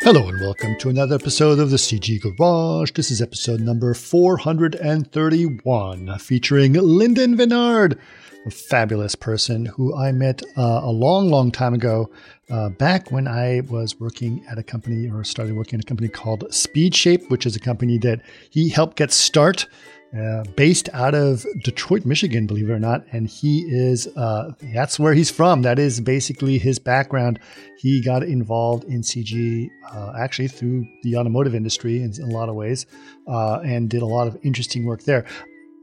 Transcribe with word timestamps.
Hello 0.00 0.26
and 0.26 0.40
welcome 0.40 0.76
to 0.78 0.88
another 0.88 1.14
episode 1.14 1.60
of 1.60 1.70
the 1.70 1.76
CG 1.76 2.20
Garage. 2.20 2.90
This 2.92 3.12
is 3.12 3.22
episode 3.22 3.60
number 3.60 3.94
431, 3.94 6.18
featuring 6.18 6.72
Linden 6.72 7.36
Vennard, 7.36 7.96
a 8.44 8.50
fabulous 8.50 9.14
person 9.14 9.66
who 9.66 9.94
I 9.94 10.10
met 10.10 10.42
uh, 10.56 10.80
a 10.82 10.90
long, 10.90 11.30
long 11.30 11.52
time 11.52 11.74
ago, 11.74 12.10
uh, 12.50 12.70
back 12.70 13.12
when 13.12 13.28
I 13.28 13.60
was 13.68 14.00
working 14.00 14.44
at 14.50 14.58
a 14.58 14.64
company 14.64 15.08
or 15.08 15.22
started 15.22 15.54
working 15.54 15.78
at 15.78 15.84
a 15.84 15.86
company 15.86 16.08
called 16.08 16.48
SpeedShape, 16.48 17.30
which 17.30 17.46
is 17.46 17.54
a 17.54 17.60
company 17.60 17.98
that 17.98 18.20
he 18.50 18.70
helped 18.70 18.96
get 18.96 19.12
start 19.12 19.68
uh, 20.16 20.42
based 20.56 20.88
out 20.94 21.14
of 21.14 21.44
Detroit, 21.62 22.04
Michigan, 22.04 22.46
believe 22.46 22.70
it 22.70 22.72
or 22.72 22.78
not. 22.78 23.04
And 23.12 23.28
he 23.28 23.60
is, 23.68 24.06
uh, 24.16 24.52
that's 24.72 24.98
where 24.98 25.12
he's 25.12 25.30
from. 25.30 25.62
That 25.62 25.78
is 25.78 26.00
basically 26.00 26.58
his 26.58 26.78
background. 26.78 27.38
He 27.78 28.02
got 28.02 28.22
involved 28.22 28.84
in 28.84 29.02
CG 29.02 29.68
uh, 29.92 30.12
actually 30.18 30.48
through 30.48 30.86
the 31.02 31.16
automotive 31.16 31.54
industry 31.54 32.02
in, 32.02 32.12
in 32.16 32.30
a 32.30 32.34
lot 32.34 32.48
of 32.48 32.54
ways 32.54 32.86
uh, 33.26 33.60
and 33.60 33.90
did 33.90 34.02
a 34.02 34.06
lot 34.06 34.26
of 34.26 34.38
interesting 34.42 34.86
work 34.86 35.02
there. 35.02 35.26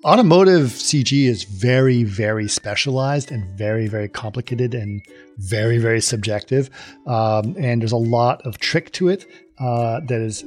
Automotive 0.03 0.67
CG 0.69 1.27
is 1.27 1.43
very, 1.43 2.03
very 2.03 2.47
specialized 2.47 3.31
and 3.31 3.57
very, 3.57 3.87
very 3.87 4.07
complicated 4.07 4.75
and 4.75 5.03
very, 5.37 5.79
very 5.79 6.01
subjective. 6.01 6.69
Um, 7.07 7.55
and 7.57 7.81
there's 7.81 7.91
a 7.91 7.97
lot 7.97 8.45
of 8.45 8.59
trick 8.59 8.91
to 8.93 9.07
it 9.09 9.25
uh, 9.59 10.01
that 10.01 10.21
is 10.21 10.43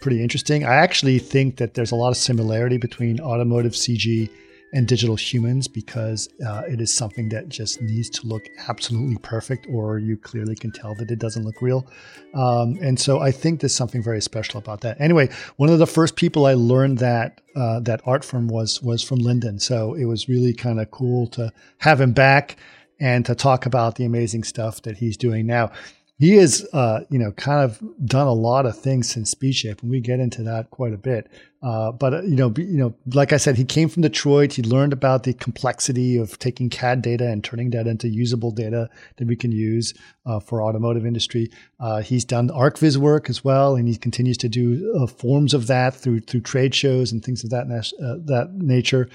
pretty 0.00 0.22
interesting. 0.22 0.64
I 0.64 0.74
actually 0.74 1.18
think 1.18 1.56
that 1.56 1.74
there's 1.74 1.92
a 1.92 1.96
lot 1.96 2.10
of 2.10 2.16
similarity 2.16 2.78
between 2.78 3.20
automotive 3.20 3.72
CG 3.72 4.30
and 4.72 4.86
digital 4.86 5.16
humans 5.16 5.66
because 5.66 6.28
uh, 6.46 6.62
it 6.68 6.80
is 6.80 6.92
something 6.92 7.28
that 7.30 7.48
just 7.48 7.80
needs 7.80 8.10
to 8.10 8.26
look 8.26 8.48
absolutely 8.68 9.16
perfect, 9.18 9.66
or 9.70 9.98
you 9.98 10.16
clearly 10.16 10.54
can 10.54 10.70
tell 10.70 10.94
that 10.96 11.10
it 11.10 11.18
doesn't 11.18 11.44
look 11.44 11.62
real. 11.62 11.86
Um, 12.34 12.78
and 12.82 12.98
so 13.00 13.20
I 13.20 13.30
think 13.30 13.60
there's 13.60 13.74
something 13.74 14.02
very 14.02 14.20
special 14.20 14.58
about 14.58 14.82
that. 14.82 15.00
Anyway, 15.00 15.30
one 15.56 15.70
of 15.70 15.78
the 15.78 15.86
first 15.86 16.16
people 16.16 16.44
I 16.46 16.54
learned 16.54 16.98
that 16.98 17.40
uh, 17.56 17.80
that 17.80 18.02
art 18.04 18.24
from 18.24 18.48
was 18.48 18.82
was 18.82 19.02
from 19.02 19.18
Linden, 19.18 19.58
so 19.58 19.94
it 19.94 20.04
was 20.04 20.28
really 20.28 20.52
kind 20.52 20.80
of 20.80 20.90
cool 20.90 21.26
to 21.28 21.52
have 21.78 22.00
him 22.00 22.12
back 22.12 22.56
and 23.00 23.24
to 23.26 23.34
talk 23.34 23.64
about 23.64 23.94
the 23.94 24.04
amazing 24.04 24.42
stuff 24.42 24.82
that 24.82 24.96
he's 24.96 25.16
doing 25.16 25.46
now 25.46 25.70
he 26.18 26.34
has, 26.34 26.66
uh, 26.72 27.04
you 27.10 27.18
know, 27.18 27.30
kind 27.32 27.62
of 27.62 27.80
done 28.04 28.26
a 28.26 28.32
lot 28.32 28.66
of 28.66 28.76
things 28.76 29.08
since 29.08 29.32
SpeedShape, 29.32 29.82
and 29.82 29.90
we 29.90 30.00
get 30.00 30.18
into 30.18 30.42
that 30.42 30.70
quite 30.70 30.92
a 30.92 30.98
bit. 30.98 31.30
Uh, 31.62 31.92
but 31.92 32.12
uh, 32.14 32.22
you 32.22 32.34
know, 32.34 32.52
you 32.56 32.76
know, 32.76 32.94
like 33.14 33.32
I 33.32 33.36
said, 33.36 33.56
he 33.56 33.64
came 33.64 33.88
from 33.88 34.02
Detroit. 34.02 34.52
He 34.52 34.62
learned 34.62 34.92
about 34.92 35.22
the 35.22 35.32
complexity 35.32 36.16
of 36.16 36.36
taking 36.40 36.70
CAD 36.70 37.02
data 37.02 37.28
and 37.28 37.42
turning 37.42 37.70
that 37.70 37.86
into 37.86 38.08
usable 38.08 38.50
data 38.50 38.90
that 39.16 39.28
we 39.28 39.36
can 39.36 39.52
use 39.52 39.94
uh, 40.26 40.40
for 40.40 40.62
automotive 40.62 41.06
industry. 41.06 41.50
Uh, 41.78 42.00
he's 42.00 42.24
done 42.24 42.48
ArchViz 42.48 42.96
work 42.96 43.30
as 43.30 43.44
well, 43.44 43.76
and 43.76 43.86
he 43.86 43.96
continues 43.96 44.38
to 44.38 44.48
do 44.48 44.92
uh, 44.98 45.06
forms 45.06 45.54
of 45.54 45.68
that 45.68 45.94
through 45.94 46.20
through 46.20 46.40
trade 46.40 46.74
shows 46.74 47.12
and 47.12 47.24
things 47.24 47.44
of 47.44 47.50
that 47.50 47.68
that 47.68 48.50
nature 48.54 49.08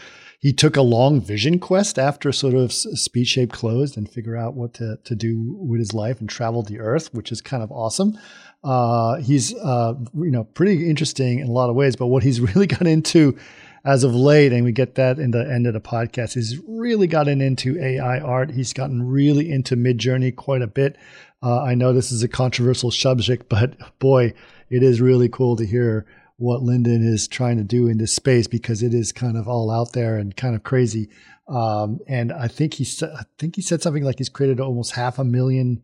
he 0.43 0.51
took 0.51 0.75
a 0.75 0.81
long 0.81 1.21
vision 1.21 1.57
quest 1.57 1.97
after 1.97 2.33
sort 2.33 2.53
of 2.53 2.73
Speed 2.73 3.27
Shape 3.29 3.53
closed 3.53 3.95
and 3.95 4.09
figure 4.11 4.35
out 4.35 4.55
what 4.55 4.73
to, 4.73 4.99
to 5.05 5.15
do 5.15 5.55
with 5.57 5.79
his 5.79 5.93
life 5.93 6.19
and 6.19 6.27
traveled 6.27 6.67
the 6.67 6.81
earth, 6.81 7.13
which 7.13 7.31
is 7.31 7.39
kind 7.39 7.63
of 7.63 7.71
awesome. 7.71 8.19
Uh, 8.61 9.15
he's, 9.21 9.55
uh, 9.55 9.93
you 10.13 10.31
know, 10.31 10.43
pretty 10.43 10.89
interesting 10.89 11.39
in 11.39 11.47
a 11.47 11.51
lot 11.51 11.69
of 11.69 11.77
ways, 11.77 11.95
but 11.95 12.07
what 12.07 12.23
he's 12.23 12.41
really 12.55 12.67
got 12.67 12.85
into 12.85 13.37
as 13.85 14.03
of 14.03 14.13
late, 14.13 14.51
and 14.51 14.65
we 14.65 14.73
get 14.73 14.95
that 14.95 15.17
in 15.17 15.31
the 15.31 15.49
end 15.49 15.65
of 15.65 15.73
the 15.73 15.79
podcast, 15.79 16.33
he's 16.33 16.59
really 16.67 17.07
gotten 17.07 17.39
into 17.39 17.81
AI 17.81 18.19
art. 18.19 18.51
He's 18.51 18.73
gotten 18.73 19.01
really 19.01 19.49
into 19.49 19.77
Midjourney 19.77 20.35
quite 20.35 20.61
a 20.61 20.67
bit. 20.67 20.97
Uh, 21.41 21.63
I 21.63 21.73
know 21.73 21.93
this 21.93 22.11
is 22.11 22.21
a 22.21 22.27
controversial 22.27 22.91
subject, 22.91 23.47
but 23.47 23.77
boy, 23.99 24.33
it 24.69 24.83
is 24.83 24.99
really 24.99 25.29
cool 25.29 25.55
to 25.55 25.65
hear 25.65 26.05
what 26.37 26.63
Linden 26.63 27.03
is 27.05 27.27
trying 27.27 27.57
to 27.57 27.63
do 27.63 27.87
in 27.87 27.97
this 27.97 28.15
space 28.15 28.47
because 28.47 28.81
it 28.81 28.93
is 28.93 29.11
kind 29.11 29.37
of 29.37 29.47
all 29.47 29.69
out 29.69 29.93
there 29.93 30.17
and 30.17 30.35
kind 30.35 30.55
of 30.55 30.63
crazy. 30.63 31.09
Um, 31.47 31.99
and 32.07 32.31
I 32.31 32.47
think 32.47 32.75
he 32.75 32.87
I 33.03 33.23
think 33.37 33.55
he 33.55 33.61
said 33.61 33.81
something 33.81 34.03
like 34.03 34.17
he's 34.17 34.29
created 34.29 34.59
almost 34.59 34.93
half 34.93 35.19
a 35.19 35.23
million 35.23 35.83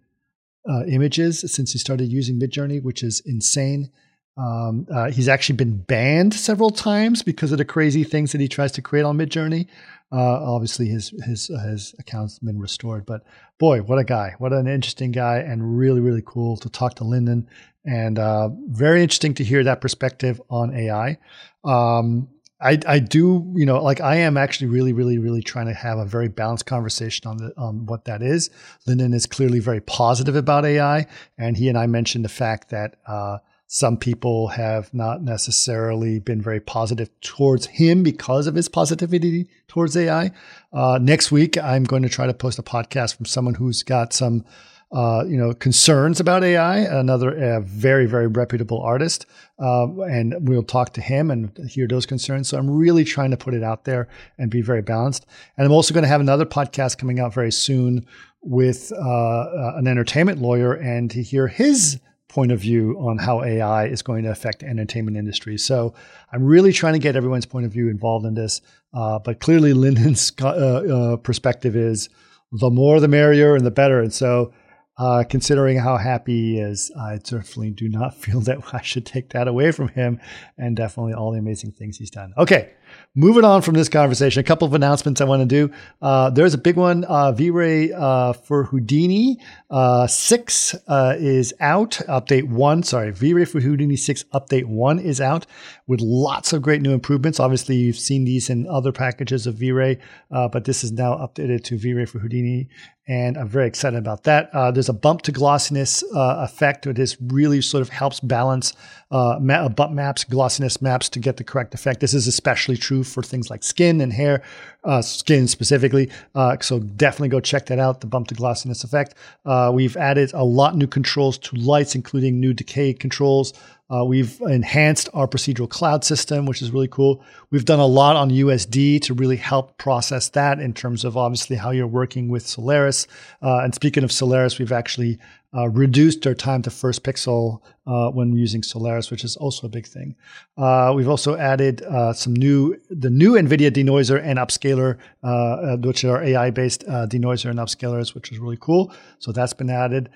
uh, 0.67 0.85
images 0.85 1.43
since 1.53 1.73
he 1.73 1.79
started 1.79 2.11
using 2.11 2.39
Midjourney, 2.39 2.81
which 2.81 3.03
is 3.03 3.21
insane. 3.25 3.91
Um, 4.39 4.87
uh, 4.89 5.11
he's 5.11 5.27
actually 5.27 5.57
been 5.57 5.77
banned 5.77 6.33
several 6.33 6.69
times 6.69 7.23
because 7.23 7.51
of 7.51 7.57
the 7.57 7.65
crazy 7.65 8.05
things 8.05 8.31
that 8.31 8.39
he 8.39 8.47
tries 8.47 8.71
to 8.73 8.81
create 8.81 9.03
on 9.03 9.17
Midjourney. 9.17 9.67
Uh, 10.11 10.53
obviously, 10.53 10.87
his 10.87 11.09
his 11.25 11.49
uh, 11.49 11.59
his 11.59 11.93
account's 11.99 12.39
been 12.39 12.57
restored, 12.57 13.05
but 13.05 13.23
boy, 13.59 13.81
what 13.81 13.99
a 13.99 14.03
guy! 14.03 14.35
What 14.39 14.53
an 14.53 14.67
interesting 14.67 15.11
guy, 15.11 15.39
and 15.39 15.77
really 15.77 15.99
really 15.99 16.23
cool 16.25 16.57
to 16.57 16.69
talk 16.69 16.95
to 16.95 17.03
Linden, 17.03 17.47
and 17.85 18.17
uh, 18.17 18.49
very 18.67 19.03
interesting 19.03 19.33
to 19.35 19.43
hear 19.43 19.63
that 19.65 19.81
perspective 19.81 20.41
on 20.49 20.73
AI. 20.73 21.17
Um, 21.63 22.29
I 22.61 22.79
I 22.87 22.99
do 22.99 23.53
you 23.55 23.65
know 23.65 23.83
like 23.83 24.01
I 24.01 24.15
am 24.15 24.37
actually 24.37 24.67
really 24.67 24.93
really 24.93 25.17
really 25.17 25.43
trying 25.43 25.67
to 25.67 25.73
have 25.73 25.99
a 25.99 26.05
very 26.05 26.27
balanced 26.27 26.65
conversation 26.65 27.27
on 27.27 27.37
the 27.37 27.53
on 27.57 27.85
what 27.85 28.05
that 28.05 28.23
is. 28.23 28.49
Linden 28.87 29.13
is 29.13 29.25
clearly 29.25 29.59
very 29.59 29.81
positive 29.81 30.35
about 30.35 30.65
AI, 30.65 31.05
and 31.37 31.57
he 31.57 31.69
and 31.69 31.77
I 31.77 31.87
mentioned 31.87 32.25
the 32.25 32.29
fact 32.29 32.69
that 32.69 32.95
uh, 33.05 33.39
some 33.71 33.97
people 33.97 34.47
have 34.47 34.91
not 34.95 35.21
necessarily 35.21 36.17
been 36.17 36.41
very 36.41 36.59
positive 36.59 37.07
towards 37.21 37.67
him 37.67 38.01
because 38.01 38.47
of 38.47 38.55
his 38.55 38.67
positivity 38.67 39.47
towards 39.67 39.95
AI. 39.95 40.31
Uh, 40.73 40.97
next 40.99 41.31
week, 41.31 41.55
I'm 41.55 41.83
going 41.83 42.01
to 42.01 42.09
try 42.09 42.25
to 42.25 42.33
post 42.33 42.57
a 42.57 42.63
podcast 42.63 43.15
from 43.15 43.27
someone 43.27 43.53
who's 43.53 43.83
got 43.83 44.11
some, 44.11 44.43
uh, 44.91 45.23
you 45.27 45.37
know, 45.37 45.53
concerns 45.53 46.19
about 46.19 46.43
AI. 46.43 46.79
Another 46.79 47.29
uh, 47.29 47.59
very, 47.59 48.07
very 48.07 48.25
reputable 48.25 48.81
artist, 48.81 49.27
um, 49.59 49.99
and 49.99 50.33
we'll 50.49 50.63
talk 50.63 50.93
to 50.93 51.01
him 51.01 51.29
and 51.29 51.55
hear 51.69 51.87
those 51.87 52.07
concerns. 52.07 52.49
So 52.49 52.57
I'm 52.57 52.71
really 52.71 53.03
trying 53.03 53.29
to 53.29 53.37
put 53.37 53.53
it 53.53 53.61
out 53.61 53.85
there 53.85 54.07
and 54.39 54.49
be 54.49 54.63
very 54.63 54.81
balanced. 54.81 55.27
And 55.57 55.67
I'm 55.67 55.71
also 55.71 55.93
going 55.93 56.05
to 56.05 56.09
have 56.09 56.21
another 56.21 56.47
podcast 56.47 56.97
coming 56.97 57.19
out 57.19 57.35
very 57.35 57.51
soon 57.51 58.07
with 58.41 58.91
uh, 58.93 58.99
uh, 58.99 59.73
an 59.75 59.87
entertainment 59.87 60.41
lawyer 60.41 60.73
and 60.73 61.11
to 61.11 61.21
hear 61.21 61.47
his 61.47 61.99
point 62.29 62.51
of 62.51 62.59
view 62.59 62.95
on 62.99 63.17
how 63.17 63.43
AI 63.43 63.87
is 63.87 64.01
going 64.01 64.23
to 64.23 64.29
affect 64.29 64.59
the 64.59 64.67
entertainment 64.67 65.17
industry. 65.17 65.57
So 65.57 65.93
I'm 66.31 66.45
really 66.45 66.71
trying 66.71 66.93
to 66.93 66.99
get 66.99 67.15
everyone's 67.15 67.47
point 67.47 67.65
of 67.65 67.73
view 67.73 67.89
involved 67.89 68.25
in 68.25 68.35
this. 68.35 68.61
Uh, 68.93 69.19
but 69.19 69.39
clearly, 69.39 69.73
Linden's 69.85 70.31
uh, 70.41 70.47
uh, 70.47 71.17
perspective 71.17 71.75
is 71.75 72.07
the 72.51 72.69
more 72.69 72.99
the 72.99 73.07
merrier 73.07 73.55
and 73.55 73.65
the 73.65 73.71
better. 73.71 73.99
And 73.99 74.13
so, 74.13 74.53
uh, 74.97 75.23
considering 75.29 75.77
how 75.77 75.95
happy 75.95 76.55
he 76.55 76.59
is, 76.59 76.91
I 76.91 77.19
certainly 77.23 77.71
do 77.71 77.87
not 77.89 78.15
feel 78.21 78.41
that 78.41 78.59
I 78.73 78.81
should 78.81 79.05
take 79.05 79.29
that 79.29 79.47
away 79.47 79.71
from 79.71 79.89
him 79.89 80.19
and 80.57 80.75
definitely 80.75 81.13
all 81.13 81.31
the 81.31 81.39
amazing 81.39 81.71
things 81.71 81.97
he's 81.97 82.11
done. 82.11 82.33
Okay, 82.37 82.73
moving 83.15 83.43
on 83.43 83.61
from 83.61 83.73
this 83.73 83.89
conversation, 83.89 84.39
a 84.39 84.43
couple 84.43 84.67
of 84.67 84.73
announcements 84.73 85.19
I 85.19 85.25
want 85.25 85.41
to 85.41 85.45
do. 85.45 85.73
Uh, 86.01 86.29
there's 86.29 86.53
a 86.53 86.57
big 86.57 86.75
one. 86.75 87.03
Uh, 87.05 87.31
V-Ray 87.31 87.91
uh, 87.91 88.33
for 88.33 88.65
Houdini 88.65 89.39
uh, 89.69 90.07
6 90.07 90.75
uh, 90.87 91.15
is 91.17 91.53
out. 91.59 91.99
Update 92.07 92.49
1, 92.49 92.83
sorry, 92.83 93.11
V-Ray 93.11 93.45
for 93.45 93.59
Houdini 93.59 93.95
6 93.95 94.23
Update 94.33 94.65
1 94.65 94.99
is 94.99 95.19
out 95.19 95.45
with 95.87 96.01
lots 96.01 96.53
of 96.53 96.61
great 96.61 96.81
new 96.81 96.93
improvements. 96.93 97.39
Obviously, 97.39 97.75
you've 97.75 97.97
seen 97.97 98.25
these 98.25 98.49
in 98.49 98.67
other 98.67 98.91
packages 98.91 99.47
of 99.47 99.55
V-Ray, 99.55 99.97
uh, 100.31 100.47
but 100.47 100.65
this 100.65 100.83
is 100.83 100.91
now 100.91 101.15
updated 101.15 101.63
to 101.63 101.77
V-Ray 101.77 102.05
for 102.05 102.19
Houdini 102.19 102.69
and 103.09 103.37
I'm 103.39 103.47
very 103.47 103.65
excited 103.65 103.97
about 103.97 104.25
that. 104.25 104.51
Uh, 104.53 104.69
there's 104.69 104.87
a 104.87 104.93
bump 104.93 105.23
to 105.23 105.31
glossiness 105.31 106.03
uh, 106.15 106.45
effect, 106.47 106.85
which 106.85 107.17
really 107.19 107.59
sort 107.59 107.81
of 107.81 107.89
helps 107.89 108.19
balance 108.19 108.73
uh, 109.09 109.39
ma- 109.41 109.67
bump 109.67 109.93
maps, 109.93 110.23
glossiness 110.23 110.79
maps 110.79 111.09
to 111.09 111.19
get 111.19 111.37
the 111.37 111.43
correct 111.43 111.73
effect. 111.73 112.01
This 112.01 112.13
is 112.13 112.27
especially 112.27 112.77
true 112.77 113.03
for 113.03 113.23
things 113.23 113.49
like 113.49 113.63
skin 113.63 113.99
and 113.99 114.13
hair, 114.13 114.43
uh, 114.83 115.01
skin 115.01 115.47
specifically. 115.47 116.09
Uh, 116.35 116.57
so 116.61 116.79
definitely 116.79 117.29
go 117.29 117.39
check 117.39 117.65
that 117.67 117.79
out, 117.79 118.01
the 118.01 118.07
bump 118.07 118.27
to 118.27 118.35
glossiness 118.35 118.83
effect. 118.83 119.15
Uh, 119.45 119.71
we've 119.73 119.97
added 119.97 120.31
a 120.33 120.43
lot 120.43 120.75
new 120.75 120.87
controls 120.87 121.37
to 121.37 121.55
lights, 121.55 121.95
including 121.95 122.39
new 122.39 122.53
decay 122.53 122.93
controls. 122.93 123.53
Uh, 123.91 124.05
we've 124.05 124.39
enhanced 124.41 125.09
our 125.15 125.27
procedural 125.27 125.67
cloud 125.67 126.03
system, 126.03 126.45
which 126.45 126.61
is 126.61 126.69
really 126.69 126.87
cool. 126.87 127.23
We've 127.49 127.65
done 127.65 127.79
a 127.79 127.87
lot 127.87 128.15
on 128.15 128.29
USD 128.29 129.01
to 129.01 129.15
really 129.15 129.35
help 129.35 129.77
process 129.79 130.29
that 130.29 130.59
in 130.59 130.73
terms 130.73 131.03
of 131.03 131.17
obviously 131.17 131.55
how 131.55 131.71
you're 131.71 131.87
working 131.87 132.29
with 132.29 132.45
Solaris. 132.45 133.07
Uh, 133.41 133.61
and 133.61 133.73
speaking 133.73 134.03
of 134.03 134.11
Solaris, 134.11 134.59
we've 134.59 134.71
actually 134.71 135.17
uh, 135.55 135.67
reduced 135.69 136.25
our 136.27 136.35
time 136.35 136.61
to 136.61 136.69
first 136.69 137.03
pixel 137.03 137.61
uh, 137.87 138.11
when 138.11 138.33
using 138.33 138.61
Solaris, 138.61 139.09
which 139.09 139.23
is 139.23 139.35
also 139.35 139.65
a 139.65 139.69
big 139.69 139.87
thing. 139.87 140.15
Uh, 140.57 140.93
we've 140.95 141.09
also 141.09 141.35
added 141.35 141.81
uh, 141.81 142.13
some 142.13 142.33
new, 142.33 142.79
the 142.91 143.09
new 143.09 143.31
NVIDIA 143.31 143.71
denoiser 143.71 144.21
and 144.23 144.37
upscaler, 144.37 144.99
uh, 145.23 145.27
uh, 145.27 145.77
which 145.77 146.05
are 146.05 146.21
AI-based 146.21 146.85
denoiser 146.85 147.49
and 147.49 147.57
upscalers, 147.57 148.13
which 148.13 148.31
is 148.31 148.37
really 148.37 148.57
cool. 148.61 148.93
So 149.17 149.31
that's 149.31 149.53
been 149.53 149.71
added. 149.71 150.09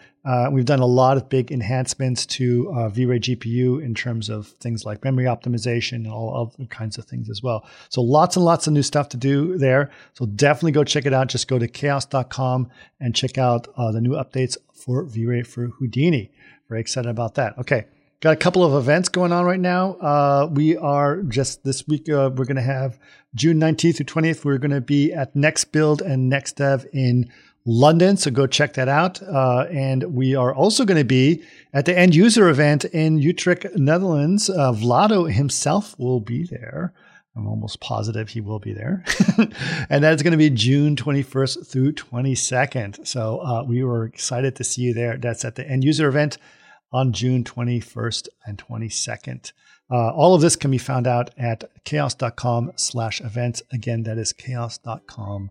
we've 0.51 0.65
done 0.65 0.81
a 0.81 0.85
lot 0.85 1.17
of 1.17 1.29
big 1.29 1.51
enhancements 1.51 2.27
to 2.27 2.89
V-Ray 2.91 3.19
GPU 3.19 3.83
in 3.83 3.95
terms 3.95 4.29
of 4.29 4.47
things 4.59 4.85
like 4.85 5.03
memory 5.03 5.25
optimization 5.25 5.93
and 5.93 6.07
all 6.07 6.53
other 6.55 6.67
kinds 6.67 6.99
of 6.99 7.05
things 7.05 7.27
as 7.27 7.41
well. 7.41 7.67
So 7.89 8.03
lots 8.03 8.35
and 8.35 8.45
lots 8.45 8.67
of 8.67 8.73
new 8.73 8.83
stuff 8.83 9.09
to 9.09 9.17
do 9.17 9.57
there. 9.57 9.89
So 10.13 10.27
definitely 10.27 10.73
go 10.73 10.83
check 10.83 11.07
it 11.07 11.13
out. 11.13 11.27
Just 11.27 11.47
go 11.47 11.57
to 11.57 11.67
chaos.com 11.67 12.69
and 12.99 13.15
check 13.15 13.39
out 13.39 13.67
the 13.75 13.99
new 13.99 14.11
updates 14.11 14.57
for 14.73 15.03
V-Ray 15.03 15.43
for 15.43 15.67
Houdini. 15.67 16.31
very 16.67 16.81
excited 16.81 17.09
about 17.09 17.35
that. 17.35 17.57
Okay. 17.57 17.85
Got 18.19 18.31
a 18.31 18.37
couple 18.37 18.63
of 18.63 18.73
events 18.73 19.09
going 19.09 19.33
on 19.33 19.43
right 19.43 19.59
now. 19.59 19.95
Uh, 19.95 20.47
we 20.49 20.77
are 20.77 21.23
just 21.23 21.65
this 21.65 21.85
week, 21.89 22.07
uh, 22.07 22.31
we're 22.33 22.45
going 22.45 22.55
to 22.55 22.61
have 22.61 22.97
June 23.35 23.59
19th 23.59 23.97
through 23.97 24.05
20th. 24.05 24.45
We're 24.45 24.59
going 24.59 24.71
to 24.71 24.79
be 24.79 25.11
at 25.11 25.35
NXT 25.35 25.71
BLD 25.71 26.01
and 26.01 26.31
NXT 26.31 26.55
DEV 26.55 26.85
in 26.93 27.29
London. 27.65 28.15
So 28.15 28.31
go 28.31 28.47
check 28.47 28.75
that 28.75 28.87
out. 28.87 29.21
Uh, 29.21 29.65
and 29.69 30.15
we 30.15 30.35
are 30.35 30.53
also 30.55 30.85
going 30.85 30.99
to 30.99 31.03
be 31.03 31.43
at 31.73 31.85
the 31.85 31.97
end 31.97 32.15
user 32.15 32.47
event 32.47 32.85
in 32.85 33.17
Utrecht, 33.17 33.65
Netherlands. 33.75 34.49
Uh, 34.49 34.71
Vlado 34.71 35.29
himself 35.29 35.97
will 35.99 36.21
be 36.21 36.43
there. 36.45 36.93
I'm 37.35 37.47
almost 37.47 37.79
positive 37.79 38.29
he 38.29 38.41
will 38.41 38.59
be 38.59 38.73
there. 38.73 39.03
and 39.89 40.03
that's 40.03 40.21
going 40.21 40.31
to 40.31 40.37
be 40.37 40.51
June 40.51 40.95
21st 40.95 41.67
through 41.67 41.93
22nd. 41.93 43.07
So 43.07 43.39
uh, 43.39 43.63
we 43.63 43.83
were 43.83 44.05
excited 44.05 44.55
to 44.57 44.63
see 44.63 44.83
you 44.83 44.93
there. 44.93 45.17
That's 45.17 45.43
at 45.43 45.55
the 45.55 45.67
end 45.67 45.83
user 45.83 46.07
event 46.07 46.37
on 46.91 47.11
June 47.11 47.43
21st 47.43 48.27
and 48.45 48.57
22nd. 48.57 49.51
Uh, 49.91 50.11
all 50.11 50.35
of 50.35 50.41
this 50.41 50.55
can 50.55 50.71
be 50.71 50.77
found 50.77 51.07
out 51.07 51.31
at 51.37 51.63
chaos.com 51.85 52.71
slash 52.75 53.19
events. 53.21 53.61
Again, 53.71 54.03
that 54.03 54.17
is 54.17 54.31
chaos.com 54.31 55.49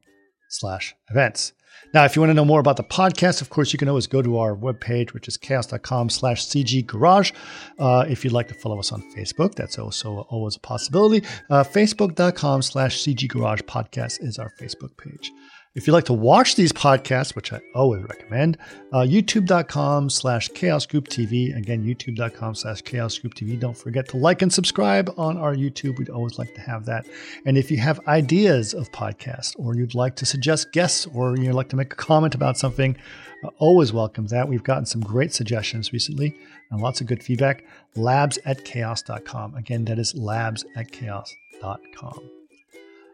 slash 0.49 0.95
events. 1.11 1.53
Now, 1.95 2.05
if 2.05 2.17
you 2.17 2.23
want 2.23 2.31
to 2.31 2.35
know 2.35 2.45
more 2.45 2.61
about 2.61 2.77
the 2.77 2.85
podcast, 2.85 3.43
of 3.43 3.51
course, 3.51 3.73
you 3.73 3.79
can 3.79 3.89
always 3.89 4.07
go 4.07 4.23
to 4.23 4.39
our 4.39 4.57
webpage, 4.57 5.13
which 5.13 5.29
is 5.29 5.37
chaos.com 5.37 6.09
slash 6.09 6.47
CG 6.47 6.87
Garage. 6.87 7.33
Uh, 7.79 8.07
if 8.09 8.25
you'd 8.25 8.33
like 8.33 8.49
to 8.49 8.55
follow 8.55 8.79
us 8.79 8.93
on 8.93 9.03
Facebook, 9.15 9.55
that's 9.55 9.79
also 9.79 10.21
always 10.31 10.57
a 10.57 10.61
possibility. 10.61 11.27
Uh, 11.51 11.63
Facebook.com 11.63 12.63
slash 12.63 13.03
CG 13.03 13.29
Garage 13.29 13.61
podcast 13.63 14.23
is 14.23 14.39
our 14.39 14.51
Facebook 14.59 14.97
page. 14.97 15.31
If 15.75 15.87
you'd 15.87 15.95
like 15.95 16.05
to 16.05 16.13
watch 16.13 16.55
these 16.55 16.71
podcasts, 16.73 17.35
which 17.35 17.51
I 17.51 17.61
always 17.75 18.03
recommend, 18.03 18.59
uh, 18.93 18.99
youtube.com 18.99 20.11
slash 20.11 20.49
chaos 20.49 20.85
group 20.85 21.09
TV. 21.09 21.57
Again, 21.57 21.83
youtube.com 21.83 22.55
slash 22.55 22.83
chaos 22.83 23.17
group 23.17 23.35
TV. 23.35 23.59
Don't 23.59 23.77
forget 23.77 24.07
to 24.11 24.19
like 24.19 24.43
and 24.43 24.53
subscribe 24.53 25.11
on 25.17 25.39
our 25.39 25.55
YouTube. 25.55 25.99
We'd 25.99 26.11
always 26.11 26.39
like 26.39 26.55
to 26.57 26.61
have 26.61 26.85
that. 26.87 27.07
And 27.47 27.57
if 27.57 27.71
you 27.71 27.79
have 27.79 28.07
ideas 28.07 28.75
of 28.75 28.93
podcasts 28.93 29.59
or 29.59 29.75
you'd 29.75 29.95
like 29.95 30.15
to 30.17 30.27
suggest 30.27 30.73
guests 30.73 31.07
or 31.15 31.39
you'd 31.39 31.55
like 31.55 31.71
to 31.71 31.77
make 31.77 31.95
a 31.95 31.97
comment 31.97 32.35
about 32.35 32.59
something, 32.59 32.95
uh, 33.43 33.49
always 33.57 33.95
welcome 33.95 34.27
that. 34.27 34.49
We've 34.49 34.63
gotten 34.63 34.85
some 34.85 35.01
great 35.01 35.33
suggestions 35.33 35.91
recently 35.91 36.37
and 36.71 36.83
lots 36.83 37.01
of 37.01 37.07
good 37.07 37.23
feedback. 37.23 37.65
Labs 37.97 38.39
at 38.45 38.67
chaos.com. 38.67 39.55
Again, 39.55 39.87
that 39.87 39.99
is 39.99 40.15
labs 40.15 40.67
at 40.77 40.93
chaos.com. 40.93 42.42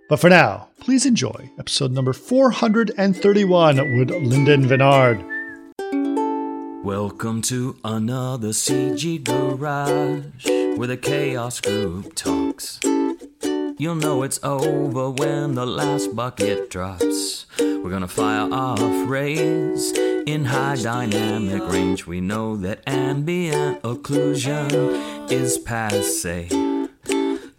But 0.09 0.21
for 0.21 0.31
now, 0.31 0.69
please 0.81 1.05
enjoy 1.05 1.51
episode 1.59 1.93
number 1.93 2.15
431 2.15 3.99
with 3.99 4.11
Linden 4.11 4.67
Vennard. 4.67 5.23
Welcome 6.83 7.43
to 7.43 7.77
another 7.85 8.49
CG 8.49 9.23
Garage 9.23 10.47
where 10.79 10.89
the 10.89 10.97
Chaos 10.97 11.61
Group 11.61 12.15
talks. 12.15 12.81
You'll 12.83 13.97
know 13.97 14.23
it's 14.23 14.41
over 14.43 15.11
when 15.11 15.55
the 15.57 15.67
last 15.67 16.17
bucket 16.17 16.71
drops. 16.71 17.45
We're 17.59 17.91
gonna 17.91 18.09
fire 18.09 18.51
off 18.51 18.81
rays 19.07 19.93
in 19.93 20.47
high 20.47 20.77
dynamic 20.77 21.71
range. 21.71 22.07
We 22.07 22.23
know 22.23 22.57
that 22.57 22.81
ambient 22.87 23.83
occlusion 23.83 25.31
is 25.31 25.59
passe. 25.59 26.68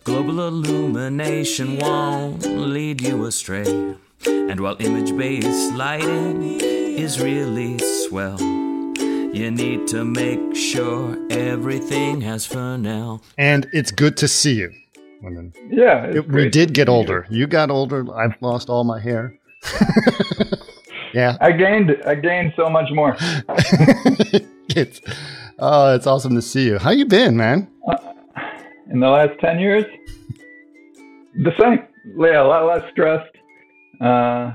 Global 0.10 0.48
illumination 0.48 1.78
won't 1.78 2.42
lead 2.44 3.00
you 3.00 3.26
astray. 3.26 3.96
And 4.26 4.60
while 4.60 4.76
image 4.80 5.16
based 5.16 5.72
lighting 5.76 6.60
is 6.60 7.22
really 7.22 7.78
swell, 7.78 8.42
you 8.42 9.52
need 9.52 9.86
to 9.90 10.04
make 10.04 10.56
sure 10.56 11.16
everything 11.30 12.22
has 12.22 12.44
Fresnel. 12.44 13.22
And 13.38 13.68
it's 13.72 13.92
good 13.92 14.18
to 14.18 14.28
see 14.28 14.56
you. 14.56 14.72
Women. 15.22 15.54
Yeah, 15.70 16.06
It- 16.06 16.28
we 16.28 16.50
did 16.50 16.74
get 16.74 16.90
older. 16.90 17.28
You 17.30 17.46
got 17.46 17.70
older. 17.70 18.04
I've 18.12 18.34
lost 18.42 18.68
all 18.68 18.84
my 18.84 19.00
hair. 19.00 19.38
yeah. 21.14 21.38
I 21.40 21.52
gained 21.52 21.96
I 22.08 22.16
gained 22.16 22.54
so 22.56 22.68
much 22.68 22.90
more. 22.92 23.16
it's 24.76 25.02
oh, 25.60 25.94
it's 25.94 26.08
awesome 26.08 26.34
to 26.34 26.42
see 26.42 26.66
you. 26.66 26.80
How 26.80 26.90
you 26.90 27.06
been, 27.06 27.38
man? 27.38 27.68
Uh, 27.88 27.98
In 28.92 29.00
the 29.00 29.08
last 29.08 29.40
ten 29.40 29.60
years, 29.60 29.86
the 31.36 31.52
same. 31.60 31.80
Yeah, 32.18 32.42
a 32.42 32.48
lot 32.48 32.66
less 32.66 32.92
stressed. 32.92 33.36
Uh, 34.02 34.52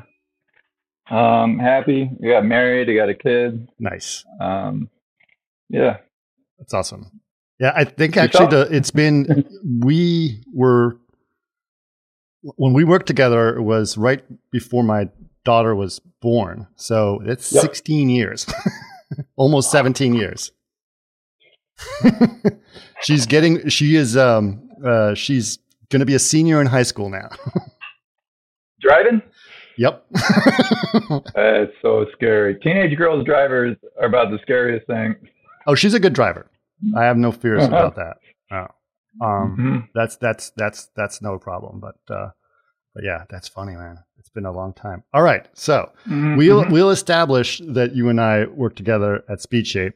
um, 1.15 1.59
happy. 1.59 2.11
We 2.19 2.29
got 2.31 2.45
married. 2.45 2.89
I 2.91 2.95
got 2.95 3.09
a 3.09 3.15
kid. 3.15 3.69
Nice. 3.79 4.25
Um, 4.41 4.89
yeah. 5.69 5.99
That's 6.59 6.75
awesome. 6.75 7.21
Yeah, 7.61 7.73
I 7.77 7.85
think 7.85 8.17
actually 8.17 8.47
the 8.49 8.69
it's 8.71 8.91
been 8.91 9.45
we 9.81 10.43
were 10.53 10.97
when 12.43 12.73
we 12.73 12.85
worked 12.85 13.07
together 13.07 13.57
it 13.57 13.63
was 13.63 13.97
right 13.97 14.23
before 14.51 14.83
my 14.83 15.09
daughter 15.45 15.75
was 15.75 16.01
born. 16.21 16.67
So 16.77 17.21
it's 17.25 17.53
Yep. 17.53 17.63
16 17.63 18.09
years. 18.09 18.47
Almost 19.37 19.71
17 19.71 20.15
years. 20.15 20.51
she's 23.03 23.27
getting 23.27 23.69
she 23.69 23.97
is 23.97 24.17
um 24.17 24.69
uh 24.85 25.15
she's 25.15 25.59
going 25.91 26.01
to 26.01 26.07
be 26.07 26.15
a 26.15 26.19
senior 26.19 26.61
in 26.61 26.67
high 26.67 26.83
school 26.83 27.11
now. 27.11 27.29
Driving. 28.81 29.23
yep. 29.79 30.05
It's 31.37 31.73
so 31.83 32.07
scary. 32.13 32.57
Teenage 32.61 32.97
girls 32.97 33.25
drivers 33.25 33.77
are 34.01 34.07
about 34.07 34.31
the 34.31 34.39
scariest 34.43 34.87
thing. 34.87 35.17
oh, 35.67 35.75
she's 35.75 35.95
a 35.95 36.01
good 36.01 36.13
driver. 36.13 36.51
I 36.97 37.05
have 37.05 37.17
no 37.17 37.33
fears 37.33 37.63
Uh-huh. 37.65 37.75
about 37.77 37.97
that. 37.97 38.17
Oh. 38.53 39.25
Um 39.27 39.57
Mhm. 39.59 39.89
that's 39.95 40.17
that's 40.17 40.51
that's 40.57 40.89
that's 40.97 41.23
no 41.23 41.39
problem. 41.39 41.81
But 41.81 41.97
uh, 42.15 42.31
but 42.95 43.05
yeah, 43.05 43.25
that's 43.31 43.49
funny, 43.49 43.75
man. 43.75 43.99
It's 44.19 44.29
been 44.29 44.45
a 44.47 44.53
long 44.53 44.73
time. 44.75 45.03
All 45.13 45.23
right, 45.23 45.47
so 45.55 45.91
Mhm. 46.09 46.37
we'll 46.37 46.69
we'll 46.71 46.91
establish 46.91 47.61
that 47.69 47.95
you 47.95 48.09
and 48.09 48.21
I 48.21 48.45
work 48.47 48.75
together 48.77 49.25
at 49.29 49.39
SpeedShape. 49.41 49.95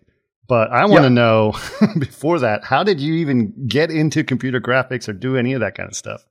But 0.48 0.70
I 0.72 0.86
want 0.86 1.02
to 1.02 1.02
Yeah. 1.04 1.08
know 1.10 1.52
before 1.98 2.38
that, 2.40 2.64
how 2.64 2.82
did 2.82 3.00
you 3.00 3.14
even 3.14 3.52
get 3.68 3.90
into 3.90 4.24
computer 4.24 4.60
graphics 4.60 5.08
or 5.08 5.12
do 5.12 5.36
any 5.36 5.52
of 5.52 5.60
that 5.60 5.74
kind 5.74 5.88
of 5.88 5.94
stuff? 5.94 6.24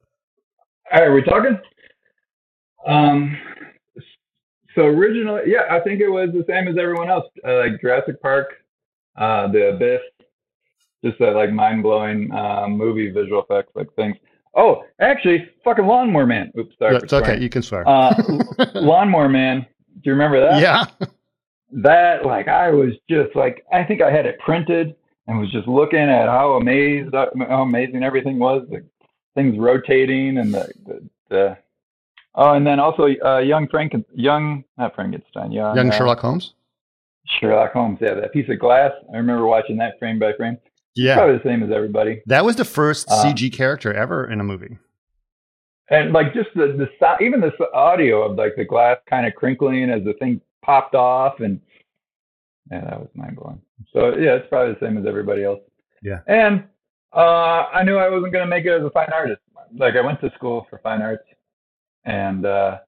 All 0.91 1.01
right, 1.01 1.13
we 1.13 1.21
talking? 1.21 1.59
Um, 2.85 3.37
so 4.75 4.83
originally, 4.85 5.41
yeah, 5.47 5.63
I 5.69 5.79
think 5.81 5.99
it 6.01 6.09
was 6.09 6.29
the 6.33 6.45
same 6.47 6.67
as 6.67 6.77
everyone 6.77 7.09
else, 7.09 7.25
uh, 7.47 7.57
like 7.57 7.79
Jurassic 7.81 8.21
Park, 8.21 8.47
uh, 9.17 9.47
The 9.51 9.69
Abyss, 9.69 10.01
just 11.03 11.19
that 11.19 11.35
like 11.35 11.51
mind 11.51 11.83
blowing 11.83 12.31
uh, 12.31 12.67
movie 12.67 13.09
visual 13.11 13.43
effects, 13.47 13.71
like 13.75 13.87
things. 13.95 14.15
Oh, 14.55 14.83
actually, 14.99 15.47
fucking 15.63 15.85
Lawnmower 15.85 16.25
Man. 16.25 16.51
Oops, 16.57 16.73
sorry. 16.79 16.97
for 16.97 17.03
It's 17.03 17.13
okay, 17.13 17.39
you 17.39 17.49
can 17.49 17.61
swear. 17.61 17.87
Uh, 17.87 18.13
Lawnmower 18.75 19.29
Man. 19.29 19.61
Do 19.95 20.01
you 20.05 20.11
remember 20.13 20.39
that? 20.39 20.61
yeah, 20.61 20.85
That 21.71 22.25
like 22.25 22.47
I 22.47 22.71
was 22.71 22.93
just 23.09 23.35
like 23.35 23.65
I 23.73 23.83
think 23.83 24.01
I 24.01 24.09
had 24.11 24.25
it 24.25 24.39
printed 24.39 24.95
and 25.27 25.39
was 25.39 25.51
just 25.51 25.67
looking 25.67 25.99
at 25.99 26.27
how 26.27 26.53
amazed 26.53 27.13
how 27.13 27.61
amazing 27.61 28.03
everything 28.03 28.39
was, 28.39 28.65
the 28.69 28.85
things 29.35 29.57
rotating 29.59 30.37
and 30.37 30.53
the 30.53 30.71
the, 30.85 31.09
the 31.29 31.57
oh, 32.35 32.53
and 32.53 32.65
then 32.65 32.79
also 32.79 33.07
uh, 33.25 33.39
young 33.39 33.67
Franken 33.67 34.05
young 34.15 34.63
not 34.77 34.95
Frankenstein 34.95 35.51
young, 35.51 35.75
young 35.75 35.89
uh, 35.91 35.97
Sherlock 35.97 36.19
Holmes. 36.19 36.53
Sherlock 37.39 37.73
Holmes 37.73 37.99
yeah 38.01 38.13
that 38.13 38.31
piece 38.31 38.47
of 38.49 38.59
glass 38.59 38.91
I 39.13 39.17
remember 39.17 39.45
watching 39.45 39.75
that 39.77 39.99
frame 39.99 40.17
by 40.19 40.31
frame 40.33 40.57
Yeah, 40.95 41.15
probably 41.15 41.37
the 41.37 41.43
same 41.43 41.61
as 41.63 41.69
everybody 41.75 42.21
that 42.27 42.45
was 42.45 42.55
the 42.55 42.63
first 42.65 43.07
Uh, 43.11 43.25
CG 43.25 43.51
character 43.51 43.93
ever 43.93 44.25
in 44.25 44.39
a 44.39 44.43
movie. 44.45 44.77
and 45.89 46.13
like 46.13 46.33
just 46.33 46.47
the 46.55 46.67
the 46.77 46.87
sound 46.97 47.21
even 47.21 47.41
the 47.41 47.51
audio 47.73 48.23
of 48.23 48.37
like 48.37 48.55
the 48.55 48.63
glass 48.63 48.97
kind 49.09 49.27
of 49.27 49.35
crinkling 49.35 49.89
as 49.89 50.03
the 50.05 50.13
thing 50.13 50.39
popped 50.67 50.93
off 50.95 51.39
and 51.39 51.59
yeah 52.69 52.81
that 52.81 52.99
was 52.99 53.09
mind 53.15 53.37
blowing 53.37 53.61
so 53.93 54.09
yeah 54.17 54.35
it's 54.35 54.47
probably 54.49 54.73
the 54.73 54.79
same 54.85 54.97
as 54.97 55.05
everybody 55.07 55.43
else. 55.43 55.61
Yeah. 56.03 56.19
and 56.27 56.63
uh 57.15 57.65
i 57.73 57.83
knew 57.83 57.97
i 57.97 58.09
wasn't 58.09 58.33
going 58.33 58.45
to 58.45 58.49
make 58.49 58.65
it 58.65 58.71
as 58.71 58.83
a 58.83 58.91
fine 58.91 59.09
artist. 59.13 59.41
Like 59.77 59.95
i 59.95 60.01
went 60.01 60.21
to 60.21 60.31
school 60.35 60.67
for 60.69 60.79
fine 60.83 61.01
arts 61.01 61.23
and 62.05 62.45
uh 62.45 62.79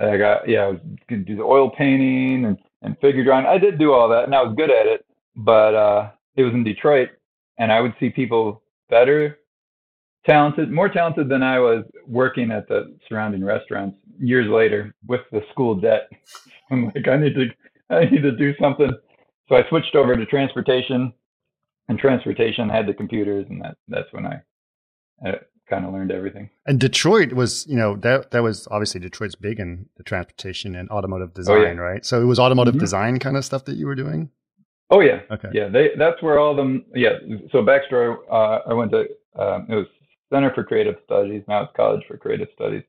i 0.00 0.16
got 0.16 0.48
yeah 0.48 0.62
i 0.64 0.68
was 0.68 0.80
going 1.08 1.24
to 1.24 1.30
do 1.30 1.36
the 1.36 1.42
oil 1.42 1.70
painting 1.70 2.44
and, 2.44 2.58
and 2.82 2.98
figure 2.98 3.24
drawing. 3.24 3.46
I 3.46 3.58
did 3.58 3.78
do 3.78 3.92
all 3.92 4.08
that 4.08 4.24
and 4.24 4.34
i 4.34 4.42
was 4.42 4.54
good 4.56 4.70
at 4.70 4.86
it 4.86 5.06
but 5.36 5.74
uh 5.74 6.10
it 6.36 6.42
was 6.42 6.52
in 6.52 6.64
detroit 6.64 7.10
and 7.58 7.72
i 7.72 7.80
would 7.80 7.94
see 8.00 8.10
people 8.10 8.62
better 8.90 9.38
talented, 10.26 10.70
more 10.70 10.88
talented 10.88 11.28
than 11.28 11.42
I 11.42 11.58
was 11.58 11.84
working 12.06 12.50
at 12.50 12.68
the 12.68 12.94
surrounding 13.08 13.44
restaurants 13.44 13.96
years 14.22 14.48
later 14.48 14.94
with 15.06 15.20
the 15.32 15.40
school 15.50 15.74
debt. 15.74 16.08
I'm 16.70 16.86
like, 16.86 17.06
I 17.08 17.16
need 17.16 17.34
to, 17.34 17.46
I 17.90 18.04
need 18.06 18.22
to 18.22 18.32
do 18.36 18.54
something. 18.60 18.90
So 19.48 19.56
I 19.56 19.68
switched 19.68 19.94
over 19.94 20.16
to 20.16 20.24
transportation, 20.24 21.12
and 21.88 21.98
transportation 21.98 22.68
had 22.68 22.86
the 22.86 22.94
computers, 22.94 23.44
and 23.50 23.60
that 23.62 23.76
that's 23.88 24.10
when 24.12 24.24
I, 24.24 24.40
I 25.26 25.34
kind 25.68 25.84
of 25.84 25.92
learned 25.92 26.12
everything. 26.12 26.48
And 26.64 26.78
Detroit 26.80 27.32
was, 27.34 27.66
you 27.66 27.76
know, 27.76 27.96
that 27.96 28.30
that 28.30 28.42
was 28.42 28.66
obviously 28.70 29.00
Detroit's 29.00 29.34
big 29.34 29.58
in 29.60 29.86
the 29.96 30.02
transportation 30.04 30.74
and 30.74 30.88
automotive 30.90 31.30
Oh, 31.36 31.40
yeah. 31.56 31.64
design, 31.64 31.76
right? 31.78 32.04
So 32.06 32.22
it 32.22 32.24
was 32.24 32.38
automotive 32.38 32.74
Mhm. 32.76 32.80
design 32.80 33.18
kind 33.18 33.36
of 33.36 33.44
stuff 33.44 33.64
that 33.66 33.76
you 33.76 33.86
were 33.86 33.94
doing. 33.96 34.30
Oh 34.90 35.00
yeah, 35.00 35.20
Okay. 35.30 35.48
yeah. 35.52 35.68
They 35.68 35.90
that's 35.98 36.22
where 36.22 36.38
all 36.38 36.54
them. 36.54 36.84
Yeah. 36.94 37.18
So 37.50 37.62
backstory. 37.62 38.16
Uh, 38.30 38.60
I 38.66 38.72
went 38.74 38.90
to 38.92 39.00
um, 39.36 39.66
it 39.68 39.74
was 39.74 39.86
Center 40.32 40.52
for 40.54 40.64
Creative 40.64 40.96
Studies. 41.04 41.42
Now 41.48 41.62
it's 41.64 41.72
College 41.76 42.02
for 42.06 42.16
Creative 42.16 42.48
Studies. 42.54 42.82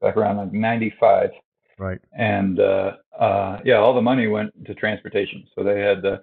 Back 0.00 0.16
around 0.16 0.36
like 0.36 0.52
'95, 0.52 1.30
Right. 1.78 1.98
and 2.12 2.60
uh, 2.60 2.92
uh, 3.18 3.60
yeah, 3.64 3.76
all 3.76 3.94
the 3.94 4.02
money 4.02 4.26
went 4.26 4.52
to 4.66 4.74
transportation. 4.74 5.44
So 5.54 5.62
they 5.64 5.80
had 5.80 6.02
the 6.02 6.22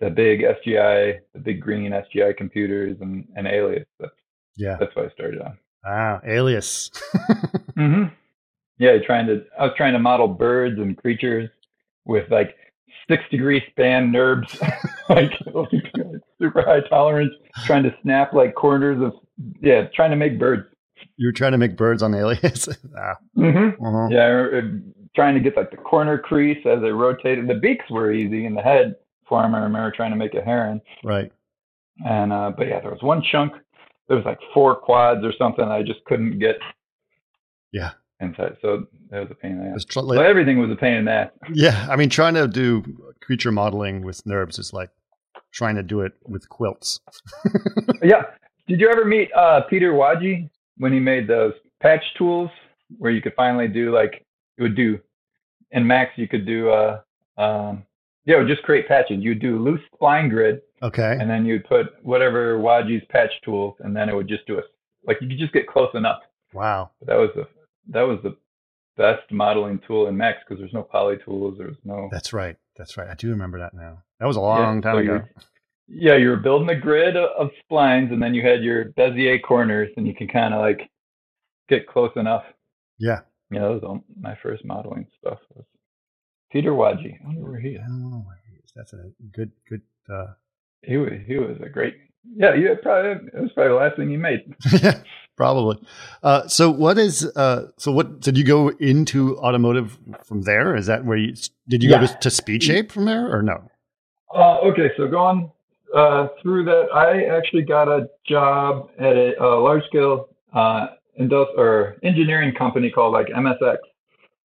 the 0.00 0.08
big 0.10 0.42
SGI, 0.42 1.18
the 1.34 1.40
big 1.40 1.60
green 1.60 1.90
SGI 1.92 2.36
computers, 2.36 2.96
and 3.00 3.26
and 3.36 3.46
Alias. 3.48 3.86
That's 3.98 4.12
Yeah. 4.56 4.76
that's 4.78 4.94
what 4.94 5.06
I 5.06 5.10
started 5.10 5.40
on. 5.42 5.58
Ah, 5.84 6.20
Alias. 6.24 6.90
hmm 7.74 8.04
Yeah, 8.78 8.98
trying 9.04 9.26
to 9.26 9.44
I 9.58 9.64
was 9.64 9.74
trying 9.76 9.92
to 9.94 9.98
model 9.98 10.28
birds 10.28 10.78
and 10.78 10.96
creatures 10.96 11.50
with 12.04 12.30
like 12.30 12.56
six 13.10 13.22
degree 13.30 13.62
span 13.70 14.12
NURBS, 14.12 14.46
like 15.08 15.32
super 16.40 16.62
high 16.62 16.80
tolerance, 16.88 17.32
trying 17.66 17.82
to 17.82 17.94
snap 18.02 18.32
like 18.32 18.54
corners 18.54 19.02
of 19.02 19.12
yeah, 19.60 19.86
trying 19.94 20.10
to 20.10 20.16
make 20.16 20.38
birds. 20.38 20.66
You 21.16 21.28
were 21.28 21.32
trying 21.32 21.52
to 21.52 21.58
make 21.58 21.76
birds 21.76 22.02
on 22.02 22.14
Alias. 22.14 22.68
ah. 22.98 23.14
Mm-hmm. 23.36 23.84
uh-huh. 23.84 24.08
Yeah, 24.10 24.60
trying 25.14 25.34
to 25.34 25.40
get 25.40 25.56
like 25.56 25.70
the 25.70 25.76
corner 25.76 26.18
crease 26.18 26.64
as 26.66 26.80
they 26.80 26.90
rotated. 26.90 27.48
The 27.48 27.54
beaks 27.54 27.84
were 27.90 28.12
easy, 28.12 28.46
and 28.46 28.56
the 28.56 28.62
head 28.62 28.96
form. 29.28 29.54
I 29.54 29.60
remember 29.60 29.90
trying 29.90 30.10
to 30.10 30.16
make 30.16 30.34
a 30.34 30.40
heron, 30.42 30.80
Right. 31.04 31.30
and 32.06 32.32
uh, 32.32 32.52
but 32.56 32.68
yeah, 32.68 32.80
there 32.80 32.90
was 32.90 33.02
one 33.02 33.22
chunk. 33.22 33.52
There 34.08 34.16
was 34.16 34.24
like 34.24 34.38
four 34.54 34.74
quads 34.76 35.24
or 35.24 35.32
something. 35.38 35.64
I 35.64 35.82
just 35.82 36.04
couldn't 36.06 36.38
get 36.38 36.56
Yeah. 37.72 37.90
inside, 38.20 38.56
so 38.62 38.86
that 39.10 39.20
was 39.20 39.30
a 39.30 39.34
pain 39.34 39.52
in 39.52 39.64
the 39.64 39.70
ass. 39.74 39.84
Tr- 39.84 40.00
So 40.00 40.20
everything 40.22 40.58
was 40.58 40.70
a 40.70 40.76
pain 40.76 40.94
in 40.94 41.04
the 41.04 41.12
ass. 41.12 41.30
yeah. 41.52 41.86
I 41.90 41.96
mean, 41.96 42.08
trying 42.08 42.34
to 42.34 42.48
do 42.48 42.82
creature 43.20 43.52
modeling 43.52 44.02
with 44.04 44.24
NURBS 44.24 44.58
is 44.58 44.72
like 44.72 44.88
trying 45.52 45.74
to 45.76 45.82
do 45.82 46.00
it 46.02 46.12
with 46.26 46.48
quilts. 46.48 47.00
Yeah. 48.02 48.22
Did 48.66 48.80
you 48.80 48.88
ever 48.90 49.04
meet 49.04 49.30
uh, 49.34 49.62
Peter 49.62 49.92
Watje 49.92 50.48
when 50.78 50.92
he 50.92 51.00
made 51.00 51.26
those 51.28 51.52
patch 51.80 52.02
tools 52.16 52.50
where 52.98 53.10
you 53.12 53.20
could 53.20 53.34
finally 53.34 53.68
do 53.68 53.92
like 53.94 54.24
it 54.56 54.62
would 54.62 54.76
do 54.76 54.98
in 55.72 55.86
Max 55.86 56.12
you 56.16 56.26
could 56.28 56.46
do 56.46 56.70
uh 56.70 57.00
um 57.36 57.84
yeah, 58.24 58.36
it 58.36 58.40
would 58.40 58.48
just 58.48 58.62
create 58.62 58.86
patches. 58.86 59.18
You'd 59.20 59.40
do 59.40 59.58
loose 59.58 59.80
spline 59.94 60.28
grid 60.28 60.60
Okay. 60.82 61.16
and 61.18 61.30
then 61.30 61.46
you'd 61.46 61.64
put 61.64 61.86
whatever 62.04 62.58
Watje's 62.58 63.02
patch 63.08 63.30
tools 63.44 63.74
and 63.80 63.96
then 63.96 64.08
it 64.10 64.14
would 64.14 64.28
just 64.28 64.46
do 64.46 64.58
a 64.58 64.62
like 65.06 65.18
you 65.20 65.28
could 65.28 65.38
just 65.38 65.52
get 65.52 65.66
close 65.66 65.90
enough. 65.94 66.20
Wow. 66.52 66.90
That 67.06 67.16
was 67.16 67.30
the 67.34 67.46
that 67.90 68.02
was 68.02 68.18
the 68.22 68.36
best 68.96 69.30
modeling 69.30 69.80
tool 69.86 70.08
in 70.08 70.16
Max 70.16 70.38
because 70.44 70.60
there's 70.60 70.72
no 70.74 70.82
poly 70.82 71.16
tools, 71.24 71.56
there's 71.58 71.76
no 71.84 72.08
That's 72.12 72.32
right. 72.32 72.56
That's 72.76 72.96
right. 72.96 73.08
I 73.08 73.14
do 73.14 73.30
remember 73.30 73.58
that 73.60 73.72
now. 73.74 74.02
That 74.20 74.26
was 74.26 74.36
a 74.36 74.40
long 74.40 74.76
Yeah, 74.76 74.80
time 74.82 74.94
so 75.06 75.14
ago. 75.14 75.24
Yeah, 75.88 76.16
you 76.16 76.28
were 76.28 76.36
building 76.36 76.68
a 76.68 76.78
grid 76.78 77.16
of, 77.16 77.50
splines, 77.70 78.12
and 78.12 78.22
then 78.22 78.34
you 78.34 78.46
had 78.46 78.62
your 78.62 78.86
Bezier 78.92 79.42
corners, 79.42 79.88
and 79.96 80.06
you 80.06 80.14
can 80.14 80.28
kind 80.28 80.52
of 80.54 80.60
like 80.60 80.88
get 81.68 81.86
close 81.86 82.12
enough. 82.16 82.44
Yeah. 82.98 83.20
Yeah, 83.50 83.60
that 83.62 83.70
was 83.70 83.82
all, 83.82 84.04
my 84.20 84.36
first 84.42 84.64
modeling 84.64 85.06
stuff. 85.18 85.38
Was 85.54 85.64
Peter 86.52 86.72
Watje. 86.72 87.14
I 87.22 87.26
wonder 87.26 87.50
where 87.50 87.60
he 87.60 87.70
is. 87.70 87.80
Oh, 87.90 88.24
that's 88.76 88.92
a 88.92 89.10
good, 89.32 89.50
good. 89.68 89.80
Uh, 90.12 90.32
He 90.82 90.96
was 90.98 91.12
he 91.26 91.36
was 91.38 91.56
a 91.64 91.68
great. 91.70 91.94
Yeah, 92.36 92.54
you 92.54 92.76
probably 92.82 93.26
it 93.28 93.40
was 93.40 93.50
probably 93.54 93.70
the 93.72 93.74
last 93.78 93.96
thing 93.96 94.10
you 94.10 94.18
made. 94.18 94.54
yeah, 94.82 95.00
probably. 95.36 95.78
Uh, 96.22 96.46
so 96.48 96.70
what 96.70 96.98
is, 96.98 97.24
uh, 97.36 97.68
so 97.78 97.90
what, 97.92 98.20
did 98.20 98.36
you 98.36 98.44
go 98.44 98.68
into 98.78 99.38
automotive 99.38 99.96
from 100.24 100.42
there? 100.42 100.76
Is 100.76 100.86
that 100.86 101.06
where 101.06 101.16
you, 101.16 101.32
did 101.68 101.82
you 101.82 101.88
Yeah. 101.90 102.00
go 102.00 102.06
to, 102.06 102.18
to 102.18 102.30
Speed 102.30 102.62
Shape 102.62 102.92
from 102.92 103.06
there 103.06 103.34
or 103.34 103.42
no? 103.42 103.70
Uh, 104.34 104.58
okay, 104.58 104.90
so 104.98 105.08
going 105.08 105.50
uh, 105.94 106.28
through 106.42 106.64
that, 106.64 106.86
I 106.94 107.24
actually 107.24 107.62
got 107.62 107.88
a 107.88 108.08
job 108.26 108.90
at 108.98 109.16
a, 109.16 109.42
a 109.42 109.60
large 109.60 109.84
scale 109.86 110.28
uh, 110.54 110.88
or 111.56 111.96
engineering 112.02 112.54
company 112.54 112.90
called 112.90 113.12
like 113.12 113.26
MSX, 113.28 113.76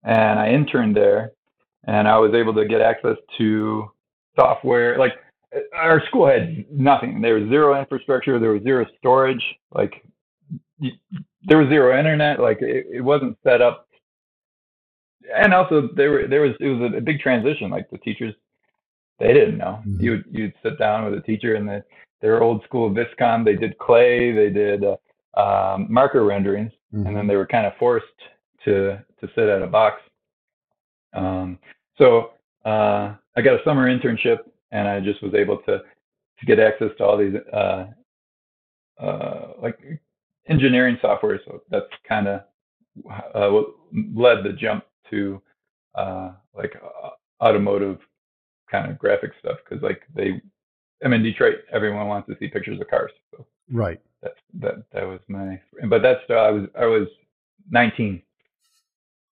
and 0.03 0.39
I 0.39 0.49
interned 0.49 0.95
there, 0.95 1.31
and 1.85 2.07
I 2.07 2.17
was 2.17 2.33
able 2.33 2.53
to 2.55 2.65
get 2.65 2.81
access 2.81 3.17
to 3.37 3.89
software. 4.35 4.97
Like 4.97 5.13
our 5.73 6.05
school 6.07 6.27
had 6.27 6.65
nothing. 6.71 7.21
There 7.21 7.35
was 7.35 7.49
zero 7.49 7.79
infrastructure. 7.79 8.39
There 8.39 8.51
was 8.51 8.63
zero 8.63 8.85
storage. 8.97 9.43
Like 9.73 10.03
there 11.43 11.57
was 11.57 11.69
zero 11.69 11.97
internet. 11.97 12.39
Like 12.39 12.61
it, 12.61 12.87
it 12.91 13.01
wasn't 13.01 13.37
set 13.43 13.61
up. 13.61 13.87
And 15.35 15.53
also 15.53 15.89
there 15.95 16.11
were 16.11 16.27
there 16.27 16.41
was 16.41 16.51
it 16.59 16.67
was 16.67 16.91
a 16.95 17.01
big 17.01 17.19
transition. 17.19 17.69
Like 17.69 17.89
the 17.89 17.97
teachers 17.99 18.33
they 19.21 19.33
didn't 19.33 19.57
know. 19.57 19.81
Mhm. 19.85 20.01
You 20.01 20.23
you'd 20.31 20.53
sit 20.63 20.77
down 20.79 21.05
with 21.05 21.13
a 21.13 21.21
teacher 21.21 21.55
and 21.55 21.67
the, 21.69 21.83
their 22.21 22.41
old 22.41 22.63
school 22.63 22.89
Viscom. 22.89 23.45
They 23.45 23.55
did 23.55 23.77
clay. 23.77 24.31
They 24.31 24.49
did 24.49 24.83
uh, 24.83 24.97
um, 25.39 25.87
marker 25.89 26.23
renderings, 26.25 26.71
Mhm. 26.93 27.07
and 27.07 27.15
then 27.15 27.27
they 27.27 27.35
were 27.35 27.47
kind 27.47 27.65
of 27.67 27.75
forced 27.77 28.19
to 28.65 28.97
to 29.19 29.27
sit 29.35 29.47
at 29.47 29.61
a 29.61 29.67
box. 29.67 30.01
Um, 31.13 31.59
so 31.97 32.31
uh, 32.65 33.15
I 33.35 33.41
got 33.41 33.59
a 33.59 33.63
summer 33.63 33.87
internship, 33.87 34.39
and 34.71 34.87
I 34.87 34.99
just 34.99 35.21
was 35.21 35.33
able 35.35 35.57
to 35.67 35.83
to 36.39 36.45
get 36.45 36.59
access 36.59 36.91
to 36.97 37.05
all 37.05 37.17
these 37.17 37.35
uh, 37.53 37.85
uh, 38.99 39.53
like 39.61 39.77
engineering 40.47 40.97
software. 41.01 41.39
So 41.45 41.61
that's 41.69 41.85
kind 42.07 42.27
of 42.27 42.41
uh, 43.35 43.49
what 43.51 43.67
led 44.15 44.43
the 44.43 44.53
jump 44.53 44.83
to 45.11 45.41
uh, 45.95 46.31
like 46.55 46.73
uh, 46.83 47.09
automotive 47.43 47.99
kind 48.71 48.89
of 48.89 48.97
graphic 48.97 49.31
stuff 49.39 49.57
because 49.63 49.83
like 49.83 50.01
they 50.15 50.41
I'm 51.03 51.13
in 51.13 51.23
Detroit 51.23 51.55
everyone 51.71 52.07
wants 52.07 52.27
to 52.29 52.35
see 52.39 52.47
pictures 52.47 52.79
of 52.79 52.87
cars 52.87 53.11
so 53.31 53.45
Right. 53.71 53.99
that's 54.21 54.39
that 54.59 54.75
that 54.93 55.03
was 55.07 55.19
my 55.27 55.59
but 55.89 56.01
that's 56.01 56.21
uh, 56.29 56.33
I 56.33 56.51
was 56.51 56.63
I 56.79 56.85
was 56.85 57.07
19 57.69 58.21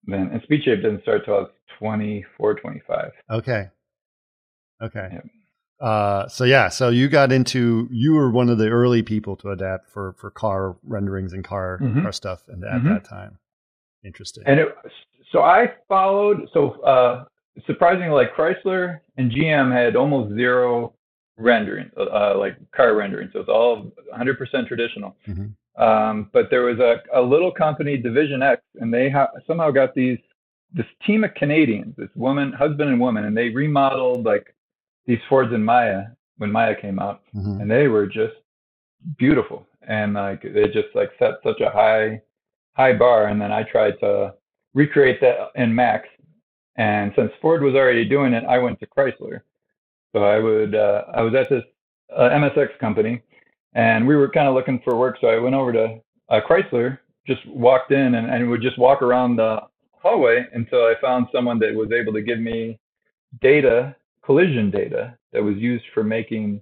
then 0.05 0.29
and 0.31 0.41
speed 0.43 0.63
shape 0.63 0.81
didn't 0.81 1.01
start 1.03 1.25
till 1.25 1.35
I 1.35 1.39
was 1.39 1.51
24 1.79 2.55
25 2.59 3.11
Okay. 3.31 3.69
Okay. 4.81 5.09
Yep. 5.11 5.25
Uh, 5.81 6.27
so 6.27 6.43
yeah, 6.43 6.67
so 6.67 6.89
you 6.89 7.07
got 7.07 7.31
into 7.31 7.87
you 7.91 8.13
were 8.13 8.29
one 8.31 8.49
of 8.49 8.57
the 8.57 8.67
early 8.67 9.01
people 9.01 9.35
to 9.37 9.49
adapt 9.49 9.89
for 9.89 10.13
for 10.19 10.29
car 10.29 10.75
renderings 10.83 11.31
and 11.31 11.43
car 11.43 11.79
Mhm. 11.81 12.01
car 12.01 12.11
stuff, 12.11 12.43
and 12.49 12.63
at 12.65 12.81
Mhm. 12.81 12.85
that 12.89 13.03
time, 13.05 13.39
interesting. 14.03 14.43
and 14.45 14.59
it 14.59 14.75
so 15.31 15.41
I 15.41 15.73
followed 15.87 16.49
so 16.53 16.71
uh 16.81 17.25
surprisingly 17.65 18.09
like 18.09 18.33
Chrysler 18.35 18.99
and 19.17 19.31
GM 19.31 19.71
had 19.71 19.95
almost 19.95 20.33
zero 20.35 20.93
rendering 21.37 21.89
uh 21.97 22.37
like 22.37 22.57
car 22.71 22.95
rendering 22.95 23.29
so 23.31 23.39
it's 23.39 23.49
all 23.49 23.91
100% 24.13 24.67
traditional 24.67 25.15
Mhm. 25.27 25.53
um 25.77 26.29
but 26.33 26.49
there 26.49 26.63
was 26.63 26.79
a, 26.79 27.01
a 27.13 27.21
little 27.21 27.51
company 27.51 27.95
Division 27.97 28.41
X 28.43 28.61
and 28.81 28.93
they 28.93 29.09
ha- 29.09 29.31
somehow 29.47 29.71
got 29.71 29.95
these 29.95 30.19
this 30.73 30.85
team 31.05 31.23
of 31.23 31.33
Canadians 31.35 31.95
this 31.97 32.09
woman 32.15 32.51
husband 32.51 32.89
and 32.89 32.99
woman 32.99 33.25
and 33.25 33.35
they 33.37 33.49
remodeled 33.49 34.25
like 34.25 34.53
these 35.05 35.19
Fords 35.29 35.53
and 35.53 35.65
Maya 35.65 36.03
when 36.37 36.51
Maya 36.51 36.75
came 36.75 36.99
out 36.99 37.21
Mhm. 37.35 37.61
and 37.61 37.71
they 37.71 37.87
were 37.87 38.05
just 38.05 38.35
beautiful 39.17 39.65
and 39.87 40.13
like 40.13 40.41
they 40.41 40.65
just 40.67 40.89
like 40.93 41.11
set 41.19 41.35
such 41.43 41.61
a 41.61 41.69
high 41.69 42.21
high 42.73 42.93
bar 42.93 43.27
and 43.27 43.39
then 43.41 43.51
i 43.51 43.63
tried 43.63 43.97
to 43.99 44.33
recreate 44.73 45.19
that 45.21 45.37
in 45.55 45.73
max 45.73 46.07
and 46.79 47.11
since 47.15 47.31
ford 47.41 47.61
was 47.61 47.75
already 47.75 48.05
doing 48.05 48.33
it 48.33 48.43
i 48.45 48.57
went 48.57 48.79
to 48.79 48.87
chrysler 48.87 49.41
so 50.13 50.23
i 50.23 50.39
would 50.39 50.73
uh, 50.75 51.03
i 51.13 51.21
was 51.21 51.33
at 51.35 51.49
this 51.49 51.63
uh, 52.15 52.29
msx 52.29 52.67
company 52.79 53.21
and 53.73 54.07
we 54.07 54.15
were 54.15 54.29
kind 54.29 54.47
of 54.47 54.55
looking 54.55 54.81
for 54.83 54.95
work 54.95 55.17
so 55.21 55.27
i 55.27 55.37
went 55.37 55.55
over 55.55 55.71
to 55.71 55.99
uh, 56.29 56.39
chrysler 56.47 56.97
just 57.27 57.45
walked 57.47 57.91
in 57.91 58.15
and, 58.15 58.29
and 58.29 58.49
would 58.49 58.61
just 58.61 58.79
walk 58.79 59.01
around 59.01 59.35
the 59.35 59.59
hallway 59.93 60.45
until 60.53 60.79
i 60.85 60.93
found 61.01 61.27
someone 61.31 61.59
that 61.59 61.73
was 61.75 61.91
able 61.91 62.13
to 62.13 62.21
give 62.21 62.39
me 62.39 62.79
data 63.41 63.95
collision 64.25 64.71
data 64.71 65.15
that 65.33 65.43
was 65.43 65.55
used 65.57 65.85
for 65.93 66.03
making 66.03 66.61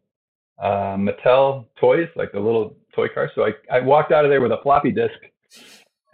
uh, 0.60 0.96
Mattel 0.98 1.66
toys, 1.80 2.10
like 2.16 2.32
the 2.32 2.40
little 2.40 2.76
toy 2.96 3.08
cars. 3.14 3.32
So 3.36 3.46
I, 3.46 3.52
I 3.72 3.80
walked 3.80 4.12
out 4.12 4.26
of 4.26 4.32
there 4.32 4.42
with 4.42 4.52
a 4.52 4.62
floppy 4.64 4.92
disk 4.92 5.20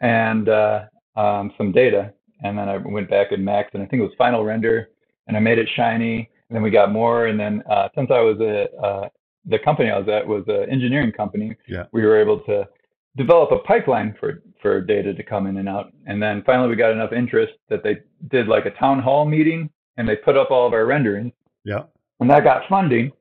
and 0.02 0.50
uh, 0.50 0.86
um, 1.16 1.54
some 1.58 1.72
data. 1.72 2.14
And 2.42 2.58
then 2.58 2.68
I 2.70 2.78
went 2.78 3.10
back 3.10 3.32
and 3.32 3.44
Max, 3.44 3.70
and 3.74 3.84
I 3.84 3.86
think 3.86 4.02
it 4.02 4.06
was 4.06 4.14
Final 4.18 4.44
Render, 4.44 4.90
and 5.28 5.38
I 5.38 5.40
made 5.40 5.60
it 5.60 5.70
shiny. 5.76 6.30
And 6.50 6.56
then 6.56 6.64
we 6.64 6.70
got 6.72 6.92
more. 6.92 7.28
And 7.28 7.40
then 7.40 7.64
uh, 7.70 7.90
since 7.96 8.10
I 8.12 8.20
was 8.20 8.40
a, 8.42 8.70
uh, 8.86 9.10
the 9.46 9.60
company 9.60 9.90
I 9.90 9.98
was 10.00 10.08
at 10.10 10.26
was 10.28 10.44
an 10.48 10.70
engineering 10.70 11.12
company, 11.12 11.56
Yeah. 11.68 11.86
we 11.92 12.04
were 12.04 12.20
able 12.20 12.40
to 12.42 12.68
develop 13.16 13.52
a 13.52 13.60
pipeline 13.60 14.16
for, 14.20 14.42
for 14.62 14.82
data 14.82 15.14
to 15.14 15.24
come 15.24 15.48
in 15.48 15.58
and 15.58 15.70
out. 15.70 15.94
And 16.08 16.22
then 16.22 16.44
finally 16.46 16.70
we 16.70 16.76
got 16.76 16.92
enough 16.92 17.14
interest 17.14 17.54
that 17.70 17.84
they 17.84 17.98
did 18.30 18.48
like 18.48 18.66
a 18.66 18.72
town 18.72 19.00
hall 19.02 19.26
meeting, 19.26 19.70
and 19.98 20.08
they 20.10 20.16
put 20.16 20.36
up 20.38 20.50
all 20.52 20.66
of 20.68 20.74
our 20.74 20.86
renderings 20.86 21.34
Yeah. 21.64 21.84
and 22.20 22.30
that 22.30 22.44
got 22.44 22.68
funding, 22.68 23.12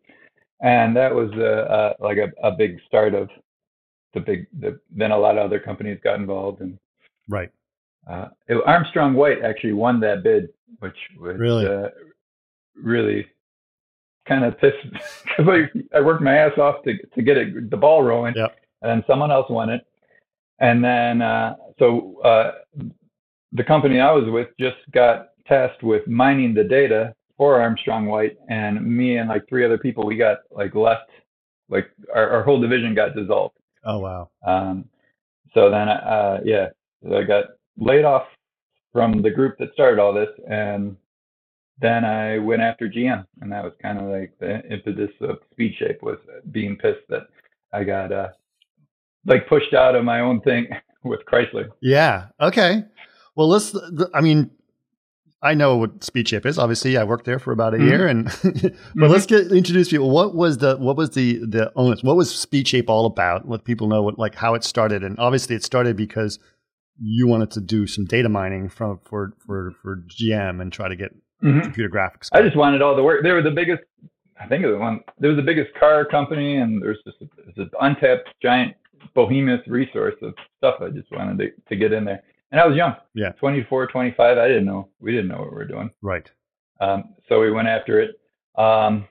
and 0.62 0.97
that 0.97 1.14
was 1.14 1.31
uh, 1.37 1.42
uh, 1.73 1.92
like 2.00 2.19
a, 2.19 2.33
a 2.47 2.52
big 2.52 2.78
start 2.87 3.14
of 3.14 3.28
the 4.14 4.21
big. 4.21 4.47
The, 4.61 4.78
then 4.90 5.11
a 5.11 5.19
lot 5.19 5.37
of 5.38 5.45
other 5.45 5.59
companies 5.61 5.99
got 6.02 6.19
involved, 6.19 6.61
and 6.61 6.78
Right. 7.28 7.50
Uh, 8.09 8.28
it, 8.49 8.61
Armstrong 8.66 9.14
White 9.14 9.42
actually 9.42 9.73
won 9.73 10.00
that 10.00 10.23
bid, 10.23 10.49
which 10.80 10.97
was 11.18 11.37
Really? 11.38 11.66
uh, 11.66 11.88
really 12.75 13.26
kind 14.26 14.44
of 14.44 14.59
pissed 14.59 14.76
because 15.25 15.47
I, 15.49 15.97
I 15.97 16.00
worked 16.00 16.23
my 16.23 16.37
ass 16.37 16.56
off 16.59 16.82
to 16.85 16.97
to 17.14 17.23
get 17.23 17.37
it 17.37 17.71
the 17.71 17.76
ball 17.76 18.02
rolling. 18.02 18.35
Yep. 18.37 18.56
And 18.82 18.90
then 18.90 19.04
someone 19.06 19.30
else 19.30 19.49
won 19.49 19.71
it, 19.71 19.87
and 20.59 20.82
then 20.82 21.23
uh, 21.23 21.54
so 21.78 22.21
uh, 22.23 22.52
the 23.52 23.62
company 23.64 24.00
I 24.00 24.11
was 24.11 24.28
with 24.28 24.49
just 24.59 24.76
got 24.92 25.28
tasked 25.47 25.82
with 25.82 26.06
mining 26.09 26.54
the 26.54 26.64
data 26.64 27.14
for 27.37 27.61
Armstrong 27.61 28.06
White, 28.06 28.37
and 28.49 28.85
me 28.85 29.18
and 29.18 29.28
like 29.28 29.49
three 29.49 29.64
other 29.64 29.78
people, 29.78 30.04
we 30.04 30.16
got 30.16 30.38
like 30.50 30.75
left, 30.75 31.11
like 31.68 31.90
our, 32.14 32.28
our 32.30 32.42
whole 32.42 32.61
division 32.61 32.94
got 32.94 33.14
dissolved. 33.14 33.56
Oh 33.85 33.99
wow. 33.99 34.30
Um, 34.47 34.88
so 35.54 35.71
then, 35.71 35.88
uh, 35.88 36.40
yeah, 36.44 36.68
I 37.12 37.23
got 37.23 37.44
laid 37.79 38.05
off 38.05 38.25
from 38.93 39.23
the 39.23 39.31
group 39.31 39.57
that 39.59 39.73
started 39.73 39.99
all 40.00 40.12
this, 40.12 40.29
and 40.49 40.97
then 41.81 42.05
I 42.05 42.38
went 42.38 42.62
after 42.62 42.88
GM, 42.88 43.25
and 43.41 43.50
that 43.52 43.64
was 43.64 43.73
kind 43.81 43.99
of 43.99 44.05
like 44.05 44.35
the 44.38 44.61
impetus 44.71 45.11
of 45.21 45.38
Speed 45.50 45.75
Shape 45.79 46.02
was 46.02 46.19
being 46.50 46.76
pissed 46.76 47.07
that 47.09 47.29
I 47.73 47.85
got 47.85 48.12
uh, 48.12 48.29
like 49.26 49.49
pushed 49.49 49.73
out 49.75 49.95
of 49.95 50.05
my 50.05 50.21
own 50.21 50.41
thing 50.43 50.67
with 51.05 51.21
Chrysler. 51.31 51.69
Yeah. 51.81 52.26
Okay. 52.41 52.85
Well, 53.35 53.49
let's. 53.49 53.75
I 54.12 54.21
mean, 54.21 54.50
I 55.43 55.55
know 55.55 55.79
what 55.79 56.05
Speed 56.05 56.29
Shape 56.29 56.45
is. 56.45 56.59
Obviously, 56.59 56.97
I 56.99 57.05
worked 57.05 57.25
there 57.25 57.38
for 57.38 57.50
about 57.52 57.73
a 57.75 57.79
Mhm. 57.79 57.87
year, 57.88 58.07
and 58.07 58.26
but 58.95 59.09
let's 59.11 59.26
get 59.26 59.50
introduce 59.50 59.88
people. 59.88 60.11
What 60.11 60.35
was 60.35 60.59
the 60.59 60.76
what 60.76 60.97
was 60.97 61.11
the 61.11 61.38
the 61.38 61.73
onus? 61.75 62.02
What 62.02 62.17
was 62.17 62.33
Speed 62.33 62.69
Shape 62.69 62.91
all 62.91 63.07
about? 63.07 63.49
Let 63.49 63.64
people 63.64 63.88
know 63.88 64.02
what 64.02 64.19
like 64.19 64.35
how 64.35 64.55
it 64.55 64.62
started, 64.64 65.02
and 65.02 65.19
obviously 65.19 65.57
it 65.57 65.64
started 65.64 65.97
because 65.97 66.38
you 67.04 67.26
wanted 67.26 67.50
to 67.52 67.61
do 67.61 67.87
some 67.87 68.04
data 68.04 68.28
mining 68.28 68.68
from 68.68 68.99
for 69.04 69.32
for 69.47 69.73
for 69.82 69.97
GM 70.09 70.61
and 70.61 70.73
try 70.73 70.88
to 70.88 70.97
get 70.97 71.12
Mhm. 71.42 71.62
computer 71.62 71.90
graphics. 71.90 72.28
I 72.32 72.42
just 72.42 72.56
wanted 72.56 72.82
all 72.82 72.94
the 72.94 73.02
work. 73.02 73.23
They 73.25 73.32
were 73.32 73.42
the 73.42 73.50
biggest. 73.50 73.82
I 74.40 74.47
think 74.47 74.62
it 74.64 74.68
was 74.68 74.78
one. 74.78 75.00
They 75.18 75.28
were 75.28 75.35
the 75.35 75.42
biggest 75.42 75.75
car 75.75 76.04
company, 76.04 76.56
and 76.56 76.80
there's 76.82 76.99
just 77.04 77.18
this 77.56 77.68
untapped 77.80 78.28
giant 78.40 78.75
behemoth 79.14 79.66
resource 79.66 80.14
of 80.23 80.35
stuff. 80.59 80.76
I 80.80 80.90
just 80.90 81.11
wanted 81.11 81.38
to, 81.38 81.50
to 81.68 81.76
get 81.76 81.92
in 81.92 82.04
there, 82.04 82.23
and 82.52 82.61
I 82.61 82.66
was 82.66 82.76
young. 82.76 82.94
Yeah. 83.14 83.32
24, 83.32 83.88
25. 83.88 84.38
I 84.38 84.47
didn't 84.49 84.64
know. 84.64 84.88
We 85.00 85.11
didn't 85.12 85.28
know 85.28 85.38
what 85.38 85.50
we 85.50 85.56
were 85.56 85.64
doing. 85.66 85.90
right. 86.00 86.28
Um, 86.80 87.14
so 87.28 87.40
we 87.40 87.50
went 87.52 87.68
after 87.68 88.00
it. 88.00 88.16
Um, 88.56 89.06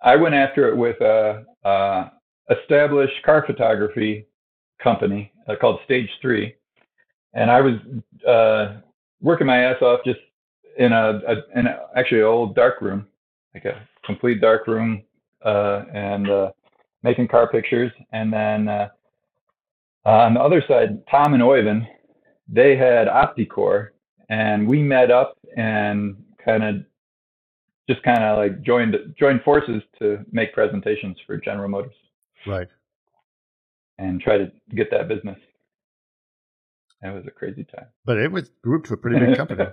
I 0.00 0.16
went 0.16 0.34
after 0.34 0.68
it 0.68 0.76
with 0.76 1.00
a, 1.00 1.44
a 1.64 2.10
established 2.50 3.22
car 3.24 3.44
photography 3.46 4.26
company 4.82 5.32
uh, 5.48 5.54
called 5.60 5.80
Stage 5.84 6.08
Three, 6.20 6.54
and 7.34 7.50
I 7.50 7.60
was 7.60 7.74
uh, 8.26 8.80
working 9.20 9.46
my 9.46 9.58
ass 9.64 9.80
off 9.82 10.00
just 10.04 10.20
in 10.78 10.92
a, 10.92 11.20
a 11.26 11.58
in 11.58 11.66
a, 11.66 11.86
actually 11.96 12.20
an 12.20 12.26
old 12.26 12.54
dark 12.54 12.80
room, 12.80 13.06
like 13.54 13.64
a 13.64 13.86
complete 14.04 14.40
dark 14.40 14.66
room, 14.66 15.02
uh, 15.44 15.84
and 15.92 16.30
uh, 16.30 16.50
making 17.02 17.28
car 17.28 17.48
pictures. 17.48 17.92
And 18.12 18.32
then 18.32 18.68
uh, 18.68 18.88
on 20.04 20.34
the 20.34 20.40
other 20.40 20.62
side, 20.66 21.06
Tom 21.10 21.34
and 21.34 21.42
Oyvind, 21.42 21.86
they 22.48 22.76
had 22.76 23.08
OptiCore, 23.08 23.90
and 24.28 24.66
we 24.66 24.82
met 24.82 25.10
up 25.10 25.38
and 25.56 26.16
kind 26.44 26.62
of 26.64 26.76
just 27.88 28.02
kind 28.02 28.22
of 28.22 28.38
like 28.38 28.62
joined 28.62 28.96
joined 29.18 29.42
forces 29.42 29.82
to 29.98 30.24
make 30.30 30.52
presentations 30.52 31.16
for 31.26 31.36
General 31.36 31.68
Motors 31.68 31.94
Right. 32.46 32.68
and 33.98 34.20
try 34.20 34.38
to 34.38 34.50
get 34.74 34.90
that 34.90 35.08
business. 35.08 35.38
It 37.02 37.12
was 37.12 37.24
a 37.26 37.30
crazy 37.30 37.64
time. 37.64 37.86
But 38.04 38.18
it 38.18 38.30
was 38.30 38.50
grew 38.62 38.80
to 38.82 38.94
a 38.94 38.96
pretty 38.96 39.18
big 39.24 39.36
company. 39.36 39.64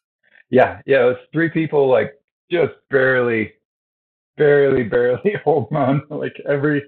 yeah, 0.50 0.80
yeah, 0.84 1.02
it 1.02 1.06
was 1.06 1.16
three 1.32 1.48
people, 1.48 1.88
like 1.88 2.14
just 2.50 2.72
barely, 2.90 3.52
barely, 4.36 4.82
barely 4.84 5.34
holding 5.44 5.76
on. 5.76 6.02
Like 6.10 6.34
every 6.48 6.82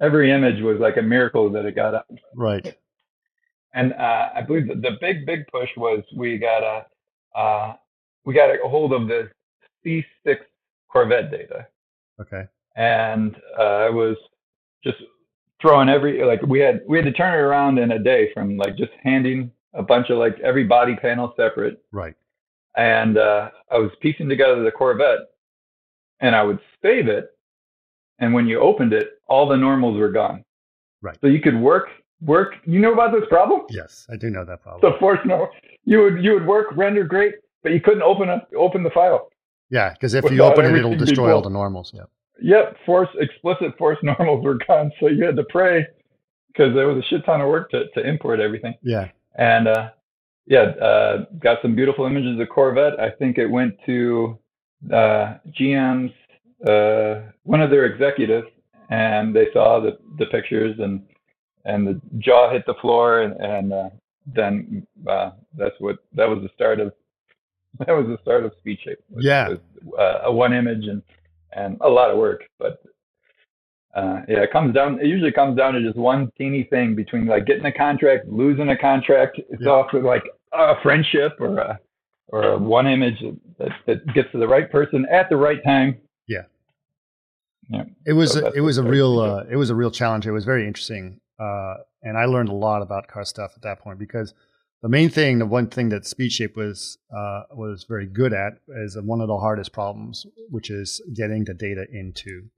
every 0.00 0.30
image 0.30 0.62
was 0.62 0.78
like 0.78 0.96
a 0.96 1.02
miracle 1.02 1.50
that 1.50 1.64
it 1.64 1.74
got 1.74 1.94
up. 1.94 2.06
right. 2.34 2.76
And 3.74 3.92
uh, 3.94 4.30
I 4.34 4.42
believe 4.42 4.66
that 4.68 4.80
the 4.80 4.96
big, 5.00 5.26
big 5.26 5.46
push 5.48 5.68
was 5.76 6.02
we 6.16 6.38
got 6.38 6.62
a 6.62 7.38
uh, 7.38 7.74
we 8.24 8.34
got 8.34 8.50
a 8.50 8.68
hold 8.68 8.92
of 8.92 9.08
the 9.08 9.30
C6 9.84 10.36
Corvette 10.88 11.30
data. 11.30 11.66
Okay. 12.20 12.44
and 12.76 13.36
uh, 13.58 13.62
I 13.62 13.90
was 13.90 14.16
just 14.82 14.98
throwing 15.60 15.88
every 15.88 16.24
like 16.24 16.42
we 16.42 16.60
had 16.60 16.80
we 16.88 16.98
had 16.98 17.04
to 17.04 17.12
turn 17.12 17.34
it 17.34 17.42
around 17.42 17.78
in 17.78 17.92
a 17.92 17.98
day 17.98 18.30
from 18.34 18.56
like 18.56 18.76
just 18.76 18.92
handing 19.02 19.50
a 19.74 19.82
bunch 19.82 20.10
of 20.10 20.18
like 20.18 20.38
every 20.40 20.64
body 20.64 20.96
panel 20.96 21.32
separate, 21.36 21.82
Right. 21.92 22.14
and 22.76 23.18
uh, 23.18 23.50
I 23.70 23.78
was 23.78 23.90
piecing 24.00 24.28
together 24.28 24.62
the 24.62 24.70
Corvette, 24.70 25.20
and 26.20 26.34
I 26.34 26.42
would 26.42 26.58
save 26.82 27.08
it, 27.08 27.30
and 28.18 28.32
when 28.34 28.46
you 28.46 28.60
opened 28.60 28.92
it, 28.92 29.20
all 29.28 29.46
the 29.48 29.56
normals 29.56 29.98
were 29.98 30.10
gone. 30.10 30.44
Right. 31.02 31.16
So 31.20 31.26
you 31.28 31.40
could 31.40 31.56
work 31.60 31.88
work. 32.22 32.54
You 32.64 32.80
know 32.80 32.92
about 32.92 33.12
this 33.12 33.24
problem? 33.28 33.62
Yes, 33.70 34.06
I 34.10 34.16
do 34.16 34.30
know 34.30 34.44
that 34.44 34.62
problem. 34.62 34.80
So 34.92 34.98
force 34.98 35.20
no, 35.24 35.48
you 35.84 36.00
would 36.02 36.24
you 36.24 36.32
would 36.34 36.46
work 36.46 36.68
render 36.76 37.04
great, 37.04 37.34
but 37.62 37.72
you 37.72 37.80
couldn't 37.80 38.02
open 38.02 38.28
up 38.28 38.48
open 38.56 38.82
the 38.82 38.90
file. 38.90 39.28
yeah, 39.70 39.92
because 39.92 40.14
if 40.14 40.24
you 40.30 40.42
open 40.42 40.64
it, 40.64 40.74
it'll 40.76 40.96
destroy 40.96 41.32
all 41.34 41.42
the 41.42 41.50
normals. 41.50 41.92
Yeah. 41.94 42.04
Yep, 42.40 42.76
force 42.86 43.08
explicit 43.18 43.76
force 43.78 43.98
normals 44.02 44.44
were 44.44 44.58
gone, 44.66 44.90
so 45.00 45.08
you 45.08 45.24
had 45.24 45.36
to 45.36 45.44
pray 45.44 45.86
because 46.48 46.74
there 46.74 46.86
was 46.88 46.98
a 47.02 47.06
shit 47.08 47.24
ton 47.24 47.40
of 47.40 47.48
work 47.48 47.70
to, 47.70 47.88
to 47.94 48.06
import 48.06 48.40
everything. 48.40 48.74
Yeah. 48.82 49.08
And 49.36 49.68
uh, 49.68 49.90
yeah, 50.46 50.62
uh, 50.62 51.24
got 51.40 51.58
some 51.62 51.74
beautiful 51.74 52.06
images 52.06 52.40
of 52.40 52.48
Corvette. 52.48 52.98
I 52.98 53.10
think 53.10 53.38
it 53.38 53.46
went 53.46 53.74
to 53.86 54.38
uh, 54.92 55.34
GM's 55.58 56.12
uh, 56.68 57.30
one 57.44 57.60
of 57.60 57.70
their 57.70 57.84
executives, 57.86 58.48
and 58.90 59.34
they 59.34 59.46
saw 59.52 59.80
the, 59.80 59.98
the 60.18 60.26
pictures, 60.26 60.76
and 60.80 61.02
and 61.64 61.86
the 61.86 62.00
jaw 62.18 62.50
hit 62.50 62.64
the 62.66 62.74
floor, 62.80 63.22
and, 63.22 63.34
and 63.40 63.72
uh, 63.72 63.88
then 64.34 64.86
uh, 65.08 65.30
that's 65.56 65.74
what 65.80 65.96
that 66.14 66.28
was 66.28 66.40
the 66.42 66.48
start 66.54 66.80
of 66.80 66.92
that 67.86 67.92
was 67.92 68.06
the 68.06 68.18
start 68.22 68.44
of 68.44 68.52
Speed 68.58 68.78
Shape. 68.82 68.98
Was- 69.10 69.24
Yeah. 69.24 69.48
was, 69.50 69.58
uh, 69.98 70.20
a 70.24 70.32
one 70.32 70.52
image 70.52 70.86
and 70.86 71.02
and 71.52 71.76
a 71.80 71.88
lot 71.88 72.10
of 72.10 72.18
work, 72.18 72.42
but 72.58 72.82
uh, 73.94 74.20
yeah, 74.28 74.42
it 74.42 74.52
comes 74.52 74.74
down. 74.74 75.00
It 75.00 75.06
usually 75.06 75.32
comes 75.32 75.56
down 75.56 75.72
to 75.74 75.82
just 75.82 75.96
one 75.96 76.30
teeny 76.38 76.64
thing 76.64 76.94
between 76.94 77.26
like 77.26 77.46
getting 77.46 77.64
a 77.64 77.72
contract, 77.72 78.28
losing 78.28 78.68
a 78.68 78.76
contract. 78.76 79.38
It's 79.50 79.62
Yeah. 79.62 79.70
off 79.70 79.92
with 79.92 80.04
like 80.04 80.24
a 80.52 80.74
friendship 80.82 81.32
or 81.40 81.58
a 81.58 81.80
or 82.28 82.42
a 82.52 82.58
one 82.58 82.86
image 82.86 83.18
that, 83.58 83.70
that 83.86 84.06
gets 84.14 84.30
to 84.32 84.38
the 84.38 84.46
right 84.46 84.70
person 84.70 85.06
at 85.10 85.28
the 85.30 85.36
right 85.36 85.62
time. 85.64 85.96
Yeah. 86.26 86.42
Yeah. 87.70 87.84
It 88.06 88.12
was 88.12 88.32
So 88.32 88.46
a, 88.46 88.52
it 88.52 88.60
was 88.60 88.76
a 88.78 88.82
real 88.82 89.18
uh, 89.18 89.44
it 89.50 89.56
was 89.56 89.70
a 89.70 89.74
real 89.74 89.90
challenge. 89.90 90.26
It 90.26 90.32
was 90.32 90.44
very 90.44 90.66
interesting, 90.66 91.20
uh, 91.40 91.76
and 92.02 92.16
I 92.18 92.26
learned 92.26 92.50
a 92.50 92.54
lot 92.54 92.82
about 92.82 93.08
car 93.08 93.24
stuff 93.24 93.52
at 93.56 93.62
that 93.62 93.80
point 93.80 93.98
because 93.98 94.34
the 94.82 94.88
main 94.88 95.10
thing, 95.10 95.38
the 95.38 95.46
one 95.46 95.68
thing 95.68 95.88
that 95.90 96.02
SpeedShape 96.04 96.56
was 96.56 96.98
uh, 97.14 97.42
was 97.52 97.84
very 97.88 98.06
good 98.06 98.32
at, 98.32 98.54
is 98.84 98.96
one 99.00 99.20
of 99.20 99.28
the 99.28 99.38
hardest 99.38 99.72
problems, 99.72 100.24
which 100.50 100.70
is 100.70 101.00
getting 101.14 101.44
the 101.44 101.54
data 101.54 101.84
into. 101.92 102.48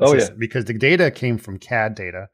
Oh 0.00 0.14
yeah, 0.14 0.28
because 0.36 0.64
the 0.66 0.74
data 0.74 1.10
came 1.10 1.38
from 1.38 1.58
CAD 1.58 1.94
data. 1.94 2.28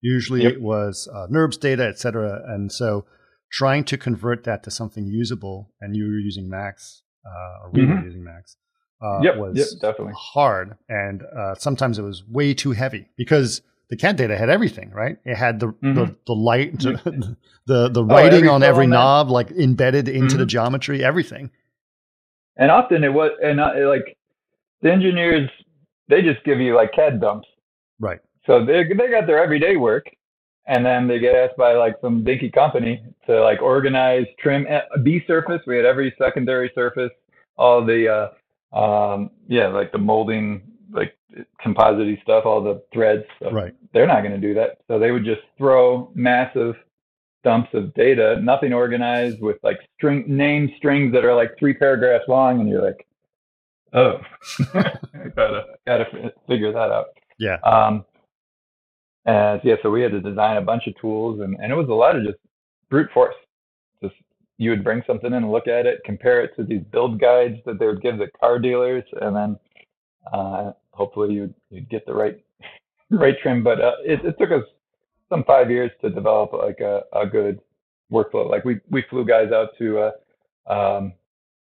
Usually, 0.00 0.42
Yep. 0.44 0.52
it 0.52 0.60
was 0.62 1.08
uh, 1.12 1.26
NURBS 1.28 1.58
data, 1.58 1.84
et 1.86 1.98
cetera, 1.98 2.42
and 2.46 2.70
so 2.70 3.04
trying 3.50 3.82
to 3.84 3.96
convert 3.98 4.44
that 4.44 4.62
to 4.64 4.70
something 4.70 5.06
usable, 5.06 5.72
and 5.80 5.96
you 5.96 6.04
were 6.04 6.18
using 6.18 6.48
Max, 6.48 7.02
uh, 7.26 7.64
or 7.64 7.70
we 7.72 7.84
were 7.84 7.94
Mhm. 7.94 8.04
using 8.04 8.22
Max, 8.22 8.56
uh, 9.02 9.20
Yep, 9.22 9.36
was 9.38 9.56
yep, 9.56 9.68
definitely. 9.80 10.12
hard, 10.16 10.76
and 10.88 11.22
uh, 11.36 11.54
sometimes 11.56 11.98
it 11.98 12.02
was 12.02 12.22
way 12.28 12.54
too 12.54 12.72
heavy 12.72 13.08
because 13.16 13.62
the 13.90 13.96
CAD 13.96 14.16
data 14.16 14.36
had 14.36 14.50
everything, 14.50 14.90
right? 14.90 15.16
It 15.24 15.36
had 15.36 15.60
the 15.60 15.68
the, 15.82 15.88
Mhm. 16.06 16.16
the 16.26 16.32
light, 16.34 16.78
the 17.66 17.88
the 17.88 18.02
Oh, 18.02 18.04
writing 18.04 18.38
every 18.38 18.48
on 18.48 18.62
every 18.62 18.84
on 18.84 18.90
that. 18.90 18.96
knob, 18.96 19.30
like 19.30 19.50
embedded 19.52 20.08
into 20.08 20.36
the 20.36 20.44
Mhm. 20.44 20.48
geometry, 20.48 21.04
everything. 21.04 21.50
and 22.56 22.70
often 22.70 23.04
it 23.04 23.12
was 23.12 23.30
and 23.42 23.60
uh, 23.60 23.70
like 23.88 24.16
the 24.82 24.92
engineers 24.92 25.48
they 26.08 26.22
just 26.22 26.42
give 26.44 26.58
you 26.60 26.74
like 26.74 26.92
CAD 26.92 27.20
dumps. 27.20 27.46
Right. 28.00 28.18
So 28.46 28.64
they 28.64 28.84
they 28.84 29.08
got 29.10 29.26
their 29.26 29.42
everyday 29.42 29.76
work, 29.76 30.06
and 30.66 30.84
then 30.84 31.06
they 31.06 31.18
get 31.18 31.34
asked 31.34 31.56
by 31.56 31.72
like 31.74 31.94
some 32.00 32.24
dinky 32.24 32.50
company 32.50 33.02
to 33.26 33.40
like 33.42 33.60
organize, 33.62 34.26
trim 34.38 34.66
B 35.02 35.22
surface. 35.26 35.60
We 35.66 35.76
had 35.76 35.84
every 35.86 36.14
secondary 36.18 36.70
surface, 36.74 37.10
all 37.56 37.84
the 37.84 38.30
uh, 38.74 38.76
um, 38.76 39.30
yeah, 39.48 39.68
like 39.68 39.92
the 39.92 39.98
molding, 39.98 40.62
like 40.92 41.16
composite 41.60 42.18
stuff, 42.22 42.46
all 42.46 42.62
the 42.62 42.82
threads. 42.92 43.24
So 43.42 43.50
Right. 43.50 43.74
They're 43.92 44.06
not 44.06 44.22
going 44.22 44.38
to 44.40 44.46
do 44.46 44.54
that. 44.54 44.78
So 44.88 44.98
they 44.98 45.10
would 45.10 45.24
just 45.24 45.42
throw 45.58 46.10
massive 46.14 46.74
dumps 47.44 47.70
of 47.74 47.94
data, 47.94 48.38
nothing 48.42 48.72
organized, 48.72 49.40
with 49.40 49.56
like 49.62 49.78
string 49.96 50.24
name 50.26 50.72
strings 50.76 51.12
that 51.12 51.24
are 51.24 51.34
like 51.34 51.52
three 51.58 51.74
paragraphs 51.74 52.24
long, 52.28 52.60
and 52.60 52.68
you're 52.68 52.82
like, 52.82 53.06
oh, 53.92 54.20
gotta 55.36 55.64
gotta 55.86 56.32
figure 56.48 56.72
that 56.72 56.90
out. 56.90 57.06
Yeah. 57.38 57.56
Um, 57.64 58.04
and 59.24 59.60
yeah, 59.64 59.76
so 59.82 59.90
we 59.90 60.02
had 60.02 60.12
to 60.12 60.20
design 60.20 60.56
a 60.56 60.62
bunch 60.62 60.86
of 60.86 60.98
tools, 61.00 61.40
and, 61.40 61.56
and 61.60 61.70
it 61.70 61.76
was 61.76 61.88
a 61.88 61.94
lot 61.94 62.16
of 62.16 62.24
just 62.24 62.38
brute 62.90 63.10
force. 63.12 63.34
Just 64.02 64.14
you 64.58 64.70
would 64.70 64.84
bring 64.84 65.02
something 65.06 65.28
in 65.28 65.34
and 65.34 65.52
look 65.52 65.68
at 65.68 65.86
it, 65.86 66.00
compare 66.04 66.42
it 66.42 66.56
to 66.56 66.64
these 66.64 66.82
build 66.90 67.20
guides 67.20 67.58
that 67.66 67.78
they 67.78 67.86
would 67.86 68.02
give 68.02 68.18
the 68.18 68.28
car 68.40 68.58
dealers, 68.58 69.04
and 69.20 69.36
then 69.36 69.58
Uh, 70.32 70.72
hopefully, 70.92 71.34
you 71.34 71.54
you 71.70 71.80
get 71.82 72.06
the 72.06 72.14
right 72.14 72.42
right 73.10 73.36
trim. 73.42 73.62
But 73.62 73.80
uh, 73.80 73.92
it, 74.04 74.24
it 74.24 74.36
took 74.38 74.50
us 74.50 74.64
some 75.28 75.44
five 75.44 75.70
years 75.70 75.90
to 76.02 76.10
develop 76.10 76.52
like 76.52 76.80
a, 76.80 77.02
a 77.12 77.26
good 77.26 77.60
workflow. 78.12 78.48
Like 78.48 78.64
we 78.64 78.80
we 78.90 79.04
flew 79.10 79.24
guys 79.24 79.52
out 79.52 79.70
to, 79.78 79.98
uh, 80.68 80.72
um, 80.72 81.12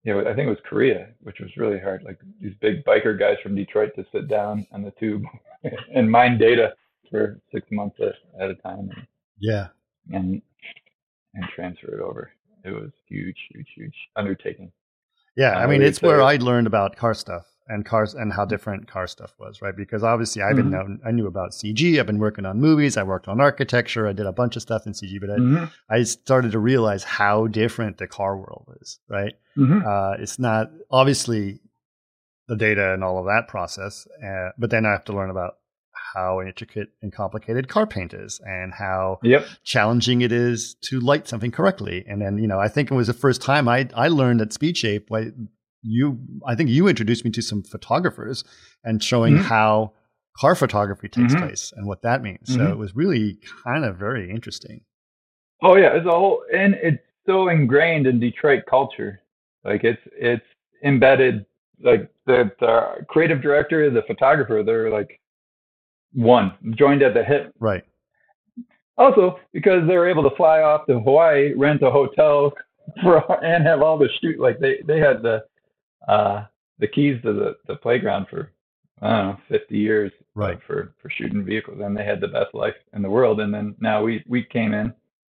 you 0.04 0.12
know, 0.14 0.20
I 0.20 0.34
think 0.34 0.46
it 0.46 0.50
was 0.50 0.58
Korea, 0.64 1.08
which 1.22 1.40
was 1.40 1.50
really 1.56 1.78
hard. 1.78 2.02
Like 2.02 2.18
these 2.40 2.54
big 2.60 2.84
biker 2.84 3.18
guys 3.18 3.36
from 3.42 3.54
Detroit 3.54 3.92
to 3.96 4.04
sit 4.12 4.28
down 4.28 4.66
on 4.72 4.82
the 4.82 4.92
tube 4.92 5.22
and 5.94 6.10
mine 6.10 6.38
data 6.38 6.74
for 7.10 7.40
six 7.52 7.66
months 7.70 7.96
at, 8.38 8.50
a 8.50 8.54
time. 8.56 8.90
And, 8.94 9.06
Yeah. 9.38 9.68
and 10.12 10.42
and 11.34 11.44
transfer 11.54 11.94
it 11.94 12.00
over. 12.00 12.30
It 12.64 12.70
was 12.70 12.90
huge, 13.06 13.36
huge, 13.50 13.68
huge 13.74 13.94
undertaking. 14.16 14.72
Yeah, 15.36 15.56
I 15.56 15.66
mean, 15.66 15.82
it's 15.82 16.02
where 16.02 16.20
I 16.20 16.36
learned 16.36 16.66
about 16.66 16.96
car 16.96 17.14
stuff 17.14 17.46
and 17.68 17.84
cars 17.84 18.14
and 18.14 18.32
how 18.32 18.44
different 18.44 18.88
car 18.88 19.06
stuff 19.06 19.34
was, 19.38 19.60
right? 19.62 19.76
Because 19.76 20.02
obviously, 20.02 20.42
I've 20.42 20.56
been 20.56 20.68
Mhm. 20.68 20.72
known, 20.72 21.00
I 21.04 21.10
knew 21.10 21.26
about 21.26 21.52
CG. 21.52 21.98
I've 22.00 22.06
been 22.06 22.18
working 22.18 22.46
on 22.46 22.60
movies. 22.60 22.96
I 22.96 23.02
worked 23.02 23.28
on 23.28 23.40
architecture. 23.40 24.06
I 24.08 24.12
did 24.12 24.26
a 24.26 24.32
bunch 24.32 24.56
of 24.56 24.62
stuff 24.62 24.86
in 24.86 24.92
CG, 24.94 25.18
but 25.20 25.30
I, 25.30 25.36
Mhm. 25.36 25.70
I 25.90 26.02
started 26.04 26.52
to 26.52 26.58
realize 26.58 27.04
how 27.04 27.46
different 27.46 27.98
the 27.98 28.06
car 28.06 28.36
world 28.36 28.66
is, 28.80 28.98
right? 29.08 29.34
Mhm. 29.56 29.84
Uh, 29.84 30.16
it's 30.18 30.38
not 30.38 30.70
obviously 30.90 31.60
the 32.48 32.56
data 32.56 32.94
and 32.94 33.04
all 33.04 33.18
of 33.18 33.26
that 33.26 33.46
process, 33.48 34.06
uh, 34.24 34.50
but 34.58 34.70
then 34.70 34.86
I 34.86 34.90
have 34.92 35.04
to 35.04 35.12
learn 35.12 35.28
about 35.30 35.56
how 36.14 36.40
intricate 36.40 36.88
and 37.02 37.12
complicated 37.12 37.68
car 37.68 37.86
paint 37.86 38.14
is 38.14 38.40
and 38.46 38.72
how 38.72 39.18
Yep. 39.22 39.44
challenging 39.62 40.22
it 40.22 40.32
is 40.32 40.74
to 40.82 41.00
light 41.00 41.28
something 41.28 41.50
correctly. 41.50 42.04
And 42.08 42.22
then, 42.22 42.38
you 42.38 42.46
know, 42.48 42.58
I 42.58 42.68
think 42.68 42.90
it 42.90 42.94
was 42.94 43.08
the 43.08 43.12
first 43.12 43.42
time 43.42 43.68
I, 43.68 43.88
I 43.94 44.08
learned 44.08 44.40
at 44.40 44.48
SpeedShape, 44.50 45.10
like 45.10 45.34
you, 45.82 46.18
I 46.46 46.54
think 46.54 46.70
you 46.70 46.88
introduced 46.88 47.24
me 47.24 47.30
to 47.32 47.42
some 47.42 47.62
photographers 47.62 48.44
and 48.84 49.02
showing 49.02 49.36
Mhm. 49.36 49.42
how 49.42 49.92
car 50.36 50.54
photography 50.54 51.08
takes 51.08 51.34
Mhm. 51.34 51.38
place 51.40 51.72
and 51.76 51.86
what 51.86 52.02
that 52.02 52.22
means. 52.22 52.52
So 52.54 52.60
Mhm. 52.60 52.70
it 52.70 52.76
was 52.78 52.94
really 52.96 53.38
kind 53.64 53.84
of 53.84 53.96
very 53.96 54.30
interesting. 54.30 54.82
Oh 55.62 55.76
yeah, 55.76 55.94
it's 55.96 56.06
a 56.06 56.10
whole, 56.10 56.44
and 56.52 56.74
it's 56.74 57.02
so 57.26 57.48
ingrained 57.48 58.06
in 58.06 58.20
Detroit 58.20 58.64
culture. 58.66 59.20
Like 59.64 59.82
it's 59.84 60.00
it's 60.12 60.46
embedded. 60.84 61.44
Like 61.80 62.10
the 62.26 62.50
the 62.60 63.04
creative 63.08 63.40
director, 63.42 63.88
the 63.90 64.02
photographer, 64.02 64.62
they're 64.64 64.90
like 64.90 65.20
one 66.12 66.52
joined 66.76 67.02
at 67.02 67.14
the 67.14 67.24
hip. 67.24 67.52
Right. 67.60 67.84
Also, 68.96 69.38
because 69.52 69.86
they 69.86 69.96
were 69.96 70.08
able 70.08 70.28
to 70.28 70.34
fly 70.36 70.60
off 70.62 70.86
to 70.86 70.98
Hawaii, 71.00 71.54
rent 71.54 71.82
a 71.82 71.90
hotel, 71.90 72.52
for, 73.02 73.44
and 73.44 73.64
have 73.64 73.80
all 73.82 73.98
the 73.98 74.08
shoot. 74.20 74.38
Like 74.40 74.58
they 74.60 74.80
they 74.86 74.98
had 75.00 75.22
the 75.22 75.44
uh 76.08 76.44
the 76.78 76.88
keys 76.88 77.20
to 77.22 77.32
the 77.32 77.56
the 77.68 77.76
playground 77.76 78.26
for 78.30 78.50
I 79.02 79.08
don't 79.08 79.26
know 79.28 79.38
fifty 79.48 79.78
years. 79.78 80.10
uh, 80.20 80.24
Right. 80.34 80.58
For 80.66 80.94
for 81.02 81.10
shooting 81.10 81.44
vehicles, 81.44 81.80
and 81.82 81.96
they 81.96 82.04
had 82.04 82.20
the 82.20 82.28
best 82.28 82.54
life 82.54 82.74
in 82.94 83.02
the 83.02 83.10
world. 83.10 83.40
And 83.40 83.52
then 83.54 83.74
now 83.80 84.02
we 84.02 84.22
we 84.28 84.42
came 84.44 84.72
in 84.74 84.92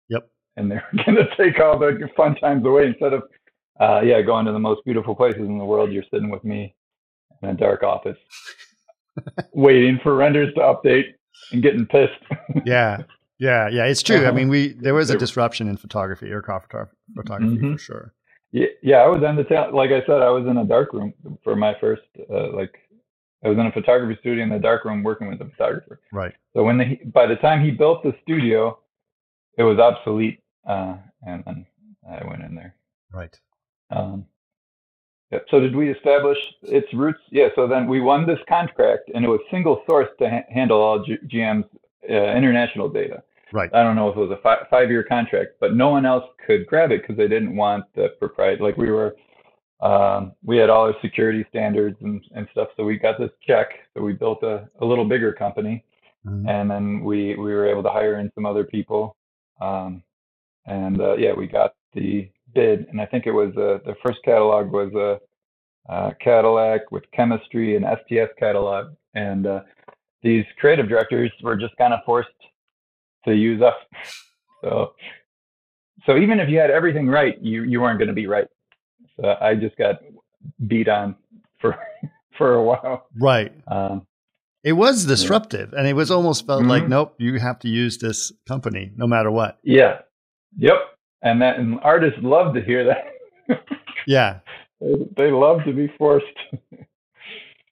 Yep. 0.09 0.29
and 0.57 0.69
they're 0.69 0.87
going 1.05 1.17
to 1.17 1.27
take 1.37 1.59
all 1.59 1.77
the 1.79 2.07
fun 2.15 2.35
times 2.35 2.63
away 2.65 2.85
instead 2.87 3.13
of, 3.13 3.23
uh, 3.79 4.01
yeah, 4.03 4.21
going 4.21 4.45
to 4.45 4.51
the 4.51 4.59
most 4.59 4.81
beautiful 4.85 5.15
places 5.15 5.41
in 5.41 5.57
the 5.57 5.65
world. 5.65 5.91
You're 5.91 6.03
sitting 6.13 6.29
with 6.29 6.43
me 6.43 6.75
in 7.41 7.49
a 7.49 7.53
dark 7.55 7.81
office, 7.81 8.17
waiting 9.53 9.99
for 10.03 10.15
renders 10.15 10.53
to 10.55 10.61
update 10.61 11.13
and 11.51 11.61
getting 11.63 11.85
pissed. 11.85 12.13
Yeah. 12.65 13.03
Yeah. 13.39 13.69
Yeah. 13.69 13.85
It's 13.85 14.03
true. 14.03 14.17
I 14.17 14.25
Uh-huh. 14.25 14.33
mean, 14.33 14.49
we, 14.49 14.73
there 14.73 14.93
was 14.93 15.09
a 15.09 15.17
disruption 15.17 15.67
in 15.67 15.75
photography, 15.75 16.29
aircraft 16.29 16.71
photo- 16.71 16.91
photography 17.15 17.57
Mhm. 17.57 17.71
for 17.73 17.77
sure. 17.79 18.13
Yeah, 18.51 18.67
yeah, 18.81 18.97
I 18.97 19.07
was 19.07 19.23
in 19.23 19.35
the 19.35 19.43
ta- 19.43 19.69
like 19.73 19.91
I 19.91 20.05
said, 20.05 20.21
I 20.21 20.29
was 20.29 20.45
in 20.45 20.57
a 20.57 20.65
dark 20.65 20.93
room 20.93 21.13
for 21.43 21.55
my 21.55 21.75
first, 21.79 22.03
uh, 22.29 22.51
like, 22.53 22.77
I 23.43 23.49
was 23.49 23.57
in 23.57 23.65
a 23.65 23.71
photography 23.71 24.19
studio 24.19 24.43
in 24.43 24.49
the 24.49 24.59
dark 24.59 24.85
room 24.85 25.03
working 25.03 25.27
with 25.27 25.41
a 25.41 25.45
photographer. 25.45 25.99
Right. 26.11 26.33
So 26.53 26.63
when 26.63 26.77
the, 26.77 26.99
by 27.05 27.25
the 27.25 27.37
time 27.37 27.63
he 27.63 27.71
built 27.71 28.03
the 28.03 28.13
studio, 28.21 28.77
it 29.57 29.63
was 29.63 29.79
obsolete, 29.79 30.41
uh, 30.67 30.97
and 31.25 31.43
then 31.45 31.65
I 32.09 32.27
went 32.27 32.43
in 32.43 32.55
there. 32.55 32.75
Right. 33.11 33.37
Um, 33.89 34.25
yep. 35.31 35.45
So 35.49 35.59
did 35.59 35.75
we 35.75 35.89
establish 35.89 36.37
its 36.63 36.93
roots? 36.93 37.19
Yeah. 37.31 37.49
So 37.55 37.67
then 37.67 37.87
we 37.87 37.99
won 37.99 38.27
this 38.27 38.39
contract, 38.47 39.09
and 39.13 39.25
it 39.25 39.27
was 39.27 39.39
single 39.49 39.83
source 39.89 40.09
to 40.19 40.29
ha- 40.29 40.45
handle 40.49 40.79
all 40.79 41.03
G- 41.03 41.17
GM's 41.27 41.65
uh, 42.09 42.13
international 42.13 42.89
data. 42.89 43.23
Right. 43.53 43.69
I 43.73 43.83
don't 43.83 43.95
know 43.95 44.09
if 44.09 44.15
it 44.15 44.19
was 44.19 44.31
a 44.31 44.41
fi- 44.41 44.65
five-year 44.69 45.03
contract, 45.03 45.51
but 45.59 45.75
no 45.75 45.89
one 45.89 46.05
else 46.05 46.23
could 46.45 46.65
grab 46.67 46.91
it 46.91 47.01
because 47.01 47.17
they 47.17 47.27
didn't 47.27 47.55
want 47.55 47.85
the 47.95 48.09
proprietary. 48.19 48.69
Like 48.71 48.77
we 48.77 48.91
were, 48.91 49.15
um, 49.81 50.33
we 50.43 50.57
had 50.57 50.69
all 50.69 50.85
our 50.87 50.95
security 51.01 51.45
standards 51.49 51.97
and, 52.01 52.23
and 52.35 52.47
stuff. 52.51 52.69
So 52.77 52.83
we 52.85 52.97
got 52.97 53.19
this 53.19 53.31
check. 53.45 53.67
So 53.95 54.03
we 54.03 54.13
built 54.13 54.43
a, 54.43 54.69
a 54.79 54.85
little 54.85 55.05
bigger 55.05 55.33
company, 55.33 55.83
Mhm. 56.25 56.47
and 56.47 56.69
then 56.69 57.03
we 57.03 57.35
we 57.35 57.51
were 57.53 57.67
able 57.67 57.81
to 57.83 57.89
hire 57.89 58.19
in 58.19 58.31
some 58.35 58.45
other 58.45 58.63
people. 58.63 59.15
Um, 59.59 60.03
and 60.67 61.01
uh, 61.01 61.15
yeah, 61.15 61.33
we 61.33 61.47
got 61.47 61.73
the 61.93 62.29
bid, 62.53 62.85
and 62.89 63.01
I 63.01 63.05
think 63.07 63.25
it 63.25 63.31
was 63.31 63.49
uh, 63.57 63.79
the 63.85 63.95
first 64.05 64.19
catalog 64.23 64.71
was 64.71 64.93
a 64.93 65.19
uh, 65.91 66.11
Cadillac 66.19 66.91
with 66.91 67.03
chemistry 67.11 67.75
and 67.75 67.85
STS 67.85 68.31
catalog, 68.37 68.93
and 69.15 69.47
uh, 69.47 69.61
these 70.21 70.45
creative 70.59 70.87
directors 70.87 71.31
were 71.41 71.55
just 71.55 71.75
kind 71.77 71.91
of 71.93 72.01
forced 72.05 72.29
to 73.25 73.33
use 73.35 73.61
us. 73.61 73.73
So, 74.63 74.93
so 76.05 76.17
even 76.17 76.39
if 76.39 76.49
you 76.49 76.59
had 76.59 76.71
everything 76.71 77.07
right, 77.07 77.35
you 77.41 77.63
you 77.63 77.81
weren't 77.81 77.97
going 77.99 78.07
to 78.09 78.13
be 78.13 78.27
right. 78.27 78.47
So 79.19 79.35
I 79.41 79.55
just 79.55 79.75
got 79.77 79.95
beat 80.67 80.87
on 80.87 81.15
for 81.59 81.75
for 82.37 82.53
a 82.55 82.63
while. 82.63 83.07
Right. 83.19 83.51
Um, 83.67 84.07
It 84.63 84.73
was 84.73 85.05
disruptive 85.05 85.73
and 85.73 85.87
it 85.87 85.93
was 85.93 86.11
almost 86.11 86.45
felt 86.45 86.63
like, 86.65 86.83
Mhm. 86.83 86.89
nope, 86.89 87.15
you 87.17 87.39
have 87.39 87.59
to 87.59 87.67
use 87.69 87.97
this 87.97 88.31
company 88.47 88.91
no 88.95 89.07
matter 89.07 89.31
what. 89.31 89.57
yeah, 89.63 89.99
yep, 90.57 90.77
and 91.23 91.41
that 91.41 91.57
and 91.59 91.79
artists 91.83 92.19
love 92.21 92.53
to 92.55 92.61
hear 92.61 92.83
that. 92.85 93.03
Yeah. 94.07 94.39
they, 94.81 94.93
they 95.17 95.31
love 95.31 95.63
to 95.65 95.73
be 95.73 95.87
forced. 95.97 96.25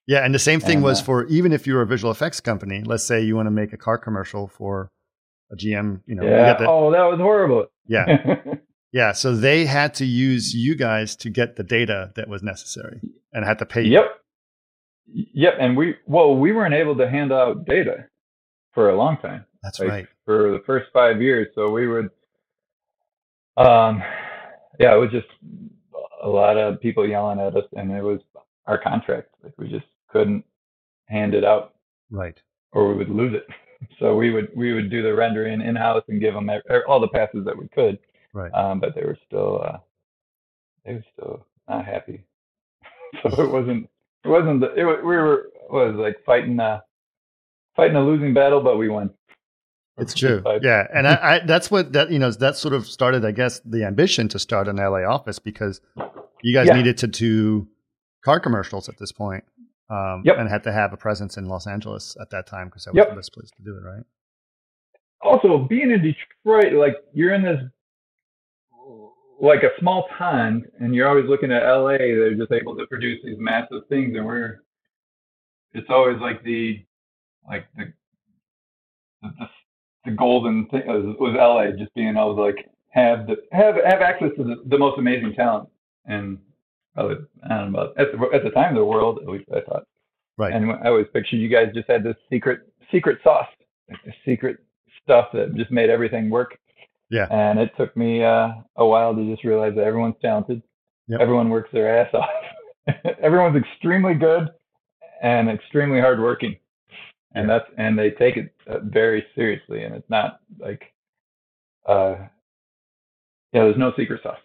Yeah. 0.07 0.25
And 0.25 0.33
the 0.33 0.39
same 0.39 0.59
thing 0.59 0.77
And, 0.77 0.83
was 0.83 1.01
uh, 1.01 1.05
for 1.05 1.25
even 1.27 1.51
if 1.53 1.67
you're 1.67 1.81
a 1.81 1.85
visual 1.87 2.11
effects 2.11 2.39
company, 2.39 2.81
let's 2.83 3.03
say 3.03 3.21
you 3.21 3.35
want 3.35 3.45
to 3.47 3.51
make 3.51 3.73
a 3.73 3.77
car 3.77 3.97
commercial 3.97 4.47
for 4.47 4.89
a 5.51 5.55
GM, 5.55 6.01
you 6.05 6.15
know, 6.15 6.23
yeah. 6.23 6.55
oh, 6.67 6.91
that 6.91 7.03
was 7.03 7.19
horrible. 7.19 7.67
yeah. 7.87 8.35
Yeah. 8.91 9.11
So 9.11 9.35
they 9.35 9.67
had 9.67 9.93
to 9.95 10.05
use 10.05 10.55
you 10.55 10.75
guys 10.75 11.15
to 11.17 11.29
get 11.29 11.57
the 11.57 11.63
data 11.63 12.11
that 12.15 12.27
was 12.27 12.41
necessary 12.41 12.99
and 13.31 13.45
had 13.45 13.59
to 13.59 13.65
pay 13.67 13.83
you. 13.83 13.91
Yep. 13.93 14.05
Yep. 15.35 15.53
And 15.59 15.77
we, 15.77 15.93
well, 16.07 16.35
we 16.35 16.51
weren't 16.53 16.73
able 16.73 16.95
to 16.97 17.07
hand 17.07 17.31
out 17.31 17.65
data 17.65 18.07
for 18.73 18.89
a 18.89 18.97
long 18.97 19.17
time, 19.17 19.45
That's 19.61 19.79
like 19.79 19.89
right. 19.89 20.07
for 20.25 20.51
the 20.53 20.63
first 20.65 20.87
five 20.91 21.21
years. 21.21 21.49
So 21.53 21.69
we 21.69 21.87
would, 21.87 22.09
um, 23.57 24.01
yeah, 24.79 24.95
it 24.95 24.99
was 24.99 25.11
just 25.11 25.27
a 26.23 26.27
lot 26.27 26.57
of 26.57 26.81
people 26.81 27.07
yelling 27.07 27.39
at 27.39 27.55
us, 27.55 27.65
and 27.73 27.91
it 27.91 28.01
was 28.03 28.21
our 28.65 28.77
contract. 28.77 29.29
Like 29.43 29.53
we 29.59 29.69
just 29.69 29.85
couldn't 30.09 30.43
hand 31.05 31.33
it 31.35 31.43
out, 31.43 31.75
Right. 32.09 32.39
or 32.71 32.87
we 32.89 32.95
would 32.95 33.09
lose 33.09 33.35
it. 33.35 33.45
So 33.99 34.15
we 34.15 34.31
would 34.31 34.49
we 34.55 34.73
would 34.73 34.89
do 34.89 35.01
the 35.01 35.13
rendering 35.13 35.61
in 35.61 35.75
house 35.75 36.03
and 36.07 36.19
give 36.19 36.33
them 36.33 36.49
all 36.87 36.99
the 36.99 37.07
passes 37.07 37.45
that 37.45 37.57
we 37.57 37.67
could. 37.69 37.97
Right. 38.33 38.53
Um, 38.53 38.79
but 38.79 38.93
they 38.95 39.01
were 39.03 39.17
still 39.27 39.61
uh, 39.63 39.77
they 40.85 40.93
were 40.95 41.05
still 41.13 41.45
not 41.67 41.85
happy. 41.85 42.23
so 43.23 43.41
it 43.43 43.51
wasn't 43.51 43.89
it 44.23 44.27
wasn't 44.27 44.59
the, 44.61 44.73
it, 44.75 44.83
wa- 44.85 44.97
we 44.97 45.15
were 45.15 45.49
was 45.69 45.95
like 45.95 46.17
fighting 46.25 46.59
uh 46.59 46.81
fighting 47.75 47.95
a 47.95 48.03
losing 48.05 48.33
battle, 48.33 48.61
but 48.61 48.77
we 48.77 48.89
won. 48.89 49.11
It's 49.97 50.13
true. 50.13 50.41
Yeah. 50.61 50.87
And 50.93 51.07
I, 51.07 51.13
I, 51.21 51.39
that's 51.45 51.69
what 51.69 51.91
that, 51.93 52.09
you 52.09 52.19
know, 52.19 52.31
that 52.31 52.55
sort 52.55 52.73
of 52.73 52.87
started, 52.87 53.25
I 53.25 53.31
guess, 53.31 53.59
the 53.65 53.83
ambition 53.83 54.29
to 54.29 54.39
start 54.39 54.67
an 54.69 54.77
LA 54.77 55.03
office 55.03 55.39
because 55.39 55.81
you 56.41 56.53
guys 56.53 56.67
Yeah. 56.67 56.75
needed 56.75 56.97
to 56.99 57.07
do 57.07 57.67
car 58.23 58.39
commercials 58.39 58.87
at 58.87 58.97
this 58.97 59.11
point, 59.11 59.43
Um, 59.89 60.21
Yep. 60.23 60.37
and 60.37 60.49
had 60.49 60.63
to 60.63 60.71
have 60.71 60.93
a 60.93 60.97
presence 60.97 61.37
in 61.37 61.47
Los 61.47 61.65
Angeles 61.65 62.15
at 62.21 62.29
that 62.29 62.45
time 62.45 62.67
because 62.67 62.85
that 62.85 62.93
was 62.93 62.97
Yep. 62.97 63.09
the 63.09 63.15
best 63.15 63.33
place 63.33 63.49
to 63.51 63.63
do 63.63 63.75
it, 63.75 63.81
right? 63.83 64.03
Also, 65.21 65.57
being 65.57 65.89
in 65.91 66.01
Detroit, 66.01 66.73
like 66.73 66.95
you're 67.13 67.33
in 67.33 67.41
this 67.41 67.61
like 69.41 69.63
a 69.63 69.69
small 69.79 70.07
pond, 70.17 70.69
and 70.79 70.93
you're 70.93 71.07
always 71.07 71.25
looking 71.25 71.51
at 71.51 71.63
LA. 71.63 71.97
They're 71.97 72.35
just 72.35 72.51
able 72.51 72.75
to 72.77 72.85
produce 72.87 73.19
these 73.23 73.37
massive 73.39 73.87
things, 73.87 74.15
and 74.15 74.25
we're 74.25 74.59
it's 75.73 75.89
always 75.89 76.19
like 76.19 76.43
the 76.43 76.83
like 77.47 77.65
the 77.75 77.93
the, 79.21 79.31
the, 80.05 80.11
golden 80.11 80.65
thing 80.67 80.87
was, 80.87 81.15
was 81.19 81.35
LA 81.37 81.77
just 81.77 81.93
being 81.93 82.15
able 82.15 82.35
to 82.35 82.41
like 82.41 82.69
have 82.89 83.27
the 83.27 83.37
have 83.51 83.75
have 83.85 84.01
access 84.01 84.31
to 84.37 84.43
the, 84.43 84.61
the 84.67 84.77
most 84.77 84.97
amazing 84.97 85.33
talent 85.33 85.69
and 86.05 86.37
probably 86.95 87.17
I 87.49 87.57
don't 87.57 87.71
know 87.71 87.93
at 87.97 88.07
the, 88.11 88.29
at 88.33 88.43
the 88.43 88.49
time 88.51 88.75
the 88.75 88.83
world 88.85 89.19
at 89.21 89.27
least 89.29 89.49
I 89.55 89.61
thought 89.61 89.83
Right. 90.37 90.53
and 90.53 90.71
I 90.71 90.87
always 90.87 91.07
pictured 91.13 91.37
you 91.37 91.49
guys 91.49 91.67
just 91.73 91.89
had 91.89 92.03
this 92.03 92.15
secret 92.31 92.61
secret 92.91 93.19
sauce 93.23 93.47
like 93.89 94.03
this 94.05 94.15
secret 94.25 94.57
stuff 95.03 95.27
that 95.33 95.55
just 95.55 95.71
made 95.71 95.89
everything 95.89 96.29
work 96.29 96.57
Yeah. 97.09 97.27
and 97.31 97.59
it 97.59 97.71
took 97.77 97.95
me 97.97 98.23
uh, 98.23 98.49
a 98.77 98.85
while 98.85 99.13
to 99.15 99.29
just 99.31 99.43
realize 99.43 99.75
that 99.75 99.83
everyone's 99.83 100.15
talented 100.21 100.61
Yep. 101.07 101.21
everyone 101.21 101.49
works 101.49 101.69
their 101.73 101.99
ass 101.99 102.13
off 102.13 102.29
everyone's 103.21 103.57
extremely 103.57 104.13
good 104.13 104.49
and 105.21 105.49
extremely 105.49 105.99
hardworking, 105.99 106.55
and 107.35 107.49
that's 107.49 107.65
and 107.77 107.99
they 107.99 108.11
take 108.11 108.37
it 108.37 108.53
uh, 108.67 108.79
very 108.83 109.25
seriously, 109.35 109.83
and 109.83 109.93
it's 109.93 110.09
not 110.09 110.39
like, 110.59 110.93
uh, 111.87 112.15
yeah, 113.51 113.63
there's 113.65 113.77
no 113.77 113.91
secret 113.97 114.21
sauce. 114.23 114.39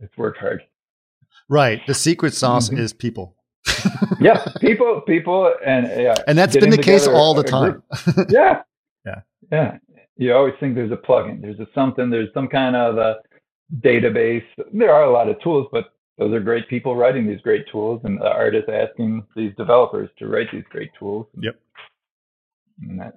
It's 0.00 0.14
worked 0.18 0.38
hard. 0.38 0.62
Right. 1.48 1.80
The 1.86 1.94
secret 1.94 2.34
sauce 2.34 2.68
Mhm. 2.70 2.78
is 2.78 2.92
people. 2.92 3.34
Yeah, 4.20 4.44
people, 4.60 5.00
people, 5.02 5.52
and 5.64 5.86
yeah, 5.86 6.16
And 6.26 6.36
that's 6.36 6.56
been 6.56 6.70
the 6.70 6.78
case 6.78 7.06
all 7.06 7.34
the 7.34 7.44
time. 7.44 7.82
yeah, 8.28 8.62
Yeah. 9.06 9.20
yeah. 9.52 9.78
You 10.16 10.34
always 10.34 10.54
think 10.58 10.74
there's 10.74 10.90
a 10.90 10.96
plugin, 10.96 11.40
there's 11.40 11.60
a 11.60 11.66
something, 11.74 12.10
there's 12.10 12.32
some 12.34 12.48
kind 12.48 12.74
of 12.74 12.98
a 12.98 13.16
database. 13.80 14.42
There 14.72 14.92
are 14.92 15.04
a 15.04 15.12
lot 15.12 15.28
of 15.28 15.40
tools, 15.40 15.68
but 15.70 15.84
those 16.18 16.32
are 16.34 16.40
great 16.40 16.68
people 16.68 16.96
writing 16.96 17.28
these 17.28 17.40
great 17.40 17.66
tools, 17.70 18.00
and 18.02 18.18
the 18.20 18.26
artists 18.26 18.68
asking 18.68 19.24
these 19.36 19.52
developers 19.56 20.10
to 20.18 20.26
write 20.26 20.48
these 20.52 20.64
great 20.70 20.90
tools. 20.98 21.26
Yep. 21.40 21.54
And 22.88 22.98
that, 23.00 23.14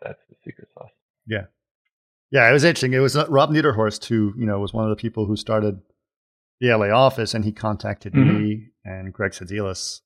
that's 0.00 0.20
the 0.30 0.36
secret 0.44 0.68
sauce. 0.74 0.90
Yeah, 1.26 1.46
yeah. 2.30 2.48
it 2.48 2.52
was 2.52 2.62
interesting. 2.62 2.92
It 2.92 3.00
was 3.00 3.16
uh, 3.16 3.26
Rob 3.28 3.50
Nederhorst 3.50 4.04
who, 4.04 4.32
you 4.38 4.46
know, 4.46 4.60
was 4.60 4.72
one 4.72 4.84
of 4.84 4.90
the 4.90 5.00
people 5.00 5.26
who 5.26 5.34
started 5.34 5.80
the 6.60 6.68
LA 6.70 6.90
office, 6.90 7.34
and 7.34 7.44
he 7.44 7.52
contacted 7.52 8.12
Mhm. 8.14 8.40
me 8.40 8.68
and 8.84 9.12
Greg 9.12 9.32
Sedzilis. 9.32 10.00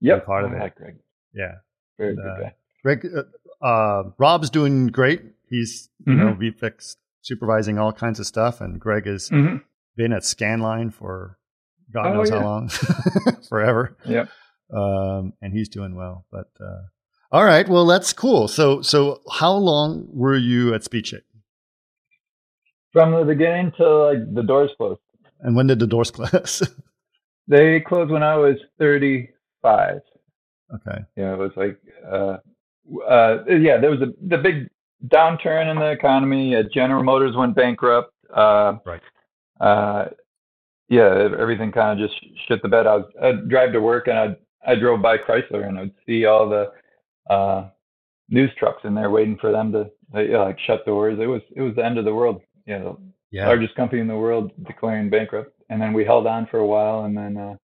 Yep. 0.00 0.26
part 0.26 0.44
of 0.44 0.52
I 0.52 0.56
it. 0.56 0.60
like 0.60 0.74
Greg. 0.76 0.96
Yeah, 1.34 1.54
Very 1.98 2.10
And, 2.10 2.18
good 2.18 2.28
uh, 2.30 2.40
guy. 2.40 2.54
Greg, 2.84 3.06
uh, 3.60 3.64
uh, 3.66 4.10
Rob's 4.18 4.48
doing 4.50 4.86
great. 4.88 5.22
He's 5.48 5.88
you 6.06 6.14
know. 6.14 6.34
VFix 6.34 6.96
supervising 7.22 7.78
all 7.78 7.92
kinds 7.92 8.20
of 8.20 8.26
stuff, 8.26 8.60
and 8.60 8.78
Greg 8.80 9.06
has 9.06 9.28
Mhm. 9.30 9.62
been 9.96 10.12
at 10.12 10.22
Scanline 10.22 10.92
for 10.92 11.38
God 11.90 12.06
Oh, 12.08 12.14
knows 12.14 12.30
yeah. 12.30 12.38
how 12.38 12.44
long, 12.44 12.68
forever. 13.48 13.96
Yep. 14.04 14.28
Um, 14.72 15.32
and 15.42 15.52
he's 15.52 15.68
doing 15.68 15.96
well. 15.96 16.26
But 16.30 16.50
uh, 16.60 16.82
all 17.32 17.44
right, 17.44 17.66
well 17.68 17.86
that's 17.86 18.12
cool. 18.12 18.46
So 18.46 18.82
so 18.82 19.20
how 19.32 19.52
long 19.54 20.06
were 20.12 20.36
you 20.36 20.74
at 20.74 20.82
SpeedShape, 20.82 21.22
From 22.92 23.12
the 23.12 23.24
beginning 23.24 23.72
to 23.78 23.84
like 23.88 24.34
the 24.34 24.42
doors 24.42 24.70
closed. 24.76 25.00
And 25.40 25.56
when 25.56 25.66
did 25.66 25.78
the 25.78 25.86
doors 25.86 26.10
close? 26.18 26.62
They 27.46 27.80
closed 27.80 28.10
when 28.10 28.22
I 28.22 28.36
was 28.36 28.56
35. 28.78 30.00
okay, 30.74 30.98
Yeah, 31.16 31.32
it 31.32 31.38
was 31.38 31.52
like, 31.56 31.78
uh, 32.06 32.36
uh, 33.08 33.44
yeah, 33.48 33.78
there 33.78 33.90
was 33.90 34.00
a 34.02 34.12
the 34.26 34.38
big 34.38 34.68
downturn 35.08 35.70
in 35.70 35.78
the 35.78 35.90
economy. 35.90 36.54
Uh, 36.56 36.62
General 36.72 37.02
Motors 37.02 37.36
went 37.36 37.54
bankrupt. 37.54 38.12
Uh, 38.34 38.74
Right. 38.84 39.00
Uh, 39.60 40.06
yeah, 40.88 41.28
everything 41.38 41.70
kind 41.72 42.00
of 42.00 42.08
just 42.08 42.18
shit 42.46 42.62
the 42.62 42.68
bed. 42.68 42.86
I 42.86 42.96
was 42.96 43.06
I'd 43.22 43.48
drive 43.48 43.72
to 43.72 43.80
work 43.80 44.08
and 44.08 44.18
I 44.18 44.36
I 44.66 44.74
drove 44.74 45.02
by 45.02 45.18
Chrysler 45.18 45.66
and 45.66 45.78
I'd 45.78 45.92
see 46.06 46.24
all 46.24 46.48
the 46.48 46.72
uh, 47.32 47.68
news 48.30 48.50
trucks 48.58 48.82
in 48.84 48.94
there 48.94 49.10
waiting 49.10 49.36
for 49.38 49.52
them 49.52 49.72
to 49.72 49.90
like, 50.12 50.28
yeah, 50.30 50.38
like 50.42 50.58
shut 50.66 50.84
doors. 50.86 51.18
It 51.20 51.26
was 51.26 51.42
it 51.54 51.60
was 51.60 51.74
the 51.76 51.84
end 51.84 51.98
of 51.98 52.04
the 52.04 52.14
world. 52.14 52.40
Yeah, 52.66 52.92
yeah, 53.30 53.46
largest 53.46 53.74
company 53.74 54.00
in 54.00 54.08
the 54.08 54.16
world 54.16 54.52
declaring 54.66 55.10
bankrupt. 55.10 55.52
And 55.70 55.80
then 55.82 55.92
we 55.92 56.04
held 56.04 56.26
on 56.26 56.46
for 56.46 56.58
a 56.58 56.66
while, 56.66 57.04
and 57.04 57.16
then 57.16 57.36
uh, 57.36 57.56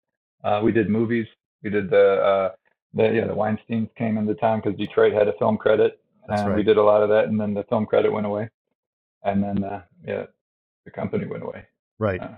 uh, 0.46 0.60
we 0.62 0.72
did 0.72 0.88
movies. 0.90 1.26
We 1.62 1.70
did 1.70 1.88
the 1.90 2.06
uh, 2.16 2.50
the 2.94 3.04
yeah 3.14 3.26
the 3.26 3.34
Weinstein's 3.34 3.88
came 3.96 4.18
into 4.18 4.34
town 4.34 4.60
because 4.60 4.76
Detroit 4.78 5.12
had 5.12 5.28
a 5.28 5.32
film 5.38 5.56
credit, 5.56 6.00
That's 6.28 6.42
and 6.42 6.54
we 6.54 6.62
did 6.64 6.76
a 6.78 6.82
lot 6.82 7.02
of 7.02 7.08
that. 7.10 7.26
And 7.26 7.40
then 7.40 7.54
the 7.54 7.62
film 7.64 7.86
credit 7.86 8.12
went 8.12 8.26
away, 8.26 8.50
and 9.22 9.42
then 9.42 9.62
uh, 9.62 9.82
yeah 10.06 10.24
the 10.84 10.90
company 10.90 11.26
went 11.26 11.44
away. 11.44 11.64
right. 11.98 12.20
uh, 12.20 12.28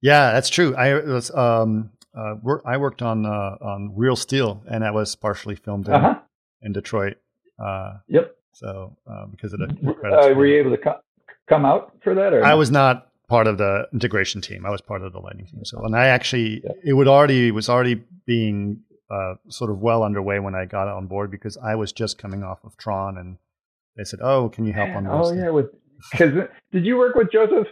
Yeah, 0.00 0.32
that's 0.32 0.48
true. 0.48 0.74
I 0.74 0.94
was 0.94 1.30
um 1.34 1.90
uh 2.16 2.36
wor- 2.42 2.62
I 2.66 2.78
worked 2.78 3.02
on 3.02 3.26
uh 3.26 3.56
on 3.60 3.92
Real 3.94 4.16
Steel, 4.16 4.64
and 4.70 4.82
that 4.82 4.94
was 4.94 5.14
partially 5.16 5.54
filmed 5.56 5.88
in, 5.88 5.94
Uh 5.94 6.00
huh. 6.00 6.20
in 6.62 6.72
Detroit. 6.72 7.18
Uh, 7.62 7.98
Yep. 8.08 8.34
so 8.52 8.96
uh, 9.06 9.26
because 9.26 9.52
of 9.52 9.58
the, 9.60 9.66
the 9.82 9.92
credits. 9.92 10.26
Uh, 10.26 10.34
were 10.34 10.46
you 10.46 10.58
able 10.58 10.70
to 10.70 10.78
co- 10.78 11.00
come 11.48 11.64
out 11.64 11.92
for 12.02 12.14
that? 12.14 12.32
Or 12.32 12.44
I 12.44 12.54
was 12.54 12.70
not 12.70 13.08
part 13.28 13.46
of 13.46 13.58
the 13.58 13.88
integration 13.92 14.40
team. 14.40 14.66
I 14.66 14.70
was 14.70 14.80
part 14.80 15.02
of 15.02 15.12
the 15.12 15.18
lighting 15.20 15.46
team. 15.46 15.64
So, 15.64 15.82
and 15.84 15.96
I 15.96 16.06
actually, 16.06 16.60
Yeah. 16.64 16.72
it 16.84 16.92
would 16.94 17.08
already 17.08 17.48
it 17.48 17.52
was 17.54 17.68
already 17.68 18.02
being 18.26 18.80
uh, 19.10 19.34
sort 19.48 19.70
of 19.70 19.78
well 19.78 20.02
underway 20.02 20.38
when 20.40 20.54
I 20.54 20.64
got 20.64 20.88
on 20.88 21.06
board 21.06 21.30
because 21.30 21.56
I 21.56 21.74
was 21.74 21.92
just 21.92 22.18
coming 22.18 22.42
off 22.42 22.58
of 22.64 22.76
Tron, 22.76 23.16
and 23.18 23.36
they 23.96 24.04
said, 24.04 24.20
"Oh, 24.22 24.48
can 24.48 24.64
you 24.66 24.72
help 24.72 24.90
on 24.90 25.04
this?" 25.04 25.12
Oh 25.14 25.30
this?" 25.34 25.42
yeah, 25.44 25.50
with 25.50 25.66
because 26.10 26.32
did 26.72 26.84
you 26.84 26.96
work 26.96 27.14
with 27.14 27.30
Joseph 27.32 27.66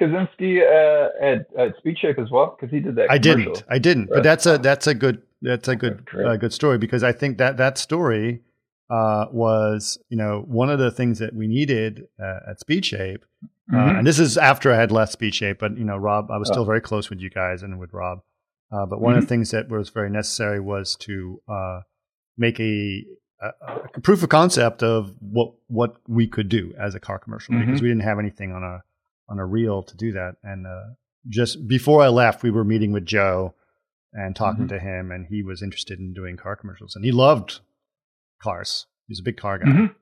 Kosinski 0.00 0.60
uh, 0.60 1.08
at 1.24 1.46
at 1.58 1.74
Speedshape 1.82 2.18
as 2.18 2.30
well? 2.30 2.56
Because 2.58 2.72
he 2.72 2.80
did 2.80 2.96
that. 2.96 3.10
I 3.10 3.18
commercial. 3.18 3.52
didn't. 3.54 3.64
I 3.68 3.78
didn't. 3.78 4.08
But 4.10 4.22
that's 4.22 4.46
a 4.46 4.58
that's 4.58 4.86
a 4.86 4.94
good 4.94 5.22
that's 5.40 5.68
a 5.68 5.76
good 5.76 6.06
That's 6.12 6.26
uh, 6.28 6.36
good 6.36 6.52
story 6.52 6.78
because 6.78 7.02
I 7.02 7.12
think 7.12 7.38
that 7.38 7.56
that 7.56 7.78
story 7.78 8.42
uh, 8.96 9.26
was 9.32 9.98
you 10.10 10.16
know 10.16 10.44
one 10.46 10.70
of 10.70 10.78
the 10.78 10.90
things 10.90 11.18
that 11.18 11.34
we 11.34 11.46
needed 11.46 11.92
uh, 12.20 12.50
at 12.50 12.60
Speedshape, 12.60 13.22
uh, 13.72 13.76
Mhm. 13.76 13.98
and 13.98 14.06
this 14.06 14.18
is 14.18 14.36
after 14.36 14.70
I 14.72 14.76
had 14.76 14.92
left 14.92 15.12
Speedshape. 15.18 15.58
But 15.58 15.78
you 15.78 15.84
know, 15.84 15.96
Rob, 15.96 16.30
I 16.30 16.36
was 16.38 16.48
Oh. 16.50 16.52
still 16.54 16.64
very 16.72 16.80
close 16.80 17.08
with 17.10 17.20
you 17.20 17.30
guys 17.30 17.62
and 17.62 17.78
with 17.78 17.92
Rob. 17.92 18.18
Uh, 18.70 18.86
but 18.86 19.00
one 19.00 19.14
of 19.14 19.18
Mhm. 19.18 19.22
the 19.22 19.28
things 19.28 19.50
that 19.50 19.68
was 19.68 19.88
very 19.90 20.10
necessary 20.10 20.60
was 20.60 20.96
to 20.96 21.40
uh, 21.48 21.80
make 22.36 22.58
a, 22.60 23.04
a, 23.40 23.48
a 23.96 24.00
proof 24.00 24.22
of 24.22 24.28
concept 24.28 24.82
of 24.82 25.14
what 25.20 25.54
what 25.68 25.96
we 26.08 26.26
could 26.26 26.48
do 26.48 26.72
as 26.78 26.94
a 26.94 27.00
car 27.00 27.18
commercial 27.18 27.54
because 27.58 27.78
Mhm. 27.80 27.82
we 27.82 27.88
didn't 27.88 28.02
have 28.10 28.18
anything 28.18 28.52
on 28.52 28.62
a 28.62 28.82
on 29.28 29.38
a 29.38 29.46
reel 29.46 29.82
to 29.82 29.96
do 29.96 30.12
that. 30.12 30.36
And 30.42 30.66
uh, 30.66 30.82
just 31.28 31.66
before 31.68 32.02
I 32.02 32.08
left, 32.08 32.42
we 32.42 32.50
were 32.50 32.64
meeting 32.64 32.92
with 32.92 33.06
Joe 33.06 33.54
and 34.12 34.34
talking 34.36 34.64
Mhm. 34.66 34.68
to 34.74 34.78
him, 34.78 35.10
and 35.10 35.26
he 35.26 35.42
was 35.42 35.62
interested 35.62 35.98
in 35.98 36.12
doing 36.12 36.36
car 36.36 36.56
commercials, 36.56 36.94
and 36.96 37.04
he 37.04 37.12
loved 37.12 37.60
cars. 38.42 38.86
He's 39.08 39.20
a 39.20 39.22
big 39.22 39.36
car 39.44 39.58
guy, 39.58 39.66
Mhm. 39.70 39.94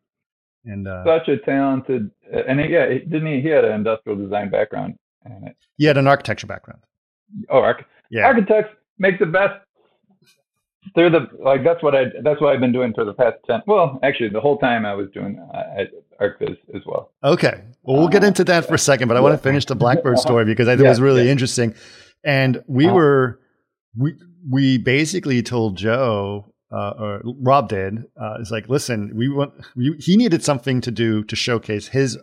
and 0.72 0.88
uh, 0.88 1.05
such 1.05 1.29
a 1.29 1.37
talented 1.38 2.11
and 2.48 2.61
he, 2.61 2.66
yeah 2.76 2.87
didn't 3.12 3.26
he 3.26 3.40
he 3.40 3.48
had 3.48 3.64
an 3.64 3.72
industrial 3.81 4.16
design 4.24 4.48
background 4.50 4.92
and 5.24 5.48
it, 5.48 5.57
he 5.76 5.85
had 5.90 5.96
an 6.03 6.07
architecture 6.07 6.46
background. 6.55 6.81
oh 7.55 7.61
arch- 7.68 7.85
Yeah, 8.11 8.26
architects 8.26 8.72
make 8.98 9.18
the 9.18 9.26
best 9.40 9.57
they're 10.94 11.11
the 11.11 11.26
like 11.50 11.62
that's 11.64 11.83
what 11.83 11.94
i 11.94 12.05
that's 12.26 12.40
what 12.40 12.48
i've 12.53 12.61
been 12.61 12.72
doing 12.72 12.92
for 12.94 13.05
the 13.05 13.12
past 13.12 13.37
10 13.46 13.62
well 13.66 13.98
actually 14.03 14.29
the 14.31 14.40
whole 14.40 14.59
time 14.59 14.87
i 14.87 14.94
was 14.94 15.09
doing 15.12 15.33
uh, 15.55 15.81
at 15.81 15.88
archviz 16.20 16.57
as 16.74 16.83
well 16.87 17.12
Okay. 17.22 17.62
Well, 17.83 17.96
we'll 17.98 18.09
get 18.09 18.24
Uh, 18.24 18.29
into 18.29 18.44
that 18.44 18.66
for 18.66 18.74
a 18.74 18.79
second, 18.79 19.09
but 19.09 19.16
I 19.16 19.20
want 19.20 19.33
to 19.35 19.38
finish 19.42 19.64
the 19.66 19.74
Blackbird 19.74 20.18
story 20.26 20.44
because 20.44 20.68
I 20.68 20.76
think 20.76 20.85
it 20.87 20.88
was 20.90 21.00
really 21.00 21.24
yeah. 21.24 21.33
interesting. 21.33 21.74
And 22.24 22.62
we 22.66 22.85
Uh-huh. 22.87 22.94
were, 22.94 23.40
we, 23.96 24.14
we 24.48 24.76
basically 24.79 25.42
told 25.42 25.76
Joe, 25.79 26.49
uh, 26.72 26.92
or 26.98 27.22
Rob 27.24 27.68
did, 27.68 28.04
uh, 28.20 28.35
it's 28.40 28.50
like, 28.50 28.68
listen, 28.68 29.12
we 29.14 29.28
want, 29.28 29.52
we, 29.76 29.94
he 29.98 30.16
needed 30.16 30.42
something 30.44 30.80
to 30.83 30.90
do 30.90 31.24
to 31.24 31.35
showcase 31.37 31.88
his 31.88 32.16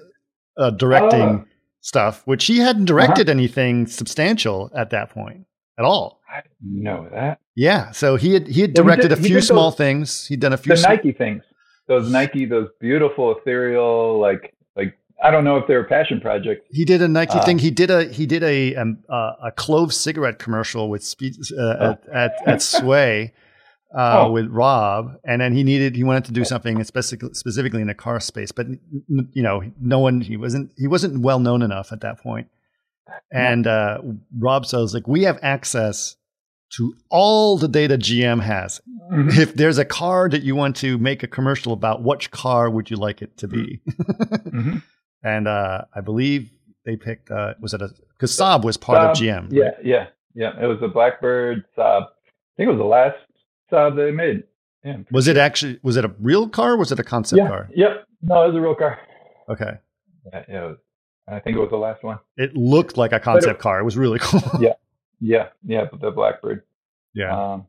uh, 0.58 0.70
directing 0.72 1.22
Oh. 1.22 1.46
stuff, 1.82 2.22
which 2.26 2.46
he 2.46 2.60
hadn't 2.60 2.86
directed 2.86 3.30
anything 3.30 3.88
substantial 3.88 4.72
at 4.76 4.90
that 4.92 5.10
point 5.10 5.46
at 5.78 5.86
all. 5.86 6.22
i 6.30 6.42
didn't 6.42 6.84
know 6.84 7.08
that 7.12 7.40
Yeah. 7.56 7.92
So 7.92 8.16
he 8.16 8.34
had, 8.34 8.48
he 8.48 8.62
had 8.62 8.72
Well, 8.78 8.84
he 8.84 8.88
directed 8.88 9.10
did- 9.10 9.20
a 9.20 9.22
few 9.22 9.42
small 9.42 9.70
those- 9.72 9.78
things. 9.78 10.28
He'd 10.28 10.40
done 10.40 10.54
a 10.54 10.58
few. 10.58 10.72
the 10.74 10.78
sm- 10.78 10.90
nike 10.90 11.12
things 11.12 11.44
those 11.88 12.12
nike 12.12 12.46
those 12.46 12.68
beautiful 12.82 13.34
ethereal 13.38 14.20
like 14.20 14.54
like 14.76 14.98
i 15.24 15.32
don't 15.32 15.46
know 15.46 15.56
if 15.56 15.66
they 15.68 15.76
were 15.76 15.86
passion 15.86 16.20
projects 16.20 16.66
He 16.70 16.84
did 16.84 17.02
a 17.02 17.08
Nike 17.08 17.38
Uh, 17.40 17.46
thing. 17.46 17.60
He 17.60 17.72
did 17.72 17.90
a 17.90 18.04
he 18.06 18.26
did 18.26 18.44
a 18.44 18.76
um, 18.76 18.98
uh, 19.10 19.32
a 19.46 19.52
clove 19.52 19.94
cigarette 19.94 20.38
commercial 20.38 20.90
with 20.90 21.02
speed 21.04 21.36
uh, 21.58 21.92
at, 21.92 22.08
at 22.14 22.32
at 22.46 22.62
Sway 22.62 23.34
uh, 23.98 24.26
Oh. 24.26 24.32
with 24.32 24.48
Rob, 24.48 25.16
and 25.24 25.42
then 25.42 25.54
he 25.54 25.64
needed 25.64 25.96
he 25.96 26.04
wanted 26.04 26.26
to 26.26 26.32
do 26.32 26.46
something 26.46 26.84
specific, 26.84 27.36
specifically 27.36 27.82
in 27.82 27.88
the 27.88 27.96
car 27.96 28.20
space, 28.20 28.52
but 28.52 28.68
you 29.10 29.42
know 29.44 29.64
no 29.82 30.00
one 30.00 30.22
he 30.22 30.38
wasn't 30.38 30.72
he 30.78 30.88
wasn't 30.88 31.22
well 31.22 31.40
known 31.40 31.62
enough 31.64 31.92
at 31.92 32.02
that 32.02 32.22
point. 32.22 32.48
And 33.32 33.66
uh, 33.66 34.00
Rob 34.38 34.66
says 34.66 34.94
like 34.94 35.08
we 35.08 35.24
have 35.24 35.40
access 35.42 36.16
to 36.78 36.94
all 37.10 37.58
the 37.58 37.68
data 37.70 37.98
GM 37.98 38.42
has. 38.42 38.82
Mhm. 39.12 39.38
If 39.38 39.56
there's 39.56 39.78
a 39.78 39.86
car 39.86 40.28
that 40.30 40.44
you 40.44 40.54
want 40.56 40.76
to 40.78 40.98
make 40.98 41.24
a 41.24 41.28
commercial 41.28 41.72
about, 41.72 42.04
which 42.04 42.30
car 42.30 42.70
would 42.70 42.92
you 42.92 42.98
like 42.98 43.22
it 43.22 43.38
to 43.38 43.48
be? 43.48 43.80
Mhm. 43.88 44.84
and 45.24 45.48
uh, 45.48 45.86
I 45.96 46.02
believe 46.02 46.52
they 46.86 46.96
picked 46.98 47.30
was 47.62 47.74
it 47.74 47.82
a 47.82 47.90
because 48.14 48.32
Saab 48.38 48.64
was 48.64 48.78
part 48.78 49.00
of 49.00 49.18
GM. 49.18 49.48
Yeah, 49.52 49.64
right? 49.64 49.74
yeah, 49.84 50.08
yeah. 50.36 50.52
It 50.62 50.68
was 50.68 50.80
a 50.82 50.88
Blackbird 50.88 51.64
Saab. 51.78 52.04
I 52.04 52.54
think 52.58 52.68
it 52.68 52.72
was 52.72 52.80
the 52.80 52.84
last 52.86 53.18
Saab 53.72 53.96
they 53.96 54.12
made. 54.12 54.44
Yeah. 54.84 54.98
Was 55.12 55.28
it 55.28 55.38
actually 55.38 55.80
was 55.84 55.98
it 55.98 56.06
a 56.06 56.12
real 56.20 56.48
car? 56.48 56.74
or 56.74 56.78
Was 56.78 56.92
it 56.92 57.00
a 57.00 57.04
concept 57.04 57.38
yeah. 57.40 57.48
car? 57.48 57.70
Yep. 57.76 58.08
No, 58.22 58.44
it 58.44 58.48
was 58.48 58.56
a 58.56 58.62
real 58.62 58.76
car. 58.76 59.00
Okay, 59.50 59.72
Yeah, 60.34 60.44
yeah. 60.50 60.64
It 60.64 60.68
was, 60.68 60.78
I 61.28 61.40
think 61.40 61.58
it 61.58 61.60
was 61.60 61.70
the 61.70 61.78
last 61.78 62.04
one. 62.04 62.20
it 62.38 62.56
looked 62.56 62.98
like 62.98 63.12
a 63.14 63.20
concept 63.20 63.60
car. 63.60 63.80
It 63.80 63.84
was 63.84 63.98
really 63.98 64.20
cool. 64.22 64.42
Yeah. 64.62 64.74
Yeah, 65.20 65.48
yeah. 65.66 65.86
The 66.02 66.12
Blackbird. 66.12 66.64
yeah, 67.14 67.32
Um, 67.36 67.66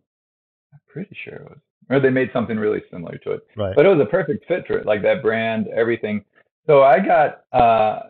I'm 0.73 0.81
pretty 0.89 1.17
sure 1.25 1.35
it 1.35 1.45
was. 1.45 1.59
Or 1.91 1.99
they 2.01 2.11
made 2.11 2.31
something 2.33 2.59
really 2.59 2.83
similar 2.91 3.17
to 3.19 3.33
it. 3.33 3.47
right. 3.57 3.75
But 3.75 3.87
it 3.87 3.89
was 3.89 4.01
a 4.01 4.05
perfect 4.11 4.47
fit 4.47 4.67
for 4.67 4.77
it, 4.79 4.85
like 4.87 5.01
that 5.03 5.23
brand, 5.23 5.67
everything. 5.69 6.25
So 6.67 6.83
I 6.83 6.99
got 7.01 7.45
uh, 7.53 8.01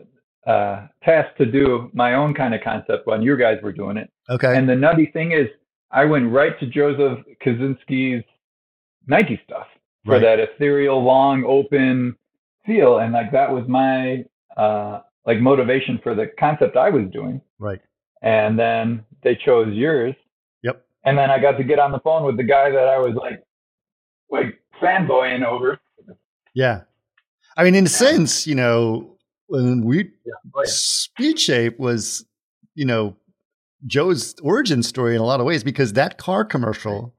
uh, 0.50 0.88
tasked 1.04 1.38
to 1.38 1.46
do 1.46 1.88
my 1.94 2.14
own 2.14 2.34
kind 2.34 2.54
of 2.54 2.60
concept 2.62 3.06
when 3.06 3.22
you 3.22 3.36
guys 3.36 3.58
were 3.62 3.72
doing 3.72 3.96
it. 3.96 4.10
Okay, 4.28 4.56
And 4.56 4.68
the 4.68 4.74
nutty 4.74 5.06
thing 5.12 5.30
is, 5.32 5.46
I 5.90 6.04
went 6.04 6.30
right 6.32 6.58
to 6.60 6.66
Joseph 6.66 7.24
Kosinski's 7.44 8.24
Nike 9.06 9.40
stuff 9.44 9.66
for 10.04 10.12
Right. 10.12 10.20
that 10.22 10.38
ethereal, 10.40 11.02
long, 11.02 11.44
open 11.44 12.16
feel, 12.66 12.98
and 12.98 13.12
like 13.12 13.32
that 13.32 13.50
was 13.50 13.66
my 13.68 14.24
uh, 14.56 15.00
like 15.26 15.40
motivation 15.40 15.98
for 16.02 16.14
the 16.14 16.26
concept 16.38 16.76
I 16.76 16.90
was 16.90 17.04
doing. 17.12 17.40
Right. 17.58 17.80
And 18.22 18.58
then 18.58 19.04
they 19.22 19.34
chose 19.36 19.74
yours, 19.74 20.14
Yep. 20.62 20.84
and 21.04 21.16
then 21.16 21.30
I 21.30 21.38
got 21.38 21.52
to 21.58 21.64
get 21.64 21.78
on 21.78 21.92
the 21.92 22.00
phone 22.00 22.24
with 22.24 22.36
the 22.36 22.42
guy 22.44 22.70
that 22.70 22.88
I 22.88 22.98
was 22.98 23.14
like 23.14 23.42
like 24.30 24.60
fanboying 24.82 25.44
over. 25.44 25.78
Yeah. 26.54 26.82
I 27.56 27.64
mean, 27.64 27.74
in 27.74 27.86
a 27.86 27.88
sense, 27.88 28.46
you 28.46 28.54
know, 28.54 29.16
when 29.46 29.82
we 29.84 29.98
Yeah. 30.24 30.32
Oh, 30.54 30.60
yeah. 30.60 30.64
Speed 30.66 31.38
Shape 31.40 31.78
was, 31.78 32.24
you 32.74 32.84
know, 32.84 33.16
Joe's 33.86 34.34
origin 34.42 34.82
story 34.82 35.14
in 35.14 35.20
a 35.20 35.24
lot 35.24 35.40
of 35.40 35.46
ways 35.46 35.62
because 35.64 35.92
that 35.94 36.18
car 36.18 36.44
commercial 36.44 37.14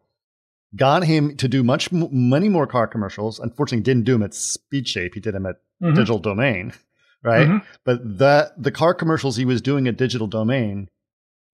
got 0.76 1.04
him 1.04 1.36
to 1.38 1.48
do 1.48 1.64
much 1.64 1.92
many 1.92 2.50
more 2.50 2.68
car 2.68 2.88
commercials. 2.88 3.40
Unfortunately, 3.40 3.84
didn't 3.84 4.04
do 4.06 4.14
them 4.14 4.24
at 4.24 4.32
Speedshape. 4.32 5.14
He 5.14 5.20
did 5.20 5.34
them 5.34 5.46
at 5.46 5.56
Mhm. 5.82 5.96
Digital 5.96 6.20
Domain, 6.20 6.74
right? 7.24 7.48
Mhm. 7.48 7.64
But 7.86 8.18
the 8.20 8.52
the 8.58 8.72
car 8.72 8.94
commercials 8.94 9.38
he 9.38 9.46
was 9.46 9.62
doing 9.62 9.88
at 9.88 9.98
Digital 9.98 10.28
Domain 10.28 10.90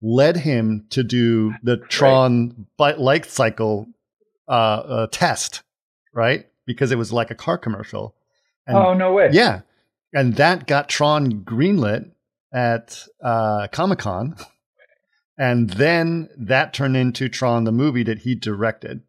led 0.01 0.37
him 0.37 0.85
to 0.89 1.03
do 1.03 1.53
the 1.63 1.77
Tron 1.77 2.67
bi- 2.77 2.95
light 2.95 3.25
cycle 3.25 3.87
uh, 4.47 4.51
uh, 4.51 5.07
test, 5.11 5.63
right? 6.13 6.45
Because 6.65 6.91
it 6.91 6.97
was 6.97 7.11
like 7.13 7.31
a 7.31 7.35
car 7.35 7.57
commercial. 7.57 8.15
And 8.67 8.75
Oh 8.77 8.93
no 8.93 9.13
way! 9.13 9.29
yeah, 9.31 9.61
and 10.13 10.35
that 10.35 10.67
got 10.67 10.89
Tron 10.89 11.43
greenlit 11.43 12.11
at 12.53 13.07
uh, 13.23 13.67
Comic 13.71 13.99
Con, 13.99 14.35
and 15.37 15.69
then 15.71 16.29
that 16.37 16.73
turned 16.73 16.95
into 16.97 17.29
Tron 17.29 17.63
the 17.63 17.71
movie 17.71 18.03
that 18.03 18.19
he 18.19 18.35
directed, 18.35 19.01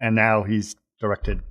and 0.00 0.14
now 0.14 0.42
he's 0.42 0.76
directed, 1.00 1.42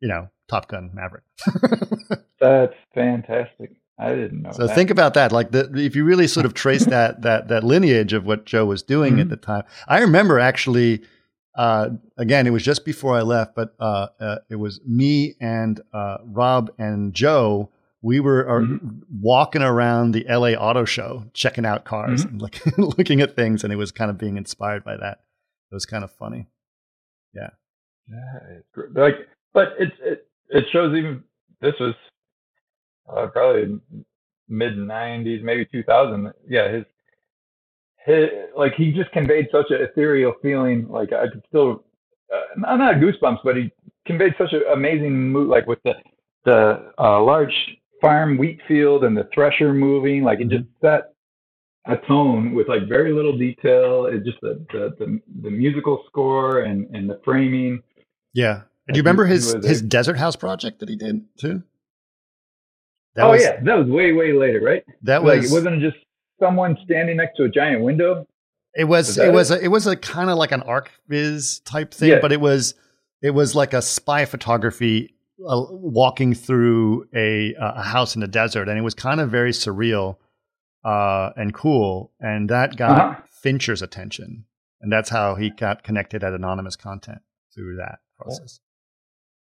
you 0.00 0.08
know, 0.08 0.28
Top 0.48 0.68
Gun 0.68 0.90
Maverick. 0.94 1.24
That's 2.40 2.74
fantastic. 2.94 3.76
I 3.98 4.10
didn't 4.10 4.42
know. 4.42 4.52
So 4.52 4.66
that. 4.66 4.74
think 4.74 4.90
about 4.90 5.14
that. 5.14 5.32
Like 5.32 5.52
the, 5.52 5.70
if 5.74 5.96
you 5.96 6.04
really 6.04 6.26
sort 6.26 6.44
of 6.44 6.52
trace 6.54 6.84
that 6.86 7.22
that 7.26 7.48
that 7.48 7.64
lineage 7.64 8.12
of 8.12 8.26
what 8.26 8.44
Joe 8.44 8.66
was 8.66 8.82
doing 8.82 9.18
at 9.20 9.26
Mhm. 9.26 9.30
the 9.30 9.36
time. 9.36 9.64
I 9.88 10.00
remember 10.00 10.38
actually. 10.38 11.02
Uh, 11.58 11.88
again, 12.18 12.46
it 12.46 12.50
was 12.50 12.62
just 12.62 12.84
before 12.84 13.16
I 13.16 13.22
left, 13.22 13.54
but 13.54 13.74
uh, 13.80 14.08
uh, 14.20 14.36
it 14.50 14.56
was 14.56 14.78
me 14.84 15.36
and 15.40 15.80
uh, 15.90 16.18
Rob 16.26 16.70
and 16.76 17.14
Joe. 17.14 17.70
We 18.02 18.20
were 18.20 18.46
are 18.46 18.60
Mhm. 18.60 19.00
walking 19.20 19.62
around 19.62 20.12
the 20.12 20.26
LA 20.28 20.50
Auto 20.54 20.84
Show, 20.84 21.24
checking 21.32 21.64
out 21.66 21.84
cars 21.84 22.24
Mhm. 22.24 22.30
and 22.30 22.42
look, 22.42 22.54
looking 22.98 23.20
at 23.20 23.34
things, 23.34 23.64
and 23.64 23.72
it 23.72 23.76
was 23.76 23.90
kind 23.90 24.10
of 24.10 24.18
being 24.18 24.36
inspired 24.36 24.84
by 24.84 24.96
that. 24.96 25.18
It 25.70 25.74
was 25.74 25.86
kind 25.86 26.04
of 26.04 26.10
funny. 26.12 26.46
Yeah, 27.34 28.38
it's 28.56 28.68
gr- 28.72 28.86
like, 28.94 29.14
but 29.52 29.74
it 29.80 29.92
it 30.00 30.28
it 30.50 30.64
shows 30.70 30.96
even 30.96 31.24
this 31.60 31.74
was 31.80 31.94
uh, 33.08 33.26
probably 33.28 33.80
mid 34.48 34.74
'90s, 34.76 35.42
maybe 35.42 35.64
2000. 35.66 36.32
Yeah, 36.48 36.68
his 36.70 36.84
his 38.04 38.28
like 38.56 38.74
he 38.74 38.92
just 38.92 39.10
conveyed 39.12 39.48
such 39.50 39.70
an 39.70 39.80
ethereal 39.82 40.34
feeling. 40.42 40.86
Like 40.88 41.12
I 41.12 41.26
could 41.28 41.42
still, 41.48 41.84
uh, 42.32 42.42
not 42.56 42.76
not 42.78 42.94
goosebumps, 42.96 43.40
but 43.42 43.56
he 43.56 43.72
conveyed 44.06 44.34
such 44.38 44.52
an 44.52 44.62
amazing 44.72 45.32
mood. 45.32 45.48
Like 45.48 45.66
with 45.66 45.82
the 45.82 45.94
the 46.44 46.92
uh, 46.98 47.20
large 47.22 47.54
farm 48.00 48.38
wheat 48.38 48.60
field 48.68 49.04
and 49.04 49.16
the 49.16 49.28
thresher 49.34 49.72
moving, 49.72 50.22
like 50.22 50.40
it 50.40 50.48
mm-hmm. 50.48 50.58
just 50.58 50.68
set 50.80 51.12
a 51.86 51.96
tone 52.06 52.54
with 52.54 52.68
like 52.68 52.88
very 52.88 53.12
little 53.12 53.36
detail. 53.36 54.06
It 54.06 54.24
just 54.24 54.38
the 54.42 54.64
the 54.72 54.94
the, 54.98 55.20
the 55.42 55.50
musical 55.50 56.04
score 56.06 56.60
and 56.60 56.94
and 56.94 57.08
the 57.08 57.20
framing. 57.24 57.82
Yeah. 58.34 58.62
Do 58.88 58.96
you 58.96 59.02
remember 59.02 59.24
his 59.24 59.54
was 59.54 59.66
his 59.66 59.82
desert 59.82 60.16
house 60.16 60.36
project 60.36 60.80
that 60.80 60.88
he 60.88 60.96
did 60.96 61.24
too? 61.38 61.62
That 63.14 63.24
oh 63.24 63.30
was, 63.30 63.42
yeah, 63.42 63.60
that 63.62 63.74
was 63.74 63.88
way 63.88 64.12
way 64.12 64.32
later, 64.32 64.60
right? 64.60 64.84
that 65.02 65.24
like 65.24 65.40
was 65.40 65.50
it 65.50 65.54
wasn't 65.54 65.80
just 65.80 65.96
someone 66.38 66.76
standing 66.84 67.16
next 67.16 67.36
to 67.38 67.44
a 67.44 67.48
giant 67.48 67.82
window. 67.82 68.26
It 68.74 68.84
was 68.84 69.10
Is 69.10 69.18
it 69.18 69.32
was 69.32 69.50
a, 69.50 69.60
it 69.60 69.68
was 69.68 69.86
a 69.86 69.96
kind 69.96 70.28
of 70.28 70.36
like 70.36 70.52
an 70.52 70.62
arc 70.62 70.90
viz 71.08 71.60
type 71.60 71.94
thing, 71.94 72.10
Yeah. 72.10 72.18
but 72.20 72.30
it 72.30 72.40
was 72.40 72.74
it 73.22 73.30
was 73.30 73.54
like 73.54 73.72
a 73.72 73.80
spy 73.80 74.26
photography 74.26 75.15
uh, 75.44 75.62
walking 75.70 76.34
through 76.34 77.08
a 77.14 77.54
a 77.58 77.82
house 77.82 78.14
in 78.14 78.20
the 78.20 78.28
desert, 78.28 78.68
and 78.68 78.78
it 78.78 78.82
was 78.82 78.94
kind 78.94 79.20
of 79.20 79.30
very 79.30 79.52
surreal 79.52 80.16
uh, 80.84 81.30
and 81.36 81.52
cool, 81.54 82.12
and 82.20 82.48
that 82.50 82.76
got 82.76 83.00
Uh-huh. 83.00 83.22
Fincher's 83.42 83.82
attention, 83.82 84.44
and 84.80 84.90
that's 84.92 85.10
how 85.10 85.34
he 85.34 85.50
got 85.50 85.82
connected 85.82 86.24
at 86.24 86.32
Anonymous 86.32 86.76
Content 86.76 87.18
through 87.54 87.76
that 87.76 87.98
process. 88.18 88.60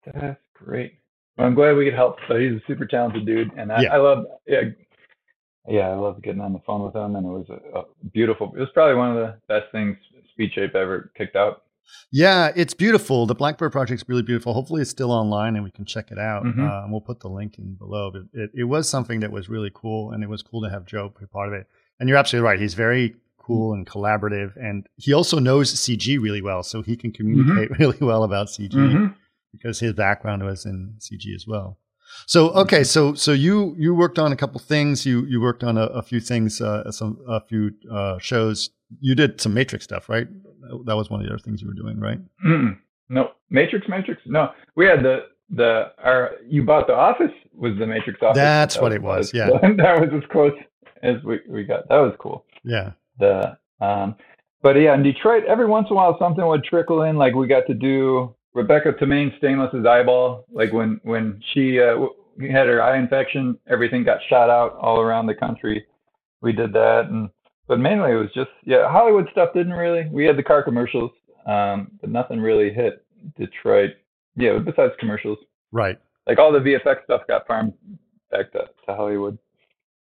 That's 0.06 0.42
great. 0.54 1.00
Well, 1.38 1.48
I'm 1.48 1.56
glad 1.56 1.74
we 1.76 1.86
could 1.86 1.94
help. 1.94 2.18
So 2.28 2.38
he's 2.38 2.54
a 2.54 2.62
super 2.68 2.86
talented 2.86 3.26
dude, 3.26 3.52
and 3.58 3.72
I, 3.72 3.82
Yeah. 3.82 3.94
I 3.94 3.98
love 3.98 4.26
yeah, 4.48 4.62
yeah, 5.68 5.90
I 5.90 5.96
love 5.96 6.22
getting 6.22 6.42
on 6.42 6.54
the 6.54 6.60
phone 6.66 6.84
with 6.84 6.96
him, 6.96 7.16
and 7.16 7.26
it 7.26 7.30
was 7.30 7.48
a, 7.50 7.80
a 7.80 7.84
beautiful. 8.14 8.54
It 8.56 8.60
was 8.60 8.70
probably 8.74 8.96
one 8.96 9.12
of 9.12 9.18
the 9.18 9.38
best 9.48 9.72
things 9.72 9.98
Speedshape 10.38 10.76
ever 10.76 11.12
kicked 11.18 11.36
out. 11.36 11.64
Yeah, 12.12 12.52
it's 12.56 12.74
beautiful. 12.74 13.26
The 13.26 13.36
Blackbird 13.36 13.72
project's 13.72 14.04
really 14.08 14.22
beautiful. 14.22 14.54
Hopefully, 14.54 14.82
it's 14.82 14.92
still 14.92 15.12
online 15.12 15.56
and 15.56 15.64
we 15.64 15.72
can 15.72 15.86
check 15.86 16.12
it 16.12 16.18
out. 16.20 16.44
Mhm. 16.46 16.60
Uh, 16.60 16.84
and 16.84 16.92
we'll 16.92 17.02
put 17.02 17.20
the 17.20 17.28
link 17.30 17.58
in 17.58 17.76
below. 17.76 18.12
But 18.12 18.24
it, 18.34 18.52
it 18.54 18.64
was 18.66 18.88
something 18.90 19.20
that 19.22 19.32
was 19.32 19.50
really 19.50 19.72
cool, 19.74 20.12
and 20.12 20.24
it 20.24 20.30
was 20.30 20.42
cool 20.42 20.62
to 20.64 20.70
have 20.70 20.86
Joe 20.86 21.14
be 21.20 21.26
part 21.26 21.48
of 21.50 21.54
it. 21.54 21.68
And 22.00 22.08
you're 22.10 22.18
absolutely 22.18 22.46
right. 22.48 22.60
He's 22.60 22.74
very 22.74 23.16
cool 23.38 23.74
and 23.74 23.86
collaborative, 23.86 24.56
and 24.58 24.88
he 24.96 25.14
also 25.14 25.38
knows 25.40 25.74
CG 25.74 26.18
really 26.20 26.42
well, 26.42 26.64
so 26.64 26.82
he 26.82 26.96
can 26.98 27.12
communicate 27.12 27.70
really 27.80 27.98
well 28.02 28.24
about 28.24 28.48
CG 28.48 28.72
Mhm. 28.74 29.14
because 29.52 29.80
his 29.80 29.94
background 29.94 30.44
was 30.44 30.66
in 30.66 30.96
CG 31.00 31.34
as 31.36 31.46
well. 31.48 31.78
So 32.28 32.50
okay, 32.52 32.84
so 32.84 33.14
so 33.14 33.32
you 33.34 33.76
you 33.78 33.94
worked 33.94 34.18
on 34.20 34.32
a 34.32 34.36
couple 34.36 34.60
things. 34.60 35.06
You 35.06 35.26
you 35.26 35.42
worked 35.42 35.64
on 35.64 35.78
a, 35.78 35.86
a 35.88 36.02
few 36.02 36.20
things, 36.20 36.62
uh, 36.62 36.90
some 36.92 37.20
a 37.28 37.42
few 37.42 37.72
uh, 37.92 38.18
shows. 38.20 38.70
You 39.00 39.16
did 39.16 39.42
some 39.42 39.54
Matrix 39.54 39.84
stuff, 39.84 40.08
right? 40.10 40.28
That 40.86 40.96
was 40.96 41.10
one 41.10 41.20
of 41.22 41.26
the 41.28 41.34
other 41.34 41.40
things 41.40 41.62
you 41.62 41.68
were 41.68 41.74
doing, 41.74 42.00
right? 42.00 42.20
No, 43.08 43.34
Matrix, 43.52 43.88
Matrix. 43.88 44.20
No, 44.26 44.50
we 44.76 44.88
had 44.88 45.04
the 45.04 45.26
the 45.52 45.92
our 46.04 46.32
you 46.48 46.64
bought 46.64 46.88
the 46.88 46.96
office 46.96 47.30
was 47.54 47.78
the 47.78 47.86
Matrix 47.86 48.20
office. 48.24 48.36
That's 48.38 48.76
That 48.76 48.82
what 48.82 48.94
it 48.94 49.02
was, 49.04 49.32
yeah. 49.32 49.48
that 49.62 50.02
was 50.02 50.10
as 50.12 50.28
close 50.32 50.54
as 51.04 51.22
we 51.24 51.40
we 51.48 51.66
got. 51.66 51.88
That 51.90 51.98
was 52.00 52.16
cool. 52.20 52.46
Yeah. 52.64 52.94
the 53.20 53.58
um 53.80 54.16
but 54.64 54.76
yeah 54.76 54.96
in 54.96 55.04
detroit 55.04 55.44
every 55.46 55.68
once 55.68 55.86
in 55.92 55.94
a 55.94 55.98
while 55.98 56.18
something 56.18 56.44
would 56.48 56.64
trickle 56.64 57.04
in 57.04 57.16
like 57.16 57.36
we 57.36 57.46
got 57.46 57.68
to 57.68 57.76
do 57.76 58.34
rebecca 58.56 58.92
Romijn-Stamos's 58.94 59.86
eyeball 59.86 60.46
like 60.52 60.74
when 60.74 61.00
when 61.04 61.40
she 61.54 61.80
uh 61.80 62.08
had 62.42 62.66
her 62.68 62.82
eye 62.82 62.98
infection 62.98 63.56
everything 63.68 64.04
got 64.04 64.18
shot 64.30 64.50
out 64.50 64.76
all 64.78 65.00
around 65.00 65.28
the 65.28 65.36
country 65.36 65.86
we 66.42 66.52
did 66.54 66.74
that 66.74 67.06
and 67.12 67.30
but 67.68 67.80
mainly 67.80 68.12
it 68.12 68.16
was 68.16 68.30
just 68.34 68.50
yeah 68.64 68.90
hollywood 68.92 69.28
stuff 69.32 69.50
didn't 69.54 69.74
really 69.74 70.08
we 70.12 70.26
had 70.26 70.38
the 70.38 70.44
car 70.44 70.64
commercials 70.64 71.12
um 71.46 71.90
but 72.02 72.10
nothing 72.10 72.40
really 72.40 72.72
hit 72.74 73.06
detroit 73.38 73.92
yeah 74.36 74.58
besides 74.58 74.94
commercials 75.00 75.38
Right. 75.72 75.98
like 76.28 76.38
all 76.40 76.52
the 76.52 76.60
vfx 76.60 77.04
stuff 77.04 77.22
got 77.28 77.46
farmed 77.48 77.74
back 78.32 78.52
to, 78.54 78.60
to 78.86 78.96
hollywood 78.96 79.38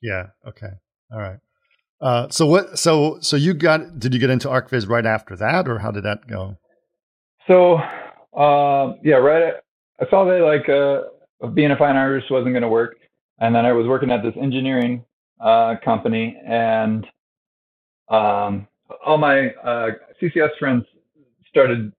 Yeah. 0.02 0.26
Okay. 0.46 0.70
All 1.12 1.18
right. 1.20 1.38
Uh, 2.00 2.28
so 2.28 2.46
what? 2.46 2.78
So 2.78 3.16
so 3.20 3.36
you 3.36 3.54
got? 3.54 3.98
Did 3.98 4.12
you 4.12 4.20
get 4.20 4.28
into 4.28 4.48
ArchViz 4.48 4.86
right 4.88 5.06
after 5.06 5.34
that, 5.36 5.66
or 5.66 5.78
how 5.78 5.90
did 5.90 6.04
that 6.04 6.26
go? 6.28 6.58
So, 7.48 7.76
um, 8.38 8.98
yeah, 9.02 9.16
right. 9.16 9.42
At, 9.42 9.64
I 10.00 10.10
saw 10.10 10.24
that 10.26 10.40
like 10.44 10.68
uh, 10.68 11.48
being 11.54 11.70
a 11.70 11.76
fine 11.76 11.96
artist 11.96 12.30
wasn't 12.30 12.52
going 12.52 12.62
to 12.62 12.68
work, 12.68 12.96
and 13.38 13.54
then 13.54 13.64
I 13.64 13.72
was 13.72 13.86
working 13.86 14.10
at 14.10 14.22
this 14.22 14.34
engineering 14.40 15.04
uh, 15.40 15.76
company, 15.82 16.36
and 16.46 17.06
um, 18.08 18.66
all 19.04 19.18
my 19.18 19.48
uh, 19.64 19.90
CCS 20.20 20.50
friends 20.58 20.84
started 21.48 21.92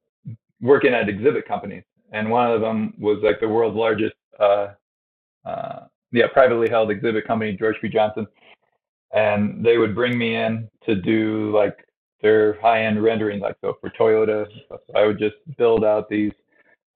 working 0.62 0.94
at 0.94 1.10
exhibit 1.10 1.48
companies, 1.48 1.84
and 2.12 2.30
one 2.30 2.50
of 2.52 2.62
them 2.62 2.94
was 2.98 3.20
like 3.24 3.40
the 3.40 3.48
world's 3.48 3.76
largest, 3.76 4.16
uh, 4.40 4.68
uh, 5.46 5.80
yeah, 6.12 6.28
privately 6.32 6.70
held 6.70 6.92
exhibit 6.92 7.28
company, 7.28 7.54
George 7.54 7.76
P. 7.82 7.90
Johnson, 7.90 8.26
and 9.14 9.66
they 9.66 9.78
would 9.78 9.94
bring 9.94 10.18
me 10.18 10.36
in 10.36 10.70
to 10.86 10.96
do 10.96 11.52
like 11.56 11.78
their 12.22 12.60
high-end 12.62 13.04
rendering, 13.04 13.40
like 13.40 13.56
so 13.62 13.78
for 13.82 13.92
Toyota. 13.92 14.48
So 14.70 14.80
I 14.96 15.06
would 15.06 15.20
just 15.20 15.36
build 15.58 15.84
out 15.84 16.10
these 16.10 16.32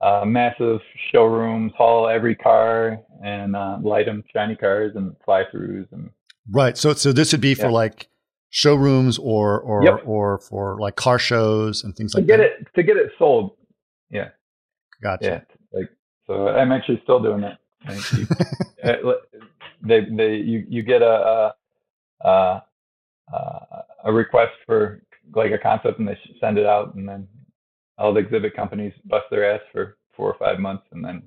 uh, 0.01 0.23
massive 0.25 0.79
showrooms, 1.11 1.71
haul 1.77 2.07
every 2.07 2.35
car, 2.35 2.97
and 3.23 3.55
uh, 3.55 3.77
light 3.81 4.07
them 4.07 4.23
shiny 4.33 4.55
cars 4.55 4.93
and 4.95 5.15
fly-throughs 5.25 5.87
and 5.91 6.09
Right. 6.49 6.77
So 6.77 6.93
so 6.93 7.11
this 7.13 7.31
would 7.31 7.41
be 7.41 7.53
for 7.53 7.71
like 7.71 8.07
showrooms 8.51 9.17
or 9.17 9.59
or 9.61 9.83
Yep. 9.83 10.01
or 10.05 10.37
for 10.39 10.77
like 10.79 10.95
car 10.95 11.17
shows 11.17 11.83
and 11.83 11.95
things 11.95 12.11
to 12.11 12.19
like 12.19 12.27
get 12.27 12.37
that. 12.37 12.45
it 12.45 12.67
to 12.75 12.83
get 12.83 12.97
it 12.97 13.11
sold. 13.17 13.55
Yeah, 14.11 14.29
Gotcha. 15.01 15.25
yeah. 15.25 15.41
Like 15.79 15.89
so, 16.27 16.49
I'm 16.49 16.71
actually 16.71 16.99
still 17.03 17.19
doing 17.21 17.41
that. 17.41 17.57
Thank 17.87 18.11
you. 18.13 18.27
Uh, 18.83 19.13
they 19.83 20.01
they 20.17 20.35
you 20.37 20.65
you 20.67 20.81
get 20.81 21.03
a 21.03 21.53
a, 22.21 22.63
a, 23.31 23.83
a 24.05 24.11
request 24.11 24.53
for 24.65 25.03
like 25.35 25.51
a 25.51 25.57
concept 25.59 25.99
and 25.99 26.07
they 26.07 26.17
send 26.39 26.57
it 26.57 26.65
out 26.65 26.95
and 26.95 27.07
then 27.07 27.27
all 27.99 28.11
the 28.11 28.19
exhibit 28.21 28.55
companies 28.55 28.91
bust 29.05 29.25
their 29.29 29.53
ass 29.53 29.61
for 29.71 29.97
four 30.17 30.31
or 30.33 30.37
five 30.39 30.59
months, 30.59 30.83
and 30.91 31.05
then 31.05 31.21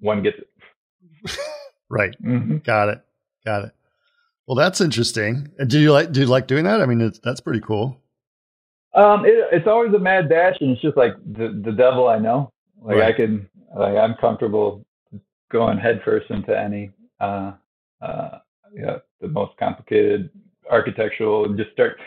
one 0.00 0.22
gets 0.22 0.36
it. 0.38 1.38
right. 1.88 2.14
hmm 2.20 2.58
Got 2.58 2.90
it. 2.90 3.00
Got 3.46 3.64
it. 3.64 3.72
Well, 4.50 4.56
that's 4.56 4.80
interesting. 4.80 5.46
And 5.60 5.70
do 5.70 5.78
you 5.78 5.92
like 5.92 6.10
do 6.10 6.18
you 6.18 6.26
like 6.26 6.48
doing 6.48 6.64
that? 6.64 6.80
I 6.80 6.86
mean, 6.86 7.00
it's, 7.00 7.20
that's 7.20 7.40
pretty 7.40 7.60
cool. 7.60 8.02
Um, 8.96 9.24
it, 9.24 9.46
it's 9.52 9.68
always 9.68 9.94
a 9.94 9.98
mad 10.00 10.28
dash, 10.28 10.56
and 10.60 10.72
it's 10.72 10.82
just 10.82 10.96
like 10.96 11.12
the 11.24 11.62
the 11.64 11.70
devil 11.70 12.08
I 12.08 12.18
know. 12.18 12.50
Like 12.82 12.96
I 12.96 13.12
can, 13.12 13.48
like 13.78 13.96
I'm 13.96 14.16
comfortable 14.20 14.84
going 15.52 15.78
headfirst 15.78 16.32
into 16.32 16.58
any, 16.58 16.90
uh, 17.20 17.52
uh, 18.02 18.38
yeah, 18.74 18.96
the 19.20 19.28
most 19.28 19.56
complicated 19.56 20.30
architectural, 20.68 21.44
and 21.44 21.56
just 21.56 21.70
start 21.70 22.00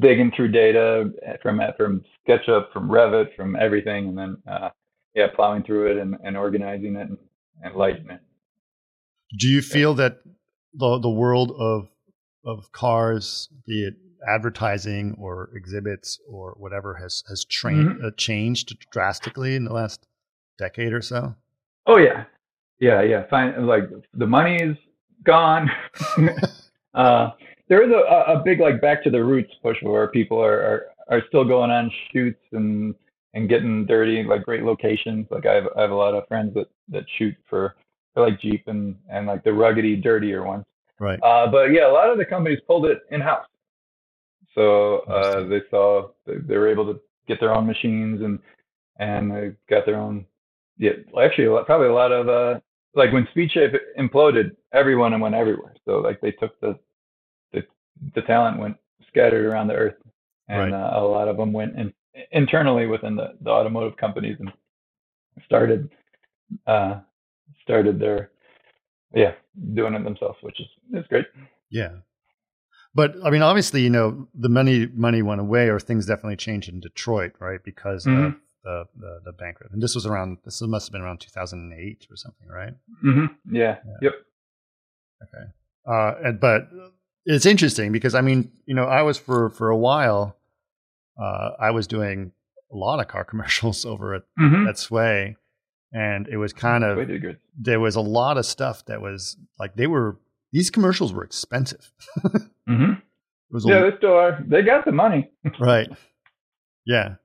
digging 0.00 0.32
through 0.36 0.48
data 0.48 1.10
from 1.40 1.62
from 1.78 2.04
SketchUp, 2.28 2.70
from 2.74 2.90
Revit, 2.90 3.34
from 3.36 3.56
everything, 3.56 4.08
and 4.08 4.18
then 4.18 4.36
uh, 4.46 4.68
yeah, 5.14 5.28
plowing 5.34 5.62
through 5.62 5.92
it 5.92 5.96
and, 5.96 6.14
and 6.22 6.36
organizing 6.36 6.96
it 6.96 7.08
and, 7.08 7.16
and 7.62 7.74
lighting 7.74 8.10
it. 8.10 8.20
Do 9.38 9.48
you 9.48 9.62
feel 9.62 9.94
that 9.94 10.18
the 10.74 10.98
the 10.98 11.10
world 11.10 11.52
of 11.58 11.88
of 12.44 12.72
cars, 12.72 13.48
be 13.66 13.84
it 13.84 13.94
advertising 14.28 15.14
or 15.18 15.50
exhibits 15.54 16.18
or 16.28 16.54
whatever, 16.58 16.94
has 16.94 17.22
has 17.28 17.44
trained 17.44 18.04
uh, 18.04 18.10
changed 18.16 18.76
drastically 18.90 19.56
in 19.56 19.64
the 19.64 19.72
last 19.72 20.06
decade 20.58 20.92
or 20.92 21.02
so? 21.02 21.34
Oh 21.86 21.98
yeah, 21.98 22.24
yeah, 22.80 23.02
yeah. 23.02 23.26
Fine. 23.28 23.66
Like 23.66 23.84
the 24.14 24.26
money's 24.26 24.76
gone. 25.24 25.70
uh, 26.94 27.30
there 27.68 27.82
is 27.82 27.90
a, 27.90 28.32
a 28.32 28.42
big 28.44 28.60
like 28.60 28.80
back 28.80 29.02
to 29.04 29.10
the 29.10 29.22
roots 29.22 29.52
push 29.62 29.76
where 29.82 30.08
people 30.08 30.42
are, 30.42 30.60
are 30.60 30.86
are 31.08 31.22
still 31.28 31.44
going 31.44 31.70
on 31.70 31.90
shoots 32.12 32.42
and 32.52 32.94
and 33.34 33.48
getting 33.48 33.86
dirty, 33.86 34.22
like 34.22 34.42
great 34.42 34.62
locations. 34.62 35.26
Like 35.30 35.46
I 35.46 35.54
have 35.54 35.68
I 35.76 35.82
have 35.82 35.90
a 35.90 35.94
lot 35.94 36.14
of 36.14 36.26
friends 36.28 36.54
that 36.54 36.68
that 36.88 37.04
shoot 37.18 37.34
for, 37.48 37.76
for 38.14 38.26
like 38.28 38.40
Jeep 38.40 38.64
and 38.66 38.96
and 39.10 39.26
like 39.26 39.44
the 39.44 39.50
ruggedy, 39.50 40.00
dirtier 40.02 40.44
ones. 40.44 40.64
Right. 40.98 41.20
Uh, 41.22 41.46
but 41.50 41.72
yeah, 41.72 41.88
a 41.88 41.92
lot 41.92 42.10
of 42.10 42.18
the 42.18 42.24
companies 42.24 42.60
pulled 42.66 42.86
it 42.86 43.00
in 43.10 43.20
house. 43.20 43.46
So 44.54 44.98
uh, 45.00 45.46
they 45.48 45.62
saw 45.70 46.08
they, 46.26 46.36
they 46.36 46.58
were 46.58 46.68
able 46.68 46.92
to 46.92 47.00
get 47.26 47.40
their 47.40 47.54
own 47.54 47.66
machines 47.66 48.20
and 48.22 48.38
and 48.98 49.30
they 49.30 49.52
got 49.68 49.86
their 49.86 49.96
own. 49.96 50.26
Yeah, 50.78 50.92
actually, 51.20 51.46
a 51.46 51.52
lot- 51.52 51.66
probably 51.66 51.88
a 51.88 51.94
lot 51.94 52.12
of 52.12 52.28
uh, 52.28 52.60
like 52.94 53.12
when 53.12 53.26
Speedshape 53.34 53.76
imploded, 53.98 54.54
everyone 54.72 55.18
went 55.20 55.34
everywhere. 55.34 55.74
So 55.84 55.98
like 55.98 56.20
they 56.20 56.32
took 56.32 56.58
the 56.60 56.78
the 57.52 57.62
the 58.14 58.22
talent 58.22 58.58
went 58.58 58.76
scattered 59.08 59.46
around 59.46 59.68
the 59.68 59.74
earth, 59.74 59.94
and 60.48 60.72
Right. 60.72 60.72
uh, 60.72 61.00
a 61.00 61.02
lot 61.02 61.28
of 61.28 61.36
them 61.36 61.52
went 61.52 61.76
in, 61.76 61.92
internally 62.32 62.86
within 62.86 63.16
the, 63.16 63.34
the 63.40 63.50
automotive 63.50 63.96
companies 63.96 64.36
and 64.40 64.52
started 65.44 65.90
uh, 66.66 67.00
started 67.62 67.98
their 67.98 68.30
yeah 69.14 69.32
doing 69.74 69.94
it 69.94 70.04
themselves, 70.04 70.38
which 70.42 70.60
is 70.60 70.66
is 70.94 71.06
great. 71.08 71.26
Yeah. 71.70 71.90
But 72.94 73.14
I 73.24 73.30
mean, 73.30 73.42
obviously, 73.42 73.80
you 73.82 73.90
know, 73.90 74.28
the 74.34 74.48
money 74.50 74.86
money 74.94 75.22
went 75.22 75.40
away, 75.40 75.68
or 75.68 75.80
things 75.80 76.06
definitely 76.06 76.36
changed 76.36 76.68
in 76.68 76.80
Detroit, 76.80 77.32
right? 77.40 77.60
Because 77.64 78.04
of 78.06 78.12
Mhm. 78.12 78.36
the, 78.64 78.84
the 78.98 79.20
the 79.26 79.32
bankrupt. 79.32 79.72
And 79.72 79.82
this 79.82 79.94
was 79.94 80.04
around. 80.06 80.38
This 80.44 80.60
must 80.62 80.88
have 80.88 80.92
been 80.92 81.00
around 81.02 81.20
2008 81.20 82.06
or 82.10 82.16
something, 82.16 82.48
right? 82.48 82.74
Mm-hmm. 83.04 83.54
Yeah. 83.56 83.78
Yep. 84.02 84.12
Okay. 85.22 85.44
Uh, 85.88 86.14
and, 86.28 86.40
but 86.40 86.68
it's 87.24 87.46
interesting 87.46 87.92
because 87.92 88.14
I 88.14 88.20
mean, 88.20 88.52
you 88.66 88.74
know, 88.74 88.84
I 88.84 89.02
was 89.02 89.16
for 89.18 89.48
for 89.50 89.70
a 89.70 89.76
while, 89.76 90.36
uh, 91.18 91.50
I 91.58 91.70
was 91.70 91.86
doing 91.86 92.32
a 92.72 92.76
lot 92.76 93.00
of 93.00 93.08
car 93.08 93.24
commercials 93.30 93.86
over 93.86 94.14
at 94.14 94.22
Mm-hmm. 94.38 94.68
at 94.68 94.76
Sway, 94.78 95.36
and 95.92 96.26
it 96.28 96.36
was 96.38 96.52
kind 96.52 96.84
of 96.84 96.96
Way 96.96 97.04
too 97.06 97.18
good. 97.18 97.38
there 97.58 97.80
was 97.80 97.96
a 97.96 98.00
lot 98.00 98.38
of 98.38 98.46
stuff 98.46 98.84
that 98.86 99.00
was 99.02 99.36
like 99.58 99.74
they 99.76 99.86
were 99.86 100.18
these 100.52 100.70
commercials 100.70 101.12
were 101.12 101.24
expensive. 101.24 101.92
Mm-hmm. 102.68 102.92
It 102.92 102.98
was 103.50 103.64
a- 103.66 103.68
Yeah, 103.68 103.80
they 103.90 103.96
still 103.98 104.14
are. 104.16 104.42
They 104.46 104.62
got 104.62 104.84
the 104.84 104.92
money. 104.92 105.30
right. 105.60 105.90
Yeah. 106.86 107.16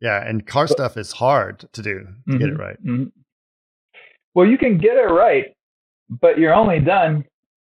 Yeah, 0.00 0.20
and 0.28 0.44
car 0.46 0.66
stuff 0.66 0.96
is 0.96 1.12
hard 1.12 1.68
to 1.72 1.80
do 1.82 2.06
to 2.30 2.38
get 2.38 2.48
it 2.48 2.54
Mhm. 2.54 2.58
right. 2.58 2.84
Mhm. 2.84 3.12
Well, 4.34 4.46
you 4.46 4.58
can 4.58 4.78
get 4.78 4.96
it 4.96 5.06
right, 5.10 5.46
but 6.08 6.38
you're 6.38 6.54
only 6.54 6.80
done 6.80 7.24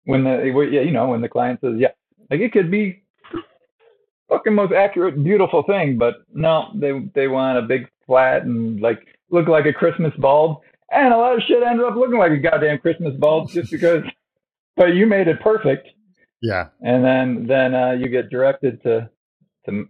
when 0.06 0.24
the 0.24 0.52
well, 0.54 0.66
yeah, 0.68 0.82
you 0.82 0.92
know 0.92 1.10
when 1.10 1.22
the 1.22 1.30
client 1.30 1.60
says 1.62 1.76
yeah. 1.78 1.90
Like 2.32 2.40
it 2.42 2.52
could 2.52 2.70
be 2.72 3.04
fucking 4.30 4.54
most 4.54 4.74
accurate, 4.74 5.24
beautiful 5.24 5.64
thing, 5.64 5.98
but 5.98 6.16
no, 6.34 6.70
they 6.76 6.92
they 7.16 7.28
want 7.28 7.58
a 7.58 7.62
big 7.62 7.88
flat 8.06 8.44
and 8.44 8.80
like 8.82 9.00
look 9.32 9.48
like 9.48 9.66
a 9.66 9.74
Christmas 9.74 10.14
bulb, 10.18 10.60
and 10.92 11.14
a 11.14 11.18
lot 11.18 11.36
of 11.36 11.42
shit 11.48 11.62
ended 11.64 11.86
up 11.86 11.96
looking 11.96 12.18
like 12.18 12.32
a 12.32 12.38
goddamn 12.38 12.80
Christmas 12.80 13.14
bulb 13.18 13.50
just 13.52 13.72
because. 13.76 14.04
But 14.78 14.96
you 14.96 15.06
made 15.08 15.28
it 15.28 15.42
perfect, 15.42 15.90
Yeah. 16.42 16.68
and 16.82 17.04
then 17.04 17.46
then 17.48 17.76
uh, 17.76 17.92
you 17.92 18.08
get 18.08 18.30
directed 18.30 18.82
to 18.84 19.10
to 19.66 19.86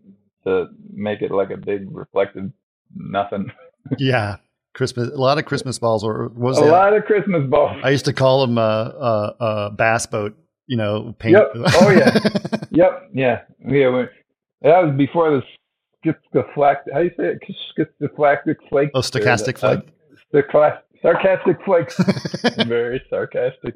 to 0.46 0.68
make 0.92 1.22
it 1.22 1.30
like 1.32 1.52
a 1.52 1.58
big 1.58 1.88
reflective 1.92 2.52
nothing. 2.96 3.52
Yeah. 3.98 4.38
Christmas 4.76 5.10
a 5.10 5.16
lot 5.18 5.38
of 5.40 5.46
Christmas 5.46 5.80
balls 5.80 6.04
or 6.04 6.28
was 6.30 6.58
a 6.60 6.62
that? 6.62 6.72
lot 6.72 6.94
of 6.94 7.04
Christmas 7.06 7.44
balls. 7.50 7.78
I 7.84 7.90
used 7.90 8.06
to 8.06 8.14
call 8.14 8.46
them 8.46 8.58
uh 8.58 8.62
uh 8.62 9.34
uh 9.40 9.70
bass 9.72 10.06
boat, 10.06 10.38
you 10.68 10.78
know, 10.78 11.16
paint. 11.20 11.34
Yep. 11.38 11.52
Oh, 11.82 11.90
yeah. 11.90 12.20
Yep. 12.72 13.10
Yeah. 13.14 13.42
Yeah. 13.68 14.06
That 14.62 14.84
was 14.86 14.96
before 14.98 15.32
the 15.32 15.42
schizophrenic. 16.04 16.78
How 16.94 17.00
do 17.00 17.04
you 17.06 17.12
say 17.18 17.36
it? 17.36 17.42
Schizophrenic 17.76 18.58
flake. 18.70 18.90
oh, 18.94 19.00
stochastic 19.02 19.58
flake. 19.58 19.82
uh, 20.34 20.72
sarcastic 21.02 21.58
flakes. 21.66 21.98
Very 22.68 23.02
sarcastic. 23.10 23.76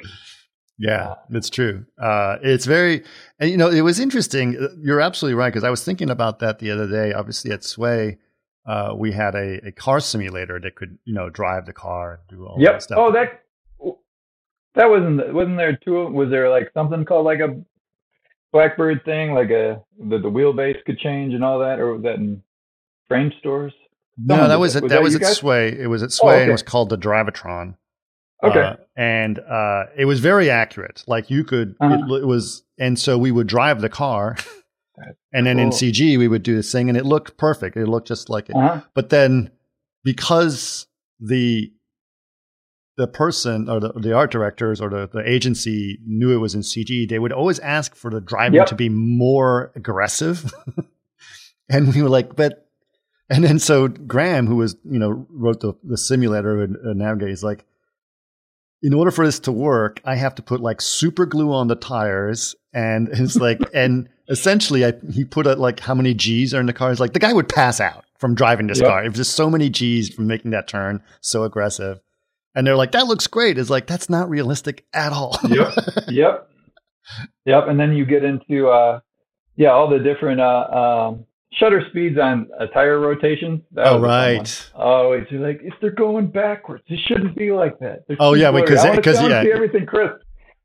Yeah, 0.79 1.15
it's 1.29 1.49
true. 1.49 1.85
Uh, 2.01 2.37
it's 2.41 2.65
very, 2.65 3.03
and 3.39 3.51
you 3.51 3.57
know, 3.57 3.69
it 3.69 3.81
was 3.81 3.99
interesting. 3.99 4.57
Uh, 4.59 4.69
You're 4.81 5.01
absolutely 5.01 5.35
right 5.35 5.49
because 5.53 5.63
I 5.63 5.69
was 5.69 5.83
thinking 5.85 6.09
about 6.09 6.39
that 6.39 6.57
the 6.59 6.71
other 6.71 6.87
day. 6.89 7.13
Obviously, 7.13 7.51
at 7.51 7.63
Sway, 7.63 8.17
uh, 8.65 8.93
we 8.97 9.11
had 9.11 9.35
a, 9.35 9.67
a 9.67 9.71
car 9.71 9.99
simulator 9.99 10.59
that 10.59 10.75
could, 10.75 10.97
you 11.05 11.13
know, 11.13 11.29
drive 11.29 11.67
the 11.67 11.73
car 11.73 12.13
and 12.13 12.21
do 12.27 12.47
all 12.47 12.55
that 12.57 12.63
Yep. 12.63 12.81
stuff. 12.81 12.97
Oh, 12.99 13.11
that. 13.11 13.41
That 14.75 14.89
wasn't. 14.89 15.31
Wasn't 15.33 15.57
there 15.57 15.77
two? 15.85 16.07
Was 16.07 16.31
there 16.31 16.49
like 16.49 16.71
something 16.73 17.05
called 17.05 17.25
like 17.25 17.39
a 17.39 17.61
Blackbird 18.53 19.03
thing, 19.03 19.33
like 19.33 19.49
a 19.49 19.81
the, 19.99 20.19
the 20.19 20.29
wheelbase 20.29 20.77
could 20.85 20.97
change 20.99 21.33
and 21.33 21.43
all 21.43 21.59
that, 21.59 21.79
or 21.79 21.93
was 21.93 22.03
that 22.03 22.15
in 22.15 22.41
Framestore's? 23.09 23.73
no, 24.17 24.35
someone 24.35 24.49
that 24.49 24.59
was 24.59 24.73
that. 24.75 24.83
Was 24.83 24.89
that 24.91 24.95
that 24.95 25.03
was 25.03 25.15
at? 25.15 25.25
Sway. 25.35 25.75
It 25.77 25.87
was 25.87 26.03
at 26.03 26.11
Sway, 26.11 26.33
and 26.35 26.41
okay. 26.43 26.49
it 26.49 26.51
was 26.53 26.63
called 26.63 26.89
the 26.89 26.97
Drivatron. 26.97 27.75
Okay. 28.43 28.59
Uh, 28.59 28.75
and 28.95 29.39
uh, 29.39 29.85
it 29.97 30.05
was 30.05 30.19
very 30.19 30.49
accurate. 30.49 31.03
Like 31.07 31.29
you 31.29 31.43
could, 31.43 31.75
Uh-huh. 31.81 32.15
it, 32.15 32.21
it 32.23 32.25
was, 32.25 32.63
and 32.77 32.99
so 32.99 33.17
we 33.17 33.31
would 33.31 33.47
drive 33.47 33.81
the 33.81 33.89
car, 33.89 34.35
and 35.33 35.47
then 35.47 35.57
in. 35.59 35.69
CG 35.69 36.17
we 36.17 36.27
would 36.27 36.43
do 36.43 36.55
this 36.55 36.71
thing, 36.71 36.89
and 36.89 36.97
it 36.97 37.05
looked 37.05 37.37
perfect. 37.37 37.75
It 37.75 37.87
looked 37.87 38.07
just 38.07 38.29
like 38.29 38.49
it. 38.49 38.55
uh-huh. 38.55 38.81
But 38.93 39.09
then 39.09 39.49
because 40.03 40.85
the 41.19 41.71
the 42.95 43.07
person 43.07 43.69
or 43.69 43.79
the, 43.79 43.91
the 43.93 44.13
art 44.13 44.31
directors 44.31 44.79
or 44.79 44.89
the, 44.89 45.09
the 45.11 45.27
agency 45.27 45.99
knew 46.05 46.31
it 46.31 46.37
was 46.37 46.53
in 46.53 46.61
CG, 46.61 47.09
they 47.09 47.17
would 47.19 47.31
always 47.31 47.59
ask 47.59 47.95
for 47.95 48.11
the 48.11 48.21
driving 48.21 48.57
Yep. 48.59 48.67
to 48.67 48.75
be 48.75 48.89
more 48.89 49.71
aggressive. 49.75 50.53
and 51.69 51.93
we 51.93 52.01
were 52.01 52.09
like, 52.09 52.35
but 52.35 52.69
and 53.29 53.43
then 53.43 53.57
so 53.57 53.87
Graham, 53.87 54.45
who 54.47 54.57
was, 54.57 54.75
you 54.83 54.99
know, 54.99 55.25
wrote 55.29 55.61
the, 55.61 55.73
the 55.83 55.97
simulator 55.97 56.61
and 56.61 56.75
uh, 56.77 56.93
navigate, 56.93 57.29
is 57.29 57.43
like, 57.43 57.65
in 58.83 58.93
order 58.93 59.11
for 59.11 59.25
this 59.25 59.39
to 59.39 59.51
work, 59.51 60.01
I 60.03 60.15
have 60.15 60.35
to 60.35 60.41
put 60.43 60.59
like 60.59 60.81
super 60.81 61.25
glue 61.25 61.51
on 61.53 61.67
the 61.69 61.75
tires. 61.75 62.53
And 62.73 63.07
it's 63.09 63.37
like, 63.37 63.59
and 63.73 64.09
essentially, 64.29 64.85
I, 64.85 64.93
he 65.11 65.23
put 65.25 65.47
a, 65.47 65.55
like 65.55 65.79
how 65.79 65.95
many 65.95 66.13
G's 66.13 66.53
are 66.53 66.59
in 66.59 66.65
the 66.67 66.73
car. 66.73 66.91
It's 66.91 66.99
like 66.99 67.13
the 67.13 67.19
guy 67.19 67.33
would 67.33 67.47
pass 67.49 67.79
out 67.79 68.05
from 68.19 68.35
driving 68.35 68.67
this 68.67 68.79
Yep. 68.79 68.87
car. 68.87 69.03
It 69.03 69.07
was 69.09 69.17
just 69.17 69.33
so 69.33 69.49
many 69.49 69.69
G's 69.69 70.13
from 70.13 70.27
making 70.27 70.51
that 70.51 70.67
turn, 70.67 71.01
so 71.21 71.43
aggressive. 71.43 72.01
And 72.55 72.65
they're 72.67 72.75
like, 72.75 72.91
that 72.91 73.07
looks 73.07 73.27
great. 73.27 73.57
It's 73.57 73.69
like, 73.69 73.87
that's 73.87 74.09
not 74.09 74.29
realistic 74.29 74.85
at 74.93 75.11
all. 75.11 75.37
Yep. 75.49 75.73
yep. 76.09 76.49
Yep. 77.45 77.63
And 77.67 77.79
then 77.79 77.93
you 77.93 78.05
get 78.05 78.23
into 78.23 78.69
uh 78.69 78.99
yeah, 79.55 79.69
all 79.69 79.89
the 79.89 79.99
different 79.99 80.39
uh 80.41 80.67
um 80.71 81.25
shutter 81.53 81.83
speeds 81.89 82.17
on 82.17 82.47
a 82.59 82.67
tire 82.67 82.99
rotation. 82.99 83.61
That 83.73 83.87
oh, 83.87 83.99
was 83.99 84.03
a 84.03 84.07
fun 84.07 84.09
one. 84.09 84.37
right. 84.37 84.71
Oh, 84.75 85.11
it's 85.13 85.31
like 85.31 85.59
if 85.63 85.73
they're 85.81 85.91
going 85.91 86.27
backwards, 86.27 86.83
it 86.87 86.99
shouldn't 87.07 87.35
be 87.35 87.51
like 87.51 87.77
that. 87.79 88.03
They're 88.07 88.17
Oh, 88.19 88.33
yeah, 88.33 88.51
because- 88.51 88.83
because, 88.95 89.21
yeah. 89.21 89.43
see 89.43 89.51
everything 89.51 89.85
crisp. 89.85 90.15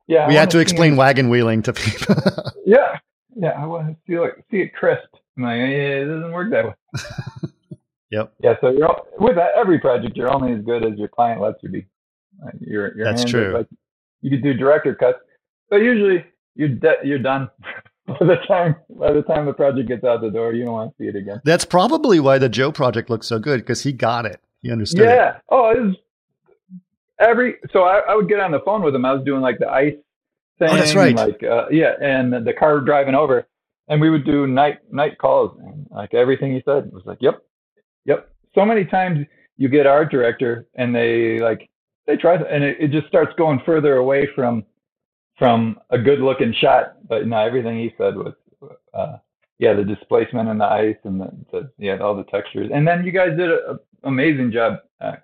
Yeah, 0.07 0.27
we 0.29 0.35
had 0.37 0.49
wanna 0.49 0.61
explain 0.63 0.95
it- 0.95 0.97
wagon 0.97 1.29
wheeling 1.29 1.63
to 1.63 1.73
people. 1.73 2.15
Yeah, 2.65 2.99
yeah, 3.35 3.51
I 3.51 3.65
want 3.67 3.89
to 3.89 3.97
see 4.07 4.13
it, 4.15 4.45
see 4.51 4.57
it 4.59 4.75
crisp. 4.75 5.09
I'm 5.39 5.43
like, 5.45 5.57
yeah, 5.59 5.65
it 5.67 6.05
doesn't 6.05 6.33
work 6.33 6.51
that 6.51 6.67
way. 6.67 6.75
yep. 8.11 8.33
Yeah, 8.43 8.55
so 8.61 8.71
you're 8.71 8.95
with 9.19 9.37
that, 9.37 9.51
every 9.57 9.79
project, 9.79 10.17
you're 10.17 10.33
only 10.33 10.53
as 10.53 10.65
good 10.65 10.85
as 10.85 10.99
your 10.99 11.09
client 11.09 11.41
lets 11.41 11.63
you 11.63 11.69
be. 11.71 11.87
Like, 12.45 12.55
your 12.61 12.97
your 12.97 13.05
That's 13.05 13.25
true. 13.25 13.53
Like 13.53 13.67
you 14.21 14.31
could 14.31 14.43
do 14.43 14.55
director 14.55 14.95
cuts, 14.95 15.19
but 15.71 15.77
usually 15.77 16.25
you're 16.55 16.69
de- 16.69 17.01
you're 17.05 17.19
done 17.19 17.51
by 18.07 18.17
the 18.21 18.37
time 18.47 18.77
by 18.91 19.13
the 19.13 19.23
time 19.23 19.47
the 19.47 19.53
project 19.53 19.89
gets 19.89 20.05
out 20.05 20.21
the 20.21 20.31
door. 20.31 20.53
You 20.53 20.65
don't 20.65 20.75
want 20.75 20.97
to 20.97 21.03
see 21.03 21.09
it 21.09 21.17
again. 21.17 21.41
That's 21.45 21.65
probably 21.65 22.21
why 22.21 22.39
the 22.39 22.49
Joe 22.49 22.73
project 22.73 23.11
looks 23.11 23.27
so 23.27 23.39
good 23.39 23.61
because 23.61 23.83
he 23.83 23.93
got 23.93 24.25
it. 24.27 24.41
he 24.63 24.71
understood. 24.71 25.03
it. 25.03 25.11
Yeah. 25.11 25.39
Oh, 25.49 25.71
it 25.71 25.81
was 25.81 25.97
every. 27.21 27.57
So 27.73 27.83
I, 27.83 28.01
I 28.09 28.15
would 28.15 28.29
get 28.29 28.41
on 28.41 28.51
the 28.51 28.61
phone 28.65 28.83
with 28.83 28.95
him. 28.95 29.05
I 29.05 29.13
was 29.13 29.25
doing 29.25 29.41
like 29.41 29.59
the 29.59 29.69
ice 29.69 29.95
thing. 30.59 30.69
Oh, 30.71 30.77
that's 30.77 30.95
right. 30.95 31.15
Like 31.15 31.43
uh, 31.43 31.69
yeah, 31.71 31.95
and 32.01 32.33
the 32.47 32.53
car 32.53 32.81
driving 32.81 33.15
over, 33.15 33.47
and 33.89 34.01
we 34.01 34.11
would 34.11 34.25
do 34.25 34.47
night 34.47 34.79
night 34.93 35.19
calls. 35.19 35.59
And 35.61 35.87
like 35.91 36.15
everything 36.15 36.53
he 36.55 36.63
said 36.65 36.93
was 36.93 37.03
like, 37.05 37.19
yep, 37.21 37.43
yep. 38.05 38.31
So 38.55 38.65
many 38.65 38.85
times 38.85 39.27
you 39.57 39.69
get 39.69 39.87
art 39.87 40.11
director, 40.11 40.67
and 40.75 40.95
they 40.95 41.39
like 41.39 41.69
they 42.07 42.17
try, 42.17 42.37
and 42.37 42.65
it, 42.65 42.77
it 42.81 42.91
just 42.91 43.07
starts 43.09 43.33
going 43.37 43.61
further 43.65 43.97
away 43.97 44.29
from 44.35 44.65
from 45.39 45.79
a 45.91 45.99
good 45.99 46.21
looking 46.21 46.53
shot. 46.53 46.97
But 47.09 47.27
no, 47.27 47.39
everything 47.39 47.79
he 47.79 47.95
said 47.99 48.17
was. 48.17 48.35
Uh, 48.93 49.19
yeah, 49.59 49.73
the 49.75 49.85
displacement 49.85 50.49
and 50.49 50.61
the 50.61 50.65
ice 50.65 50.97
and 51.05 51.21
the, 51.21 51.31
the 51.51 51.73
yeah 51.79 51.99
all 51.99 52.17
the 52.17 52.25
textures, 52.25 52.71
and 52.73 52.87
then 52.87 53.05
you 53.05 53.11
guys 53.11 53.37
did 53.37 53.51
an 53.51 53.79
amazing 54.05 54.53
job 54.53 54.79
uh, 55.01 55.17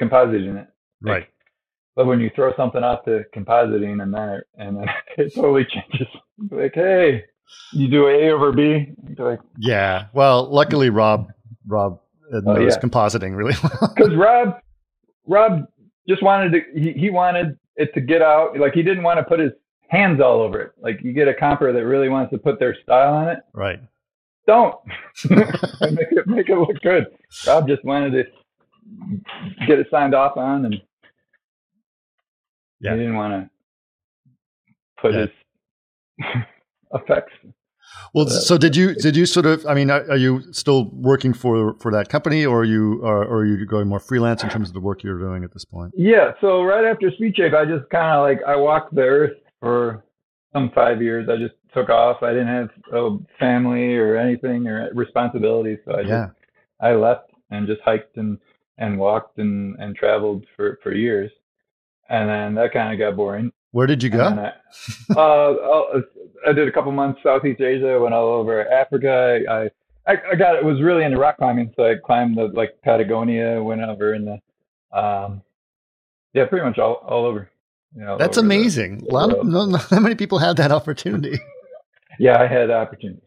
compositing 0.00 0.60
it. 0.60 0.68
Right. 1.02 1.26
But 1.96 2.06
when 2.06 2.20
you 2.20 2.30
throw 2.34 2.54
something 2.56 2.82
out 2.82 3.04
to 3.06 3.24
compositing 3.34 4.02
and 4.02 4.14
then 4.14 4.40
and 4.56 4.76
then 4.78 4.86
it 5.18 5.34
totally 5.34 5.66
changes. 5.66 6.08
Like, 6.50 6.72
hey, 6.74 7.24
you 7.72 7.88
do 7.88 8.06
A 8.06 8.30
over 8.30 8.52
B. 8.52 8.92
Like, 9.18 9.40
Yeah. 9.58 10.06
Well, 10.12 10.48
luckily 10.50 10.90
Rob 10.90 11.32
Rob 11.66 12.00
uh, 12.32 12.40
Oh, 12.46 12.52
knows 12.54 12.74
yeah. 12.74 12.80
compositing 12.80 13.36
really 13.36 13.54
well. 13.62 13.92
because 13.94 14.14
Rob, 14.16 14.60
Rob 15.26 15.66
just 16.08 16.22
wanted 16.22 16.52
to. 16.52 16.80
He, 16.80 16.92
he 16.92 17.10
wanted 17.10 17.58
it 17.76 17.92
to 17.94 18.00
get 18.00 18.22
out. 18.22 18.58
Like 18.58 18.72
he 18.74 18.82
didn't 18.82 19.02
want 19.02 19.18
to 19.18 19.24
put 19.24 19.40
his 19.40 19.52
hands 19.88 20.20
all 20.20 20.40
over 20.40 20.60
it. 20.60 20.72
Like 20.80 21.00
you 21.02 21.12
get 21.12 21.28
a 21.28 21.32
comper 21.32 21.72
that 21.72 21.84
really 21.84 22.08
wants 22.08 22.30
to 22.32 22.38
put 22.38 22.58
their 22.58 22.76
style 22.82 23.14
on 23.14 23.28
it. 23.28 23.38
right. 23.52 23.80
Don't 24.46 24.74
make 25.30 25.48
it 26.10 26.26
make 26.26 26.48
it 26.48 26.56
look 26.56 26.80
good. 26.82 27.06
Rob 27.46 27.68
just 27.68 27.84
wanted 27.84 28.10
to 28.12 29.66
get 29.66 29.78
it 29.78 29.86
signed 29.90 30.14
off 30.14 30.36
on, 30.36 30.64
and 30.64 30.74
Yeah. 32.80 32.92
he 32.92 32.98
didn't 32.98 33.14
want 33.16 33.32
to 33.44 33.50
put 35.00 35.12
Yeah. 35.14 35.20
his 35.20 36.26
effects. 36.94 37.32
Well, 38.14 38.26
Uh, 38.26 38.30
so 38.30 38.58
did 38.58 38.76
you 38.76 38.94
did 38.94 39.16
you 39.16 39.26
sort 39.26 39.46
of? 39.46 39.64
I 39.66 39.74
mean, 39.74 39.90
are, 39.90 40.02
are 40.10 40.16
you 40.16 40.42
still 40.52 40.90
working 40.92 41.32
for 41.32 41.74
for 41.80 41.92
that 41.92 42.08
company, 42.08 42.44
or 42.44 42.60
are 42.60 42.64
you 42.64 43.00
or, 43.02 43.24
or 43.24 43.38
are 43.38 43.46
you 43.46 43.64
going 43.66 43.88
more 43.88 44.00
freelance 44.00 44.42
in 44.42 44.48
terms 44.50 44.68
of 44.68 44.74
the 44.74 44.80
work 44.80 45.02
you're 45.02 45.18
doing 45.18 45.44
at 45.44 45.52
this 45.52 45.64
point? 45.64 45.92
Yeah. 45.96 46.32
So 46.40 46.62
right 46.62 46.84
after 46.84 47.10
Speedshape, 47.10 47.54
I 47.54 47.64
just 47.64 47.88
kind 47.90 48.16
of 48.16 48.22
like 48.22 48.40
I 48.46 48.56
walked 48.56 48.94
the 48.94 49.02
earth 49.02 49.36
for 49.60 50.04
some 50.52 50.70
five 50.74 51.00
years. 51.00 51.28
I 51.28 51.36
just 51.36 51.54
took 51.72 51.88
off. 51.88 52.22
I 52.22 52.30
didn't 52.30 52.48
have 52.48 52.70
a 52.92 53.16
family 53.38 53.94
or 53.96 54.16
anything 54.16 54.66
or 54.66 54.90
responsibilities, 54.94 55.78
so 55.84 55.92
I 55.92 56.02
just 56.02 56.08
Yeah. 56.08 56.26
I 56.80 56.94
left 56.94 57.30
and 57.50 57.66
just 57.66 57.80
hiked 57.82 58.16
and 58.16 58.38
and 58.78 58.98
walked 58.98 59.38
and 59.38 59.76
and 59.78 59.94
traveled 59.94 60.46
for 60.56 60.78
for 60.82 60.92
years, 60.92 61.30
and 62.08 62.28
then 62.28 62.54
that 62.56 62.72
kind 62.72 62.92
of 62.92 62.98
got 62.98 63.16
boring. 63.16 63.52
Where 63.72 63.86
did 63.86 64.02
you 64.02 64.10
go? 64.10 64.24
I, 64.24 64.52
uh, 65.16 65.16
I'll- 65.16 66.54
did 66.54 66.66
a 66.68 66.72
couple 66.72 66.90
months 66.92 67.20
Southeast 67.22 67.60
Asia. 67.60 68.00
Went 68.00 68.14
all 68.14 68.28
over 68.28 68.68
Africa. 68.70 69.40
I, 69.48 69.64
I 70.10 70.16
I 70.32 70.34
got 70.34 70.56
it 70.56 70.64
was 70.64 70.80
really 70.82 71.04
into 71.04 71.18
rock 71.18 71.36
climbing, 71.36 71.72
so 71.76 71.84
I 71.84 71.94
climbed 72.04 72.36
the 72.38 72.44
like 72.54 72.78
Patagonia. 72.82 73.62
Went 73.62 73.82
over 73.82 74.14
in 74.14 74.24
the, 74.24 74.98
um, 74.98 75.42
yeah, 76.32 76.46
pretty 76.46 76.64
much 76.66 76.78
all 76.78 76.94
all 77.06 77.24
over. 77.26 77.50
You 77.94 78.02
know, 78.04 78.12
all 78.12 78.18
That's 78.18 78.38
over 78.38 78.46
the- 78.48 78.54
amazing. 78.54 79.06
A 79.08 79.12
lot 79.14 79.32
of, 79.32 79.46
no, 79.46 79.66
not 79.76 79.88
that 79.90 80.00
many 80.00 80.14
people 80.14 80.38
have 80.38 80.56
that 80.56 80.72
opportunity. 80.72 81.38
yeah, 82.18 82.40
I 82.40 82.46
had 82.46 82.70
opportunity. 82.70 83.22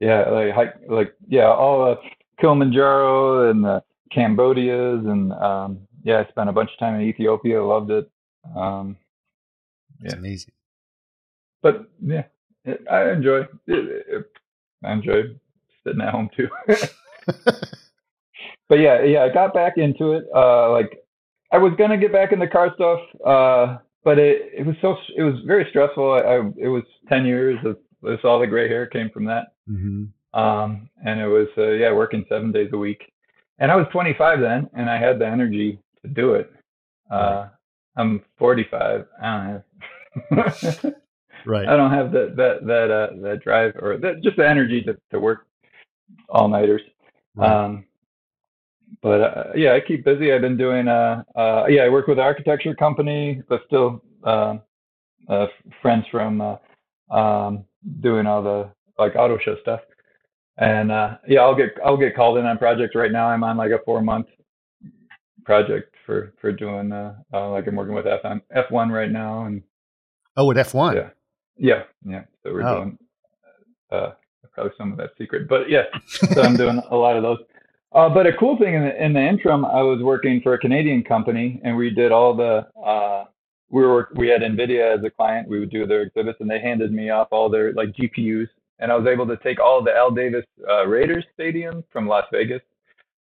Yeah, 0.00 0.28
like 0.28 0.52
hike, 0.52 0.74
like 0.88 1.14
yeah, 1.28 1.46
all 1.46 1.92
uh, 1.92 1.94
Kilimanjaro 2.40 3.50
and 3.50 3.64
the 3.64 3.82
Cambodias, 4.10 5.06
and 5.06 5.32
um, 5.34 5.78
yeah, 6.02 6.24
I 6.26 6.28
spent 6.30 6.48
a 6.50 6.52
bunch 6.52 6.70
of 6.72 6.78
time 6.78 6.96
in 6.96 7.02
Ethiopia. 7.02 7.62
Loved 7.64 7.90
it. 7.92 8.10
Um, 8.56 8.96
That's 10.02 10.14
Yeah. 10.14 10.18
amazing. 10.18 10.52
but 11.62 11.88
yeah, 12.04 12.24
I 12.90 13.10
enjoy. 13.10 13.42
I 14.84 14.92
enjoy 14.92 15.22
sitting 15.84 16.00
at 16.00 16.10
home 16.12 16.28
too. 16.36 16.48
but 18.68 18.78
yeah, 18.78 19.02
yeah, 19.02 19.22
I 19.24 19.28
got 19.32 19.54
back 19.54 19.74
into 19.78 20.12
it. 20.12 20.24
Uh, 20.34 20.70
like 20.70 20.98
I 21.52 21.58
was 21.58 21.72
gonna 21.78 21.96
get 21.98 22.12
back 22.12 22.32
into 22.32 22.48
car 22.48 22.72
stuff, 22.74 23.00
uh, 23.24 23.78
but 24.04 24.18
it 24.18 24.50
it 24.58 24.66
was 24.66 24.76
so 24.80 24.96
it 25.16 25.22
was 25.22 25.34
very 25.46 25.66
stressful. 25.70 26.12
I, 26.12 26.18
I 26.20 26.36
it 26.56 26.68
was 26.68 26.84
ten 27.08 27.24
years 27.24 27.58
of 27.64 27.78
this 28.02 28.18
all 28.24 28.40
the 28.40 28.46
gray 28.46 28.68
hair 28.68 28.86
came 28.86 29.10
from 29.10 29.24
that. 29.26 29.54
hmm 29.68 30.06
Um, 30.34 30.88
and 31.04 31.20
it 31.20 31.28
was 31.28 31.46
uh, 31.58 31.70
yeah, 31.72 31.92
working 31.92 32.24
seven 32.28 32.50
days 32.52 32.70
a 32.72 32.78
week. 32.78 33.12
And 33.58 33.70
I 33.70 33.76
was 33.76 33.86
25 33.92 34.40
then, 34.40 34.68
and 34.74 34.90
I 34.90 34.98
had 34.98 35.20
the 35.20 35.26
energy 35.26 35.78
to 36.02 36.08
do 36.08 36.34
it. 36.34 36.50
Uh, 37.08 37.48
I'm 37.96 38.22
45. 38.38 39.06
I 39.22 39.36
don't 39.36 39.46
have. 39.50 39.62
Right. 41.44 41.68
I 41.68 41.76
don't 41.76 41.90
have 41.90 42.12
that 42.12 42.36
that 42.36 42.66
that 42.66 42.90
uh, 42.90 43.08
that 43.22 43.40
drive 43.42 43.74
or 43.76 43.96
that, 43.98 44.22
just 44.22 44.36
the 44.36 44.48
energy 44.48 44.82
to, 44.82 44.96
to 45.10 45.20
work 45.20 45.46
all 46.28 46.48
nighters. 46.48 46.82
Right. 47.34 47.50
Um, 47.50 47.84
but 49.02 49.20
uh, 49.20 49.44
yeah, 49.54 49.72
I 49.72 49.80
keep 49.80 50.04
busy. 50.04 50.32
I've 50.32 50.42
been 50.42 50.56
doing 50.56 50.88
uh, 50.88 51.22
uh 51.34 51.66
yeah, 51.68 51.82
I 51.82 51.88
work 51.88 52.06
with 52.06 52.18
an 52.18 52.24
architecture 52.24 52.74
company, 52.74 53.42
but 53.48 53.62
still 53.66 54.02
uh, 54.24 54.58
uh, 55.28 55.46
friends 55.80 56.06
from 56.10 56.40
uh, 56.40 56.56
um, 57.14 57.64
doing 58.00 58.26
all 58.26 58.42
the 58.42 58.70
like 58.98 59.16
auto 59.16 59.38
show 59.38 59.56
stuff. 59.62 59.80
And 60.58 60.92
uh, 60.92 61.16
yeah, 61.26 61.40
I'll 61.40 61.56
get 61.56 61.70
I'll 61.84 61.96
get 61.96 62.14
called 62.14 62.38
in 62.38 62.46
on 62.46 62.58
projects 62.58 62.94
right 62.94 63.10
now. 63.10 63.28
I'm 63.28 63.42
on 63.42 63.56
like 63.56 63.72
a 63.72 63.80
four 63.84 64.02
month 64.02 64.26
project 65.44 65.96
for 66.06 66.34
for 66.40 66.52
doing 66.52 66.92
uh, 66.92 67.16
uh 67.32 67.50
like 67.50 67.66
I'm 67.66 67.74
working 67.74 67.94
with 67.94 68.04
F1 68.04 68.42
F1 68.54 68.92
right 68.92 69.10
now 69.10 69.46
and 69.46 69.60
oh, 70.36 70.50
at 70.50 70.56
F1. 70.56 70.94
Yeah. 70.94 71.10
yeah, 71.56 71.82
yeah. 72.06 72.22
So 72.42 72.52
we're 72.52 72.62
Oh. 72.66 72.76
doing 72.76 72.98
uh 73.90 74.10
probably 74.54 74.72
some 74.76 74.92
of 74.92 74.98
that 74.98 75.10
secret, 75.16 75.48
but 75.48 75.68
yeah. 75.70 75.84
So 76.34 76.42
I'm 76.42 76.56
doing 76.56 76.82
a 76.90 76.96
lot 76.96 77.16
of 77.16 77.22
those. 77.22 77.38
Uh, 77.92 78.08
but 78.08 78.26
a 78.26 78.32
cool 78.34 78.56
thing 78.58 78.74
in 78.74 78.82
the 78.82 79.04
in 79.04 79.12
the 79.12 79.20
interim, 79.20 79.64
I 79.64 79.82
was 79.82 80.00
working 80.02 80.40
for 80.42 80.54
a 80.54 80.58
Canadian 80.58 81.02
company, 81.02 81.60
and 81.64 81.76
we 81.76 81.90
did 81.90 82.12
all 82.12 82.34
the. 82.34 82.66
Uh, 82.82 83.24
we 83.70 83.82
were 83.82 84.10
we 84.14 84.28
had 84.28 84.42
Nvidia 84.42 84.98
as 84.98 85.04
a 85.04 85.10
client. 85.10 85.48
We 85.48 85.58
would 85.60 85.70
do 85.70 85.86
their 85.86 86.02
exhibits, 86.02 86.38
and 86.40 86.50
they 86.50 86.58
handed 86.60 86.92
me 86.92 87.08
off 87.10 87.28
all 87.30 87.48
their 87.48 87.72
like 87.72 87.90
GPUs, 87.92 88.48
and 88.78 88.92
I 88.92 88.96
was 88.96 89.06
able 89.06 89.26
to 89.26 89.36
take 89.38 89.58
all 89.60 89.82
the 89.82 89.94
Al 89.94 90.10
Davis 90.10 90.44
uh, 90.68 90.86
Raiders 90.86 91.24
Stadium 91.34 91.82
from 91.90 92.06
Las 92.06 92.24
Vegas. 92.32 92.60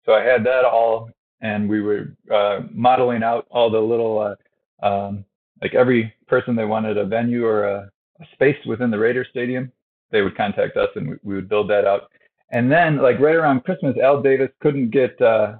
So 0.05 0.13
I 0.13 0.23
had 0.23 0.43
that 0.45 0.65
all, 0.65 1.09
and 1.41 1.69
we 1.69 1.81
were 1.81 2.15
uh, 2.33 2.61
modeling 2.71 3.21
out 3.23 3.45
all 3.51 3.69
the 3.69 3.79
little 3.79 4.35
uh, 4.81 4.85
um, 4.87 5.25
like 5.61 5.75
every 5.75 6.11
person 6.29 6.55
they 6.55 6.65
wanted 6.65 6.97
a 6.97 7.05
venue 7.05 7.45
or 7.45 7.65
a, 7.65 7.89
a 8.21 8.25
space 8.33 8.57
within 8.65 8.91
the 8.91 8.99
Raider 8.99 9.25
Stadium, 9.29 9.71
they 10.11 10.21
would 10.21 10.37
contact 10.37 10.77
us, 10.77 10.89
and 10.95 11.09
we, 11.09 11.15
we 11.23 11.35
would 11.35 11.49
build 11.49 11.69
that 11.69 11.85
out. 11.85 12.09
And 12.51 12.71
then, 12.71 12.97
like 12.97 13.19
right 13.19 13.35
around 13.35 13.63
Christmas, 13.63 13.95
Al 14.01 14.21
Davis 14.21 14.49
couldn't 14.61 14.89
get 14.89 15.19
uh, 15.21 15.57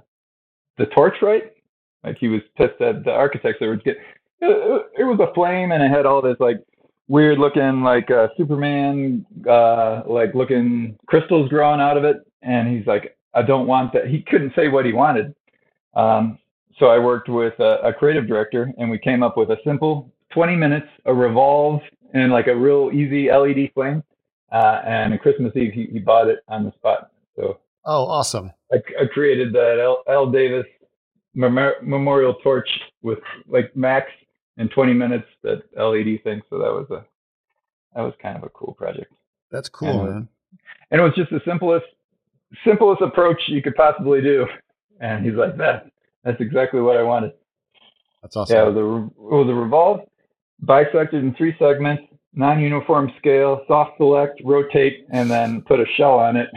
the 0.78 0.86
torch 0.86 1.14
right. 1.22 1.52
Like 2.02 2.16
he 2.18 2.28
was 2.28 2.40
pissed 2.56 2.80
at 2.80 3.04
the 3.04 3.12
architects 3.12 3.60
would 3.60 3.84
get. 3.84 3.98
It, 4.40 4.86
it 4.98 5.04
was 5.04 5.20
a 5.20 5.32
flame, 5.34 5.72
and 5.72 5.82
it 5.82 5.90
had 5.90 6.06
all 6.06 6.22
this 6.22 6.36
like 6.40 6.58
weird 7.08 7.38
looking 7.38 7.82
like 7.82 8.10
uh, 8.10 8.28
Superman 8.36 9.26
uh, 9.48 10.02
like 10.06 10.34
looking 10.34 10.96
crystals 11.06 11.48
growing 11.48 11.80
out 11.80 11.96
of 11.96 12.04
it. 12.04 12.16
And 12.42 12.74
he's 12.74 12.86
like, 12.86 13.16
I 13.34 13.42
don't 13.42 13.66
want 13.66 13.92
that. 13.92 14.06
He 14.08 14.22
couldn't 14.22 14.54
say 14.56 14.68
what 14.68 14.86
he 14.86 14.92
wanted. 14.92 15.34
Um, 15.94 16.38
so 16.78 16.86
I 16.86 16.98
worked 16.98 17.28
with 17.28 17.58
a, 17.60 17.80
a 17.84 17.92
creative 17.92 18.26
director, 18.26 18.72
and 18.78 18.90
we 18.90 18.98
came 18.98 19.22
up 19.22 19.36
with 19.36 19.50
a 19.50 19.58
simple 19.64 20.10
20 20.32 20.56
minutes, 20.56 20.86
a 21.06 21.14
revolve, 21.14 21.80
and 22.14 22.32
like 22.32 22.46
a 22.46 22.54
real 22.56 22.90
easy 22.92 23.30
LED 23.30 23.70
flame. 23.74 24.02
Uh, 24.52 24.80
and 24.84 25.12
on 25.12 25.18
Christmas 25.18 25.52
Eve, 25.54 25.72
he, 25.72 25.86
he 25.92 25.98
bought 26.00 26.28
it 26.28 26.40
on 26.48 26.64
the 26.64 26.72
spot. 26.72 27.10
So 27.36 27.58
Oh, 27.84 28.04
awesome. 28.06 28.50
I, 28.72 28.76
I 29.00 29.06
created 29.06 29.52
that 29.54 29.78
L, 29.82 30.02
L. 30.08 30.30
Davis 30.30 30.66
memor- 31.34 31.76
memorial 31.82 32.34
torch 32.42 32.68
with 33.02 33.18
like 33.48 33.74
max 33.76 34.06
in 34.58 34.68
20 34.68 34.92
minutes 34.92 35.26
that 35.42 35.62
LED 35.76 36.22
thing. 36.24 36.42
So 36.50 36.58
that 36.58 36.70
was 36.72 36.86
a 36.90 37.04
that 37.94 38.02
was 38.02 38.12
kind 38.22 38.36
of 38.36 38.44
a 38.44 38.48
cool 38.50 38.74
project. 38.74 39.12
That's 39.50 39.68
cool, 39.68 39.88
Yeah. 39.88 40.02
man. 40.04 40.28
And 40.90 41.00
it 41.00 41.04
was 41.04 41.14
just 41.16 41.30
the 41.30 41.40
simplest 41.44 41.86
simplest 42.64 43.00
approach 43.02 43.40
you 43.46 43.62
could 43.62 43.74
possibly 43.76 44.20
do. 44.20 44.46
And 45.00 45.24
he's 45.24 45.34
like, 45.34 45.56
that 45.56 45.86
that's 46.24 46.40
exactly 46.40 46.80
what 46.80 46.96
I 46.96 47.02
wanted. 47.02 47.32
That's 48.22 48.36
awesome. 48.36 48.54
Yeah, 48.56 48.66
it 48.66 48.74
was 48.74 48.76
a 48.76 49.06
it 49.06 49.36
was 49.46 49.48
a 49.48 49.54
revolve, 49.54 50.00
bisected 50.62 51.22
in 51.24 51.34
three 51.34 51.54
segments, 51.58 52.02
non-uniform 52.34 53.12
scale, 53.18 53.62
soft 53.66 53.96
select, 53.96 54.40
rotate, 54.44 55.06
and 55.10 55.30
then 55.30 55.62
put 55.62 55.80
a 55.80 55.86
shell 55.96 56.18
on 56.18 56.36
it, 56.36 56.48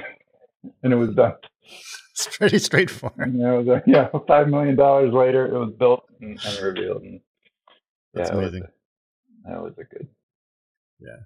and 0.83 0.93
it 0.93 0.95
was 0.95 1.09
done. 1.15 1.33
It's 2.11 2.37
pretty 2.37 2.59
straightforward. 2.59 3.33
It 3.35 3.65
was 3.65 3.81
yeah, 3.87 4.07
five 4.27 4.47
million 4.47 4.75
dollars 4.75 5.11
later, 5.13 5.47
it 5.47 5.57
was 5.57 5.73
built 5.79 6.03
and, 6.21 6.39
and 6.45 6.59
revealed. 6.61 7.01
And 7.01 7.19
That's 8.13 8.29
yeah, 8.29 8.35
was 8.35 8.47
amazing. 8.49 8.67
that 9.45 9.61
was 9.61 9.73
a 9.79 9.83
good, 9.83 10.07
Yeah. 10.99 11.17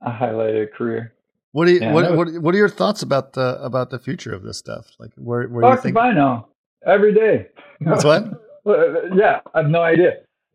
a 0.00 0.10
highlighted 0.10 0.72
career. 0.72 1.14
What 1.52 1.66
do 1.66 1.72
you 1.72 1.80
Yeah, 1.80 1.92
what, 1.92 2.02
that 2.02 2.16
what 2.16 2.28
what 2.42 2.54
are 2.54 2.58
your 2.58 2.68
thoughts 2.68 3.02
about 3.02 3.34
the 3.34 3.62
about 3.62 3.90
the 3.90 3.98
future 4.00 4.34
of 4.34 4.42
this 4.42 4.58
stuff? 4.58 4.90
Like 4.98 5.12
where 5.16 5.46
where 5.46 5.62
do 5.62 5.68
you 5.68 5.76
think 5.80 5.96
I 5.96 6.12
know. 6.12 6.48
every 6.84 7.14
day. 7.14 7.46
That's 7.80 8.04
what? 8.04 8.24
yeah, 9.14 9.40
I 9.54 9.60
have 9.62 9.70
no 9.70 9.82
idea. 9.82 10.12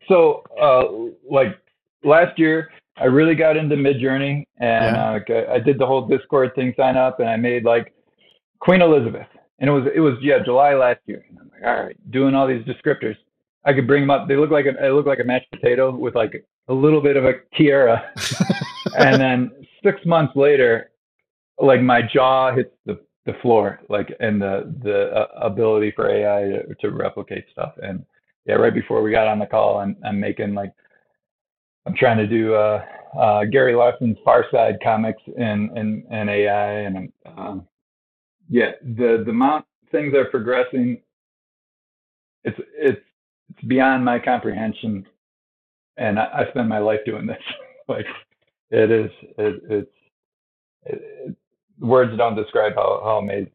So, 0.08 0.42
uh, 0.60 0.84
like 1.30 1.56
last 2.04 2.38
year, 2.38 2.70
I 2.96 3.04
really 3.04 3.34
got 3.34 3.56
into 3.56 3.76
Midjourney, 3.76 4.44
and 4.58 4.96
Yeah. 4.96 5.18
uh, 5.28 5.52
I 5.52 5.58
did 5.58 5.78
the 5.78 5.86
whole 5.86 6.06
Discord 6.06 6.54
thing, 6.54 6.74
sign 6.76 6.96
up, 6.96 7.20
and 7.20 7.28
I 7.28 7.36
made 7.36 7.64
like 7.64 7.94
Queen 8.60 8.82
Elizabeth, 8.82 9.28
and 9.58 9.70
it 9.70 9.72
was 9.72 9.84
it 9.94 10.00
was 10.00 10.14
yeah 10.20 10.38
July 10.44 10.74
last 10.74 11.00
year. 11.06 11.24
And 11.28 11.38
I'm 11.38 11.50
like, 11.52 11.64
all 11.64 11.84
right, 11.84 12.10
doing 12.10 12.34
all 12.34 12.46
these 12.46 12.64
descriptors. 12.64 13.16
I 13.64 13.72
could 13.72 13.86
bring 13.86 14.02
them 14.02 14.10
up. 14.10 14.28
They 14.28 14.36
look 14.36 14.50
like 14.50 14.66
a, 14.66 14.72
they 14.80 14.90
look 14.90 15.06
like 15.06 15.20
a 15.20 15.24
mashed 15.24 15.50
potato 15.50 15.94
with 15.94 16.14
like 16.14 16.44
a 16.68 16.72
little 16.74 17.00
bit 17.00 17.16
of 17.16 17.24
a 17.24 17.34
tiara, 17.56 18.02
and 18.96 19.20
then 19.20 19.52
six 19.82 20.04
months 20.04 20.34
later, 20.36 20.90
like 21.60 21.80
my 21.80 22.02
jaw 22.02 22.52
hits 22.52 22.72
the 22.84 22.98
the 23.26 23.34
floor, 23.42 23.80
like 23.88 24.12
and 24.20 24.40
the 24.40 24.74
the 24.82 25.10
uh, 25.12 25.26
ability 25.40 25.92
for 25.94 26.08
AI 26.10 26.48
to, 26.50 26.74
to 26.80 26.90
replicate 26.90 27.44
stuff. 27.52 27.74
And 27.82 28.04
yeah, 28.46 28.54
right 28.54 28.74
before 28.74 29.02
we 29.02 29.10
got 29.10 29.28
on 29.28 29.38
the 29.38 29.46
call, 29.46 29.78
I'm 29.78 29.96
I'm 30.04 30.18
making 30.18 30.54
like 30.54 30.72
I'm 31.88 31.94
trying 31.94 32.18
to 32.18 32.26
do 32.26 32.54
uh, 32.54 32.84
uh, 33.18 33.44
Gary 33.46 33.74
Larson's 33.74 34.18
Far 34.22 34.44
Side 34.52 34.76
comics 34.84 35.22
and 35.38 35.76
in, 35.76 36.04
in 36.10 36.28
AI, 36.28 36.70
and 36.80 37.12
um, 37.24 37.66
yeah, 38.50 38.72
the 38.82 39.22
the 39.24 39.30
amount 39.30 39.64
things 39.90 40.12
are 40.14 40.26
progressing. 40.26 41.00
It's 42.44 42.58
it's 42.76 43.00
it's 43.48 43.64
beyond 43.66 44.04
my 44.04 44.18
comprehension, 44.18 45.06
and 45.96 46.18
I, 46.18 46.24
I 46.24 46.50
spend 46.50 46.68
my 46.68 46.78
life 46.78 47.00
doing 47.06 47.26
this. 47.26 47.42
like 47.88 48.04
it 48.70 48.90
is, 48.90 49.10
it, 49.38 49.62
it's 49.70 49.90
it, 50.84 51.02
it, 51.26 51.36
words 51.80 52.14
don't 52.18 52.36
describe 52.36 52.74
how 52.74 53.00
how 53.02 53.18
amazing. 53.18 53.50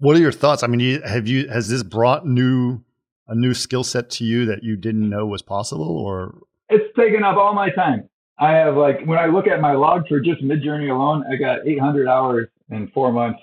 What 0.00 0.16
are 0.16 0.20
your 0.20 0.32
thoughts? 0.32 0.62
I 0.62 0.66
mean, 0.66 0.80
you, 0.80 1.00
have 1.00 1.26
you 1.26 1.48
has 1.48 1.70
this 1.70 1.82
brought 1.82 2.26
new 2.26 2.84
a 3.26 3.34
new 3.34 3.54
skill 3.54 3.84
set 3.84 4.10
to 4.10 4.24
you 4.24 4.44
that 4.44 4.62
you 4.62 4.76
didn't 4.76 5.08
know 5.08 5.24
was 5.24 5.40
possible, 5.40 5.96
or 5.96 6.34
It's 6.72 6.96
taken 6.96 7.22
up 7.22 7.36
all 7.36 7.54
my 7.54 7.70
time. 7.70 8.08
I 8.38 8.52
have 8.52 8.76
like 8.76 9.04
when 9.04 9.18
I 9.18 9.26
look 9.26 9.46
at 9.46 9.60
my 9.60 9.72
log 9.72 10.08
for 10.08 10.18
just 10.20 10.42
Midjourney 10.42 10.90
alone, 10.90 11.24
I 11.30 11.36
got 11.36 11.66
800 11.66 12.08
hours 12.08 12.48
in 12.70 12.88
four 12.88 13.12
months 13.12 13.40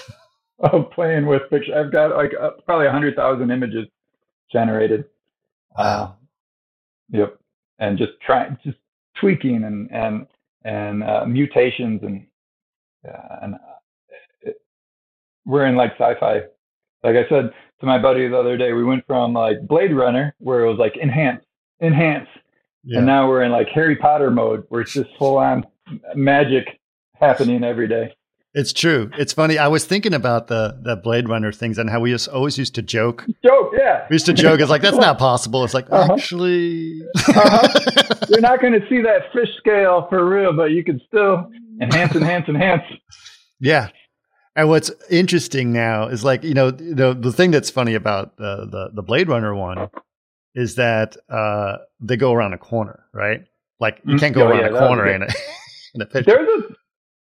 of 0.60 0.90
playing 0.90 1.26
with 1.26 1.42
pictures. 1.50 1.74
I've 1.76 1.90
got 1.90 2.14
like 2.14 2.32
uh, 2.40 2.50
probably 2.66 2.86
100,000 2.86 3.50
images 3.50 3.86
generated. 4.52 5.04
Uh, 5.76 6.12
yep, 7.10 7.38
and 7.78 7.96
just 7.96 8.12
trying, 8.24 8.58
just 8.62 8.78
tweaking 9.18 9.64
and 9.64 9.90
and 9.90 10.26
and 10.64 11.02
uh, 11.02 11.24
mutations 11.26 12.00
and 12.02 12.26
uh, 13.08 13.36
and 13.42 13.54
uh, 13.54 13.78
it, 14.42 14.60
we're 15.46 15.66
in 15.66 15.76
like 15.76 15.92
sci-fi. 15.92 16.42
Like 17.02 17.16
I 17.16 17.28
said 17.28 17.50
to 17.80 17.86
my 17.86 17.98
buddy 17.98 18.28
the 18.28 18.38
other 18.38 18.56
day, 18.56 18.72
we 18.72 18.84
went 18.84 19.06
from 19.06 19.32
like 19.32 19.66
Blade 19.66 19.94
Runner 19.94 20.34
where 20.38 20.64
it 20.64 20.68
was 20.68 20.78
like 20.78 20.96
enhance, 20.96 21.44
enhance, 21.80 22.28
yeah, 22.88 22.98
and 22.98 23.06
now 23.06 23.28
we're 23.28 23.42
in 23.42 23.52
like 23.52 23.68
Harry 23.74 23.96
Potter 23.96 24.30
mode 24.30 24.64
where 24.68 24.80
it's 24.80 24.92
just 24.92 25.10
full 25.18 25.38
on 25.38 25.64
magic 26.14 26.64
happening 27.14 27.62
every 27.64 27.88
day. 27.88 28.14
it's 28.54 28.72
true. 28.72 29.10
It's 29.18 29.32
funny. 29.32 29.58
I 29.58 29.68
was 29.68 29.84
thinking 29.84 30.14
about 30.14 30.46
the 30.48 30.78
the 30.82 30.96
Blade 30.96 31.28
Runner 31.28 31.52
things 31.52 31.78
and 31.78 31.88
how 31.90 32.00
we 32.00 32.10
just 32.10 32.28
always 32.28 32.56
used 32.58 32.74
to 32.76 32.82
joke. 32.82 33.24
Joke, 33.44 33.72
yeah. 33.76 34.06
We 34.10 34.14
used 34.14 34.26
to 34.26 34.32
joke. 34.32 34.60
It's 34.60 34.70
like 34.70 34.82
that's 34.82 34.96
not 34.96 35.18
possible. 35.18 35.64
It's 35.64 35.74
like 35.74 35.86
Uh-huh. 35.90 36.14
actually, 36.14 37.02
Uh-huh. 37.28 38.14
You're 38.28 38.40
not 38.40 38.60
going 38.60 38.72
to 38.74 38.86
see 38.88 39.00
that 39.02 39.32
fish 39.32 39.48
scale 39.58 40.06
for 40.10 40.28
real, 40.28 40.52
but 40.54 40.70
you 40.72 40.82
can 40.84 41.00
still 41.06 41.50
enhance, 41.80 42.14
enhance, 42.16 42.48
enhance. 42.48 42.82
yeah. 43.60 43.88
And 44.56 44.68
what's 44.68 44.90
interesting 45.08 45.72
now 45.72 46.08
is 46.08 46.24
like 46.24 46.42
you 46.42 46.54
know 46.54 46.70
the 46.72 47.14
the 47.14 47.32
thing 47.32 47.50
that's 47.52 47.70
funny 47.70 47.94
about 47.94 48.36
the 48.38 48.66
the, 48.74 48.90
the 48.94 49.02
Blade 49.02 49.28
Runner 49.28 49.54
one 49.54 49.88
is 50.64 50.74
that 50.74 51.16
uh, 51.30 51.76
they 52.00 52.16
go 52.16 52.32
around 52.32 52.52
a 52.52 52.58
corner, 52.58 53.04
right? 53.12 53.40
Like 53.80 54.00
you 54.04 54.16
Mm, 54.16 54.20
can't 54.20 54.34
go 54.34 54.42
oh, 54.42 54.48
around 54.48 54.60
yeah, 54.72 54.76
a 54.76 54.78
corner 54.86 55.06
in 55.06 55.22
a 55.22 55.28
in 55.94 56.00
a 56.02 56.06
picture. 56.06 56.32
There's 56.32 56.48
a. 56.48 56.74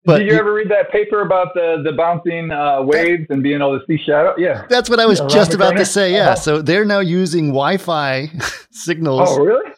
But 0.03 0.17
did 0.17 0.27
you 0.27 0.33
you- 0.33 0.39
ever 0.39 0.53
read 0.59 0.69
that 0.71 0.91
paper 0.91 1.21
about 1.21 1.49
the 1.53 1.81
the 1.85 1.91
bouncing 1.91 2.51
uh, 2.51 2.81
waves 2.81 3.27
and 3.29 3.43
being 3.43 3.57
able 3.61 3.79
to 3.79 3.85
see 3.85 3.97
shadow? 4.03 4.33
Yeah. 4.37 4.65
That's 4.67 4.89
what 4.89 4.99
I 4.99 5.05
was 5.05 5.19
Around 5.19 5.29
just 5.29 5.53
about 5.53 5.65
corner? 5.73 5.79
to 5.79 5.85
say. 5.85 6.13
Yeah. 6.13 6.31
Uh-huh. 6.31 6.35
So 6.47 6.61
they're 6.63 6.85
now 6.85 7.01
using 7.01 7.49
Wi-Fi 7.49 8.31
signals 8.71 9.29
Oh, 9.29 9.43
really? 9.43 9.69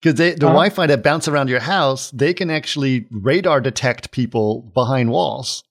because 0.00 0.16
the 0.18 0.28
Uh-huh. 0.32 0.46
Wi-Fi 0.46 0.86
that 0.86 1.02
bounce 1.02 1.28
around 1.28 1.48
your 1.50 1.60
house. 1.60 2.10
They 2.12 2.32
can 2.32 2.50
actually 2.50 3.06
radar 3.10 3.60
detect 3.60 4.12
people 4.12 4.62
behind 4.72 5.10
walls. 5.10 5.62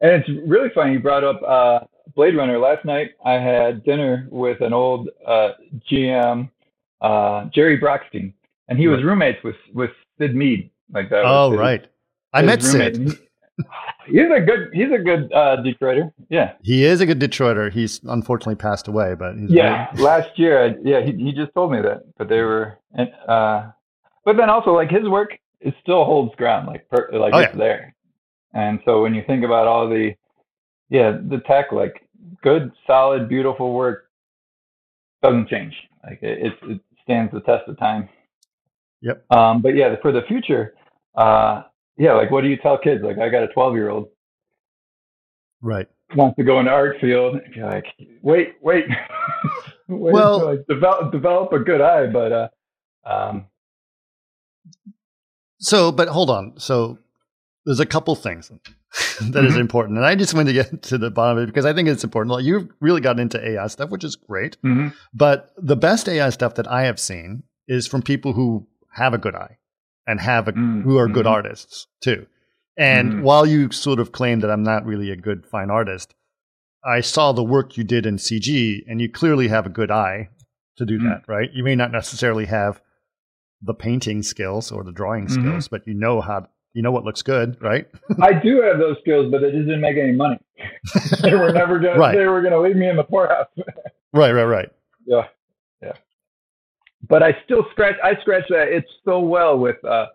And 0.00 0.12
it's 0.12 0.28
really 0.46 0.70
funny 0.74 0.92
you 0.94 1.00
brought 1.00 1.24
up 1.24 1.40
uh, 1.46 1.80
Blade 2.16 2.36
Runner. 2.36 2.58
Last 2.58 2.84
night 2.84 3.10
I 3.24 3.34
had 3.34 3.84
dinner 3.84 4.26
with 4.30 4.60
an 4.62 4.72
old 4.72 5.08
uh, 5.26 5.50
GM, 5.90 6.50
uh, 7.02 7.44
Jerry 7.54 7.78
Brockstein, 7.78 8.32
and 8.68 8.78
he 8.78 8.88
was 8.88 9.04
roommates 9.04 9.38
with 9.44 9.56
with 9.74 9.90
Syd 10.18 10.34
Mead. 10.34 10.70
Like 10.92 11.10
that. 11.10 11.22
Oh, 11.24 11.50
his- 11.52 11.60
right. 11.60 11.86
I 12.32 12.42
met 12.42 12.62
roommate. 12.62 12.96
Syd. 12.96 13.08
He- 13.08 13.18
He's 14.08 14.30
a 14.30 14.40
good 14.40 14.68
he's 14.74 14.92
a 14.92 14.98
good 14.98 15.32
uh, 15.32 15.56
Detroiter. 15.64 16.12
Yeah. 16.28 16.52
He 16.62 16.84
is 16.84 17.00
a 17.00 17.06
good 17.06 17.18
Detroiter. 17.18 17.72
He's 17.72 18.00
unfortunately 18.04 18.54
passed 18.56 18.86
away, 18.86 19.14
but 19.18 19.34
he's 19.36 19.50
Yeah. 19.50 19.88
Last 19.96 20.38
year, 20.38 20.62
I, 20.64 20.74
yeah, 20.84 21.00
he 21.00 21.12
he 21.12 21.32
just 21.32 21.52
told 21.54 21.72
me 21.72 21.80
that. 21.80 22.02
But 22.18 22.28
they 22.28 22.42
were, 22.42 22.76
uh, 23.26 23.70
but 24.26 24.36
then 24.36 24.48
also 24.50 24.72
like 24.74 24.90
his 24.90 25.08
work 25.08 25.36
it 25.60 25.74
still 25.82 26.04
holds 26.04 26.34
ground. 26.36 26.68
Like 26.68 26.86
per, 26.90 27.08
like 27.14 27.32
Oh, 27.34 27.38
it's 27.38 27.52
yeah. 27.54 27.58
there. 27.58 27.94
And 28.54 28.78
so 28.84 29.02
when 29.02 29.14
you 29.14 29.24
think 29.26 29.42
about 29.42 29.66
all 29.66 29.88
the, 29.88 30.12
yeah, 30.90 31.12
the 31.28 31.38
tech, 31.38 31.72
like 31.72 32.05
good, 32.42 32.72
solid, 32.86 33.28
beautiful 33.28 33.72
work 33.74 34.10
doesn't 35.22 35.48
change. 35.48 35.74
Like 36.04 36.22
it, 36.22 36.52
it, 36.62 36.80
stands 37.04 37.32
the 37.32 37.40
test 37.40 37.68
of 37.68 37.78
time. 37.78 38.08
Yep. 39.00 39.24
Um, 39.30 39.62
but 39.62 39.76
yeah, 39.76 39.94
for 40.02 40.10
the 40.10 40.22
future, 40.26 40.74
uh, 41.14 41.62
yeah, 41.96 42.14
like 42.14 42.32
what 42.32 42.40
do 42.42 42.48
you 42.48 42.56
tell 42.56 42.76
kids? 42.78 43.02
Like 43.04 43.18
I 43.18 43.28
got 43.28 43.44
a 43.44 43.48
12 43.48 43.74
year 43.74 43.90
old 43.90 44.08
right. 45.62 45.86
wants 46.16 46.36
to 46.36 46.44
go 46.44 46.58
into 46.58 46.72
art 46.72 46.96
field. 47.00 47.36
You're 47.54 47.70
like, 47.70 47.86
wait, 48.22 48.54
wait, 48.60 48.86
wait 49.88 50.12
Well- 50.12 50.48
I 50.48 50.56
develop 50.68 51.12
develop 51.12 51.52
a 51.52 51.60
good 51.60 51.80
eye, 51.80 52.06
but 52.08 52.32
uh, 52.32 52.48
um, 53.04 53.46
So, 55.58 55.92
but 55.92 56.08
hold 56.08 56.30
on. 56.30 56.58
So, 56.58 56.98
there's 57.66 57.80
a 57.80 57.86
couple 57.86 58.14
things 58.14 58.50
that 59.32 59.44
is 59.44 59.54
Mhm. 59.54 59.60
important, 59.60 59.98
and 59.98 60.06
I 60.06 60.14
just 60.14 60.32
want 60.32 60.46
to 60.48 60.54
get 60.54 60.82
to 60.84 60.96
the 60.98 61.10
bottom 61.10 61.36
of 61.38 61.42
it 61.44 61.46
because 61.46 61.66
I 61.66 61.72
think 61.74 61.88
it's 61.88 62.04
important. 62.04 62.32
Like 62.32 62.44
you've 62.44 62.68
really 62.80 63.00
gotten 63.02 63.20
into 63.20 63.44
AI 63.46 63.66
stuff, 63.66 63.90
which 63.90 64.04
is 64.04 64.16
great. 64.16 64.56
mhm. 64.64 64.94
But 65.12 65.52
the 65.58 65.76
best 65.76 66.08
AI 66.08 66.30
stuff 66.30 66.54
that 66.54 66.70
I 66.70 66.84
have 66.84 66.98
seen 66.98 67.42
is 67.68 67.86
from 67.86 68.00
people 68.02 68.32
who 68.32 68.66
have 68.92 69.12
a 69.12 69.18
good 69.18 69.34
eye 69.34 69.58
and 70.06 70.20
have 70.20 70.48
a, 70.48 70.52
Mm, 70.52 70.82
who 70.84 70.96
are 70.96 71.08
good 71.08 71.26
mhm. 71.26 71.30
artists 71.32 71.88
too. 72.00 72.26
And 72.78 73.14
Mhm. 73.14 73.20
while 73.22 73.44
you 73.46 73.70
sort 73.72 73.98
of 73.98 74.12
claim 74.12 74.40
that 74.40 74.50
I'm 74.50 74.62
not 74.62 74.86
really 74.86 75.10
a 75.10 75.16
good 75.16 75.44
fine 75.46 75.70
artist, 75.70 76.14
I 76.84 77.00
saw 77.00 77.32
the 77.32 77.42
work 77.42 77.76
you 77.76 77.82
did 77.84 78.06
in 78.06 78.16
CG, 78.18 78.84
and 78.86 79.00
you 79.00 79.10
clearly 79.10 79.48
have 79.48 79.66
a 79.66 79.70
good 79.70 79.90
eye 79.90 80.28
to 80.76 80.86
do 80.86 80.98
Mm. 81.00 81.04
that, 81.04 81.22
right? 81.26 81.50
You 81.52 81.64
may 81.64 81.74
not 81.74 81.90
necessarily 81.90 82.44
have 82.46 82.80
the 83.60 83.74
painting 83.74 84.22
skills 84.22 84.70
or 84.70 84.84
the 84.84 84.92
drawing 84.92 85.26
Mhm. 85.26 85.30
skills, 85.30 85.68
but 85.68 85.86
you 85.86 85.94
know 85.94 86.20
how 86.20 86.46
you 86.76 86.82
know 86.82 86.90
what 86.90 87.04
looks 87.04 87.22
good, 87.22 87.56
right? 87.62 87.88
I 88.22 88.34
do 88.34 88.60
have 88.60 88.78
those 88.78 88.98
skills, 89.00 89.30
but 89.30 89.42
it 89.42 89.52
didn't 89.52 89.80
make 89.80 89.96
any 89.96 90.12
money. 90.12 90.38
they 91.22 91.34
were 91.34 91.50
never 91.50 91.78
gonna. 91.78 91.98
Right. 91.98 92.14
They 92.14 92.26
were 92.26 92.42
gonna 92.42 92.60
leave 92.60 92.76
me 92.76 92.86
in 92.86 92.96
the 92.96 93.02
poorhouse. 93.02 93.48
right, 94.12 94.32
right, 94.32 94.44
right. 94.44 94.68
yeah, 95.06 95.22
yeah. 95.82 95.94
But 97.08 97.22
I 97.22 97.34
still 97.46 97.64
scratch. 97.70 97.96
I 98.04 98.20
scratch 98.20 98.44
that. 98.50 98.68
It's 98.68 98.90
so 99.06 99.20
well 99.20 99.58
with 99.58 99.82
uh 99.86 100.08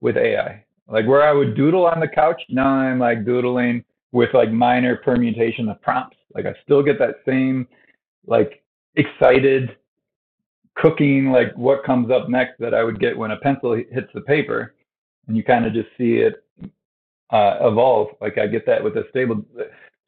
with 0.00 0.16
AI. 0.16 0.64
Like 0.88 1.06
where 1.06 1.22
I 1.22 1.32
would 1.32 1.54
doodle 1.54 1.86
on 1.86 2.00
the 2.00 2.08
couch, 2.08 2.42
now 2.48 2.66
I'm 2.66 2.98
like 2.98 3.24
doodling 3.24 3.84
with 4.10 4.30
like 4.34 4.50
minor 4.50 4.96
permutation 4.96 5.68
of 5.68 5.80
prompts. 5.82 6.16
Like 6.34 6.46
I 6.46 6.54
still 6.64 6.82
get 6.82 6.98
that 6.98 7.16
same 7.24 7.68
like 8.26 8.64
excited 8.96 9.76
cooking 10.74 11.30
like 11.30 11.56
what 11.56 11.84
comes 11.84 12.10
up 12.10 12.28
next 12.28 12.58
that 12.58 12.74
I 12.74 12.82
would 12.82 12.98
get 12.98 13.16
when 13.16 13.30
a 13.30 13.36
pencil 13.36 13.74
hits 13.74 14.08
the 14.14 14.20
paper, 14.22 14.74
and 15.28 15.36
you 15.36 15.44
kind 15.44 15.66
of 15.66 15.72
just 15.72 15.88
see 15.96 16.16
it 16.16 16.42
uh, 17.30 17.58
evolve. 17.60 18.08
Like 18.20 18.38
I 18.38 18.46
get 18.46 18.66
that 18.66 18.82
with 18.82 18.96
a 18.96 19.04
stable. 19.10 19.44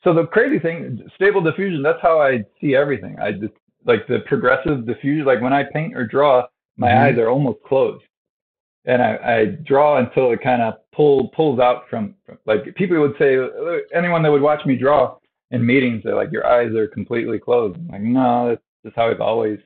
So 0.03 0.15
the 0.15 0.27
crazy 0.27 0.59
thing, 0.59 1.07
stable 1.15 1.43
diffusion. 1.43 1.83
That's 1.83 2.01
how 2.03 2.21
I 2.21 2.45
see 2.61 2.75
everything. 2.75 3.19
I 3.21 3.33
just 3.33 3.53
like 3.85 4.07
the 4.09 4.21
progressive 4.27 4.87
diffusion. 4.87 5.27
Like 5.27 5.41
when 5.41 5.53
I 5.53 5.65
paint 5.65 5.95
or 5.95 6.07
draw, 6.07 6.47
my 6.77 6.89
Mhm. 6.89 6.97
eyes 6.99 7.19
are 7.19 7.29
almost 7.29 7.63
closed, 7.63 8.05
and 8.87 9.03
I, 9.03 9.17
I 9.17 9.45
draw 9.65 9.99
until 9.99 10.33
it 10.33 10.41
kind 10.41 10.63
of 10.63 10.75
pull 10.93 11.29
pulls 11.29 11.61
out 11.61 11.89
from, 11.91 12.15
from. 12.25 12.39
Like 12.47 12.75
people 12.75 12.99
would 13.01 13.17
say, 13.19 13.37
anyone 13.95 14.23
that 14.23 14.33
would 14.33 14.43
watch 14.43 14.65
me 14.65 14.77
draw 14.77 15.17
in 15.51 15.65
meetings, 15.65 16.03
they're 16.03 16.15
like, 16.15 16.33
your 16.33 16.47
eyes 16.47 16.75
are 16.75 16.87
completely 16.89 17.39
closed. 17.39 17.77
I'm 17.77 17.89
like, 17.89 18.01
no, 18.01 18.49
that's 18.49 18.63
just 18.85 18.97
how 18.97 19.11
I've 19.11 19.21
always 19.21 19.59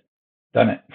done 0.53 0.71
it. 0.71 0.81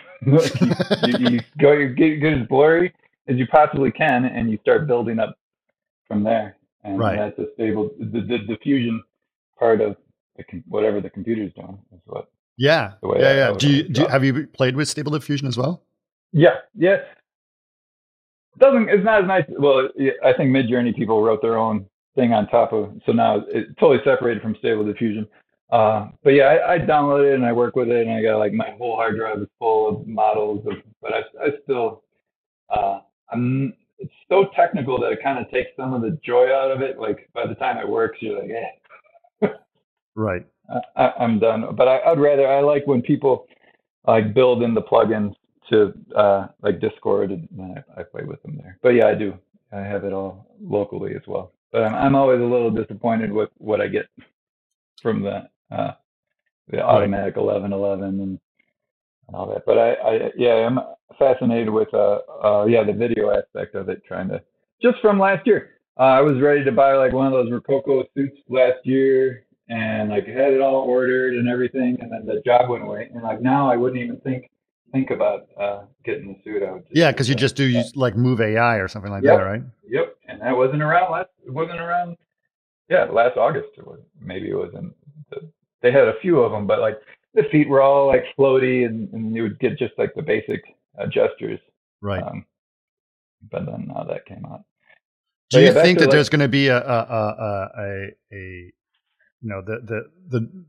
You, 1.01 1.13
you, 1.13 1.27
you 1.29 1.41
go, 1.61 1.71
you 1.71 1.93
get, 1.93 2.19
get 2.19 2.33
as 2.37 2.47
blurry 2.47 2.93
as 3.29 3.37
you 3.37 3.47
possibly 3.47 3.91
can, 3.91 4.25
and 4.25 4.49
you 4.51 4.57
start 4.61 4.87
building 4.87 5.19
up 5.19 5.37
from 6.07 6.23
there. 6.23 6.57
And 6.83 6.97
Right. 6.97 7.17
that's 7.17 7.37
a 7.39 7.53
stable, 7.53 7.91
the, 7.99 8.21
the 8.21 8.39
diffusion 8.39 9.03
part 9.57 9.81
of 9.81 9.95
the 10.37 10.43
whatever 10.67 11.01
the 11.01 11.09
computer's 11.09 11.53
doing 11.53 11.77
is 11.93 11.99
what. 12.05 12.29
Yeah, 12.57 12.93
yeah, 13.03 13.33
yeah. 13.33 13.53
Do 13.57 13.69
you, 13.69 13.83
do 13.83 14.01
you 14.01 14.07
have 14.07 14.23
you 14.23 14.47
played 14.47 14.75
with 14.75 14.87
Stable 14.87 15.11
Diffusion 15.11 15.47
as 15.47 15.57
well? 15.57 15.83
Yeah, 16.31 16.55
yes. 16.75 17.01
Doesn't 18.57 18.89
it's 18.89 19.03
not 19.03 19.21
as 19.21 19.27
nice. 19.27 19.45
Well, 19.49 19.89
I 20.23 20.33
think 20.33 20.51
Midjourney 20.51 20.95
people 20.95 21.21
wrote 21.23 21.41
their 21.41 21.57
own 21.57 21.85
thing 22.15 22.33
on 22.33 22.47
top 22.47 22.73
of, 22.73 22.99
so 23.05 23.11
now 23.13 23.43
it's 23.47 23.69
totally 23.79 23.99
separated 24.03 24.41
from 24.41 24.55
Stable 24.59 24.85
Diffusion. 24.85 25.27
Uh, 25.71 26.09
but 26.23 26.31
yeah, 26.31 26.45
I, 26.45 26.73
I 26.73 26.79
downloaded 26.79 27.31
it 27.31 27.35
and 27.35 27.45
I 27.45 27.53
work 27.53 27.75
with 27.75 27.89
it, 27.89 28.07
and 28.07 28.11
I 28.11 28.21
got 28.21 28.39
like 28.39 28.53
my 28.53 28.71
whole 28.77 28.95
hard 28.95 29.17
drive 29.17 29.39
is 29.39 29.47
full 29.59 29.87
of 29.87 30.07
models. 30.07 30.65
Of, 30.65 30.73
but 31.01 31.13
I, 31.13 31.19
I 31.41 31.49
still, 31.63 32.03
uh, 32.69 32.99
I'm. 33.31 33.73
It's 34.01 34.13
so 34.29 34.45
technical 34.55 34.97
that 35.01 35.11
it 35.11 35.19
kind 35.21 35.37
of 35.39 35.51
takes 35.51 35.71
some 35.75 35.93
of 35.93 36.01
the 36.01 36.17
joy 36.25 36.53
out 36.53 36.71
of 36.71 36.81
it. 36.81 36.99
Like 36.99 37.29
by 37.33 37.45
the 37.45 37.55
time 37.55 37.77
it 37.77 37.87
works, 37.87 38.19
you're 38.21 38.41
like, 38.41 38.49
eh, 38.51 39.47
Right. 40.15 40.45
I, 40.95 41.13
I'm 41.19 41.39
done. 41.39 41.75
But 41.75 41.87
I, 41.87 41.99
I'd 42.11 42.19
rather 42.19 42.47
I 42.47 42.61
like 42.61 42.85
when 42.87 43.01
people 43.01 43.47
like 44.07 44.33
build 44.33 44.63
in 44.63 44.73
the 44.73 44.81
plugins 44.81 45.35
to 45.69 45.93
uh, 46.15 46.47
like 46.61 46.79
Discord, 46.79 47.31
and 47.31 47.47
I, 47.61 48.01
I 48.01 48.03
play 48.03 48.23
with 48.23 48.41
them 48.43 48.57
there. 48.61 48.77
But 48.81 48.89
yeah, 48.89 49.07
I 49.07 49.15
do. 49.15 49.37
I 49.71 49.79
have 49.79 50.03
it 50.03 50.13
all 50.13 50.47
locally 50.61 51.15
as 51.15 51.21
well. 51.27 51.51
But 51.71 51.83
I'm, 51.83 51.95
I'm 51.95 52.15
always 52.15 52.41
a 52.41 52.43
little 52.43 52.71
disappointed 52.71 53.31
with 53.31 53.49
what 53.57 53.81
I 53.81 53.87
get 53.87 54.07
from 55.01 55.21
the 55.23 55.49
uh, 55.71 55.93
the 56.69 56.81
automatic 56.81 57.35
1111 57.35 58.21
and, 58.21 58.39
and 59.29 59.35
all 59.35 59.47
that. 59.47 59.65
But 59.65 59.77
I, 59.77 59.93
I 59.93 60.31
yeah, 60.35 60.67
I'm 60.67 60.79
fascinated 61.17 61.69
with 61.69 61.93
uh, 61.93 62.19
uh 62.43 62.65
yeah 62.65 62.83
the 62.83 62.93
video 62.93 63.31
aspect 63.31 63.75
of 63.75 63.87
it. 63.89 64.01
Trying 64.05 64.29
to 64.29 64.41
just 64.81 64.97
from 65.01 65.19
last 65.19 65.45
year. 65.47 65.71
Uh, 65.97 66.03
I 66.03 66.21
was 66.21 66.41
ready 66.41 66.63
to 66.63 66.71
buy 66.71 66.93
like 66.93 67.11
one 67.11 67.27
of 67.27 67.33
those 67.33 67.51
Rokoko 67.51 68.05
suits 68.15 68.37
last 68.47 68.85
year, 68.85 69.43
and 69.67 70.09
like 70.09 70.25
had 70.25 70.53
it 70.53 70.61
all 70.61 70.75
ordered 70.75 71.35
and 71.35 71.47
everything, 71.47 71.97
and 71.99 72.11
then 72.11 72.25
the 72.25 72.41
job 72.45 72.69
went 72.69 72.83
away. 72.83 73.09
And 73.13 73.21
like 73.21 73.41
now, 73.41 73.69
I 73.69 73.75
wouldn't 73.75 74.01
even 74.01 74.17
think 74.21 74.49
think 74.91 75.11
about 75.11 75.47
uh, 75.59 75.81
getting 76.05 76.27
the 76.29 76.35
suit. 76.43 76.63
I 76.63 76.71
would 76.71 76.83
just 76.83 76.95
Yeah, 76.95 77.11
because 77.11 77.29
you 77.29 77.35
just 77.35 77.55
do 77.55 77.65
use, 77.65 77.95
like 77.95 78.15
Move 78.15 78.41
AI 78.41 78.77
or 78.77 78.87
something 78.87 79.11
like 79.11 79.23
Yep. 79.23 79.37
that, 79.37 79.43
right? 79.43 79.61
Yep, 79.87 80.15
and 80.27 80.41
that 80.41 80.55
wasn't 80.55 80.81
around 80.81 81.11
last. 81.11 81.29
It 81.45 81.53
wasn't 81.53 81.79
around. 81.79 82.17
Yeah, 82.89 83.03
last 83.03 83.37
August. 83.37 83.69
It 83.77 83.85
was 83.85 83.99
maybe 84.19 84.49
it 84.49 84.55
was 84.55 84.71
in. 84.73 84.91
The, 85.29 85.51
they 85.81 85.91
had 85.91 86.07
a 86.07 86.19
few 86.21 86.39
of 86.39 86.51
them, 86.51 86.65
but 86.65 86.79
like 86.79 86.97
the 87.33 87.43
feet 87.51 87.69
were 87.69 87.81
all 87.81 88.07
like 88.07 88.25
floaty, 88.37 88.85
and, 88.85 89.11
and 89.13 89.35
you 89.35 89.43
would 89.43 89.59
get 89.59 89.77
just 89.77 89.93
like 89.97 90.13
the 90.15 90.21
basic 90.21 90.61
uh, 90.99 91.05
gestures. 91.07 91.59
Right. 92.01 92.23
Um, 92.23 92.45
but 93.51 93.65
then 93.65 93.87
now 93.87 94.03
that 94.03 94.25
came 94.25 94.45
out. 94.45 94.63
do 95.49 95.57
but 95.57 95.59
you 95.59 95.65
yeah, 95.67 95.83
think 95.83 95.99
that 95.99 96.05
like- 96.05 96.11
there's 96.11 96.29
going 96.29 96.41
to 96.41 96.47
be 96.47 96.67
a 96.67 96.77
a, 96.77 96.81
a 96.81 97.35
a 97.39 97.69
a 97.77 98.07
a 98.33 98.71
you 99.41 99.49
know 99.49 99.61
the 99.61 99.79
the 99.83 100.03
the 100.27 100.65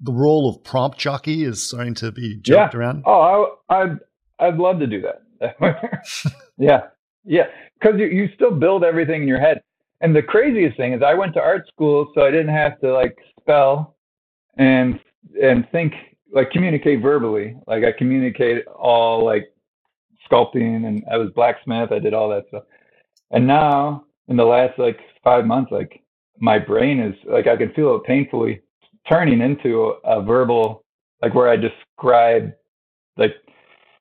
the 0.00 0.12
role 0.12 0.48
of 0.48 0.62
prompt 0.64 0.98
jockey 0.98 1.44
is 1.44 1.62
starting 1.62 1.94
to 1.94 2.12
be 2.12 2.36
joked 2.40 2.74
around? 2.74 3.04
Oh, 3.06 3.56
I, 3.68 3.74
I'd 3.74 3.98
I'd 4.38 4.56
love 4.56 4.78
to 4.80 4.86
do 4.86 5.02
that. 5.02 5.22
yeah, 6.58 6.82
yeah, 7.24 7.44
because 7.80 7.98
you 7.98 8.06
you 8.06 8.28
still 8.34 8.50
build 8.50 8.84
everything 8.84 9.22
in 9.22 9.28
your 9.28 9.40
head. 9.40 9.62
And 10.00 10.14
the 10.14 10.22
craziest 10.22 10.76
thing 10.76 10.92
is, 10.92 11.02
I 11.02 11.14
went 11.14 11.32
to 11.34 11.40
art 11.40 11.66
school, 11.68 12.10
so 12.14 12.22
I 12.22 12.30
didn't 12.30 12.54
have 12.54 12.78
to 12.80 12.92
like 12.92 13.16
spell 13.40 13.96
and 14.58 15.00
and 15.40 15.66
think 15.70 15.92
like 16.32 16.50
communicate 16.50 17.00
verbally. 17.00 17.56
Like 17.66 17.84
I 17.84 17.92
communicate 17.92 18.66
all 18.66 19.24
like 19.24 19.52
sculpting, 20.30 20.86
and 20.86 21.04
I 21.10 21.16
was 21.16 21.30
blacksmith. 21.34 21.92
I 21.92 21.98
did 21.98 22.14
all 22.14 22.28
that 22.30 22.44
stuff. 22.48 22.64
And 23.30 23.46
now, 23.46 24.04
in 24.28 24.36
the 24.36 24.44
last 24.44 24.78
like 24.78 24.98
five 25.22 25.46
months, 25.46 25.70
like 25.70 26.02
my 26.38 26.58
brain 26.58 27.00
is 27.00 27.14
like 27.26 27.46
I 27.46 27.56
can 27.56 27.72
feel 27.72 27.96
it 27.96 28.04
painfully 28.04 28.60
turning 29.08 29.40
into 29.40 29.94
a, 30.04 30.18
a 30.18 30.22
verbal 30.22 30.84
like 31.22 31.34
where 31.34 31.48
I 31.48 31.56
describe 31.56 32.52
like 33.16 33.34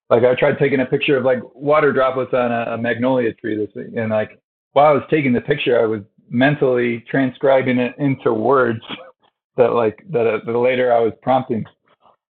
like 0.10 0.24
I 0.24 0.36
tried 0.36 0.60
taking 0.60 0.82
a 0.82 0.86
picture 0.86 1.18
of 1.18 1.24
like 1.24 1.40
water 1.56 1.92
droplets 1.92 2.34
on 2.34 2.52
a, 2.52 2.74
a 2.74 2.78
magnolia 2.78 3.34
tree 3.34 3.56
this 3.56 3.74
week, 3.76 3.96
and 3.96 4.10
like 4.10 4.40
while 4.74 4.88
I 4.88 4.92
was 4.92 5.04
taking 5.10 5.34
the 5.34 5.42
picture, 5.42 5.80
I 5.80 5.86
was 5.86 6.02
mentally 6.30 7.04
transcribing 7.10 7.78
it 7.78 7.96
into 8.00 8.34
words 8.34 8.82
that 9.58 9.74
like 9.74 10.04
that, 10.12 10.28
uh, 10.28 10.40
that 10.46 10.58
later 10.58 10.94
I 10.94 11.00
was 11.00 11.14
prompting. 11.22 11.66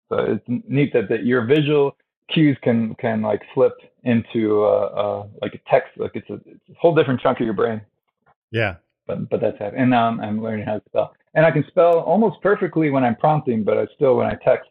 So 0.09 0.19
it's 0.19 0.45
neat 0.69 0.93
that, 0.95 1.09
that 1.09 1.25
your 1.25 1.45
visual 1.45 1.97
cues 2.31 2.57
can 2.63 2.95
can 2.97 3.23
like 3.23 3.43
flip 3.55 3.75
into 4.05 4.65
uh, 4.65 4.69
uh, 4.69 5.27
like 5.43 5.55
a 5.55 5.71
text, 5.71 5.91
like 5.97 6.13
it's 6.15 6.29
a, 6.31 6.35
it's 6.47 6.61
a 6.71 6.75
whole 6.79 6.95
different 6.95 7.21
chunk 7.21 7.41
of 7.41 7.45
your 7.45 7.55
brain 7.55 7.81
Yeah. 8.51 8.77
but 9.07 9.29
but 9.29 9.41
that's 9.41 9.59
happening. 9.59 9.83
And 9.83 9.91
now 9.91 10.09
I'm, 10.09 10.21
I'm 10.21 10.43
learning 10.43 10.67
how 10.67 10.75
to 10.79 10.83
spell, 10.89 11.15
and 11.35 11.45
I 11.45 11.51
can 11.51 11.65
spell 11.69 12.01
almost 12.01 12.41
perfectly 12.43 12.91
when 12.91 13.05
I'm 13.05 13.17
prompting, 13.17 13.65
but 13.65 13.77
I 13.79 13.87
still 13.97 14.17
when 14.17 14.27
I 14.27 14.37
text, 14.45 14.71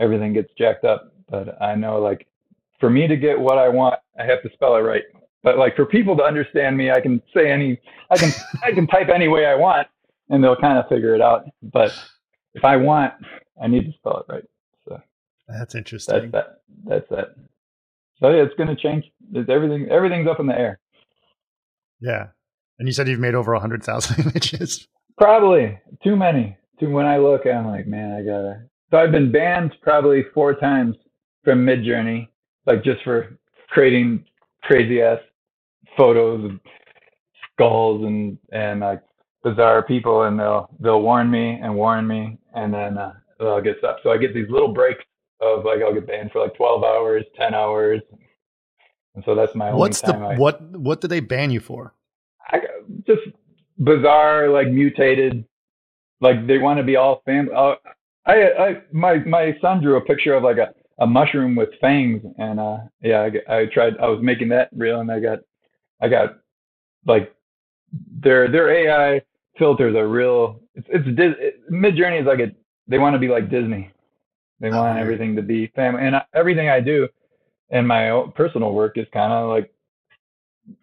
everything 0.00 0.32
gets 0.32 0.50
jacked 0.56 0.84
up. 0.84 1.12
But 1.30 1.60
I 1.62 1.74
know 1.74 1.98
like 2.00 2.26
for 2.80 2.90
me 2.90 3.06
to 3.08 3.16
get 3.16 3.38
what 3.38 3.58
I 3.58 3.68
want, 3.68 3.96
I 4.18 4.24
have 4.24 4.42
to 4.42 4.50
spell 4.52 4.76
it 4.76 4.80
right. 4.80 5.04
But 5.42 5.58
like 5.58 5.74
for 5.76 5.84
people 5.86 6.16
to 6.16 6.22
understand 6.22 6.76
me, 6.76 6.90
I 6.90 7.00
can 7.00 7.20
say 7.34 7.50
any, 7.50 7.80
I 8.10 8.16
can 8.16 8.30
I 8.62 8.72
can 8.72 8.86
type 8.86 9.08
any 9.08 9.28
way 9.28 9.46
I 9.46 9.54
want, 9.54 9.88
and 10.32 10.42
they'll 10.42 10.56
kind 10.56 10.78
of 10.78 10.88
figure 10.88 11.14
it 11.14 11.20
out. 11.20 11.44
But 11.62 11.92
if 12.54 12.64
I 12.64 12.76
want, 12.76 13.12
I 13.62 13.68
need 13.68 13.84
to 13.84 13.92
spell 13.92 14.24
it 14.26 14.32
right. 14.32 14.44
So 14.88 15.00
That's 15.46 15.58
that's 15.60 15.74
interesting. 15.76 16.30
that. 16.32 16.62
That's 16.84 17.08
that. 17.10 17.34
So 18.18 18.30
yeah, 18.30 18.42
it's 18.42 18.54
going 18.56 18.74
to 18.74 18.76
change. 18.76 19.04
It's 19.32 19.48
everything. 19.50 19.88
Everything's 19.90 20.26
up 20.26 20.40
in 20.40 20.46
the 20.46 20.58
air. 20.58 20.80
Yeah. 22.00 22.28
And 22.78 22.88
you 22.88 22.92
said 22.92 23.06
you've 23.08 23.20
made 23.20 23.34
over 23.34 23.52
100,000 23.52 24.20
images. 24.32 24.88
Probably 25.18 25.78
too 26.02 26.16
many. 26.16 26.56
Too 26.80 26.90
when 26.90 27.06
I 27.06 27.18
look, 27.18 27.42
I'm 27.46 27.66
like, 27.66 27.86
man, 27.86 28.12
I 28.12 28.22
gotta. 28.22 28.62
So 28.90 28.98
I've 28.98 29.12
been 29.12 29.30
banned 29.30 29.74
probably 29.82 30.24
four 30.34 30.54
times 30.54 30.96
from 31.44 31.64
Midjourney, 31.64 32.28
like 32.66 32.82
just 32.82 33.02
for 33.04 33.38
creating 33.68 34.24
crazy 34.62 35.02
ass 35.02 35.18
photos 35.96 36.44
of 36.50 36.60
skulls 37.52 38.04
and 38.04 38.38
and 38.52 38.80
like 38.80 39.02
bizarre 39.42 39.82
people, 39.82 40.22
and 40.24 40.38
they'll 40.38 40.70
they'll 40.80 41.02
warn 41.02 41.30
me 41.30 41.58
and 41.62 41.74
warn 41.74 42.06
me, 42.06 42.38
and 42.54 42.72
then 42.72 42.98
uh, 42.98 43.12
I'll 43.40 43.60
get 43.60 43.78
stopped. 43.78 44.00
So 44.02 44.10
I 44.10 44.18
get 44.18 44.34
these 44.34 44.48
little 44.48 44.72
breaks 44.72 45.04
of 45.40 45.64
like 45.64 45.80
I'll 45.82 45.94
get 45.94 46.06
banned 46.06 46.30
for 46.32 46.42
like 46.42 46.54
12 46.54 46.84
hours, 46.84 47.24
10 47.36 47.54
hours, 47.54 48.00
and 49.14 49.24
so 49.24 49.34
that's 49.34 49.54
my 49.54 49.68
only 49.68 49.80
What's 49.80 50.00
the 50.00 50.12
time 50.12 50.24
I, 50.24 50.36
what 50.36 50.60
what 50.62 51.00
do 51.00 51.08
they 51.08 51.20
ban 51.20 51.50
you 51.50 51.60
for? 51.60 51.94
I 52.50 52.60
just 53.06 53.22
bizarre, 53.78 54.48
like 54.48 54.68
mutated, 54.68 55.44
like 56.20 56.46
they 56.46 56.58
want 56.58 56.78
to 56.78 56.84
be 56.84 56.96
all 56.96 57.22
family. 57.24 57.52
Uh, 57.54 57.74
I, 58.24 58.34
I, 58.34 58.82
my, 58.92 59.16
my 59.18 59.56
son 59.60 59.82
drew 59.82 59.96
a 59.96 60.00
picture 60.00 60.34
of 60.34 60.44
like 60.44 60.58
a, 60.58 60.72
a 61.02 61.06
mushroom 61.06 61.56
with 61.56 61.70
fangs, 61.80 62.22
and 62.38 62.60
uh, 62.60 62.78
yeah, 63.02 63.28
I, 63.48 63.56
I 63.56 63.66
tried. 63.66 63.96
I 63.98 64.06
was 64.06 64.20
making 64.22 64.48
that 64.50 64.68
real, 64.72 65.00
and 65.00 65.10
I 65.10 65.18
got, 65.20 65.40
I 66.00 66.08
got, 66.08 66.38
like, 67.04 67.34
their 68.20 68.50
their 68.50 68.70
AI 68.70 69.22
filters 69.58 69.94
are 69.96 70.08
real. 70.08 70.60
It's 70.74 70.86
it's 70.90 71.04
it, 71.06 71.70
Midjourney 71.70 72.20
is 72.20 72.26
like 72.26 72.40
a. 72.40 72.52
They 72.88 72.98
want 72.98 73.14
to 73.14 73.18
be 73.18 73.28
like 73.28 73.50
Disney. 73.50 73.90
They 74.60 74.70
want 74.70 74.96
yeah. 74.96 75.00
everything 75.00 75.36
to 75.36 75.42
be 75.42 75.68
family, 75.74 76.02
and 76.04 76.16
I, 76.16 76.24
everything 76.34 76.68
I 76.68 76.80
do, 76.80 77.08
in 77.70 77.86
my 77.86 78.10
own 78.10 78.32
personal 78.32 78.72
work 78.72 78.96
is 78.96 79.06
kind 79.12 79.32
of 79.32 79.48
like, 79.48 79.72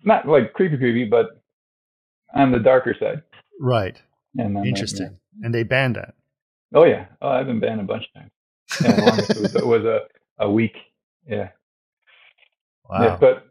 not 0.04 0.28
like 0.28 0.54
creepy 0.54 0.78
creepy, 0.78 1.06
but 1.06 1.42
on 2.34 2.52
the 2.52 2.60
darker 2.60 2.96
side. 3.00 3.24
Right. 3.60 4.02
And 4.38 4.48
I'm 4.48 4.54
like, 4.56 4.68
Interesting. 4.68 5.18
And 5.42 5.54
they 5.54 5.64
banned 5.64 5.96
that. 5.96 6.14
Oh 6.74 6.84
yeah. 6.84 7.06
Oh, 7.22 7.30
I've 7.30 7.48
been 7.48 7.60
banned 7.60 7.82
a 7.82 7.84
bunch 7.84 8.06
of 8.08 8.22
times. 8.22 8.32
Yeah, 8.82 8.92
the 8.92 9.02
longest 9.02 9.42
was, 9.42 9.56
it 9.56 9.66
was 9.66 9.86
a 9.86 10.02
a 10.38 10.50
week. 10.50 10.76
Yeah. 11.28 11.50
Wow. 12.90 13.04
Yeah. 13.04 13.18
But 13.20 13.48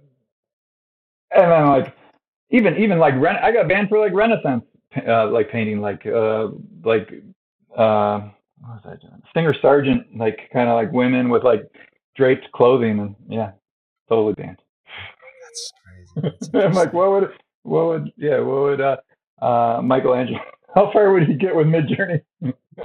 and 1.32 1.50
then 1.50 1.66
like 1.66 1.94
even 2.50 2.76
even 2.76 2.98
like 2.98 3.14
Ren- 3.16 3.42
I 3.42 3.50
got 3.50 3.68
banned 3.68 3.88
for 3.88 3.98
like 3.98 4.12
Renaissance 4.12 4.64
uh, 5.08 5.28
like 5.30 5.50
painting 5.50 5.80
like 5.80 6.06
uh 6.06 6.48
like 6.84 7.10
uh 7.76 8.20
what 8.60 8.74
was 8.74 8.82
I 8.84 8.96
doing? 8.96 9.22
Singer 9.34 9.54
Sargent 9.60 10.16
like 10.16 10.38
kind 10.52 10.68
of 10.68 10.74
like 10.74 10.92
women 10.92 11.28
with 11.28 11.44
like 11.44 11.70
draped 12.16 12.50
clothing 12.52 12.98
and 12.98 13.16
yeah 13.28 13.52
totally 14.08 14.34
banned. 14.34 14.60
That's 15.42 15.72
crazy. 15.84 16.34
That's 16.52 16.66
I'm 16.66 16.72
like, 16.72 16.92
what 16.92 17.10
would, 17.10 17.30
what 17.62 17.86
would, 17.86 18.12
yeah, 18.16 18.40
what 18.40 18.62
would, 18.62 18.80
uh, 18.80 18.96
uh, 19.40 19.80
Michelangelo, 19.82 20.40
how 20.74 20.90
far 20.92 21.12
would 21.12 21.28
he 21.28 21.34
get 21.34 21.54
with 21.54 21.66
Midjourney? 21.66 22.22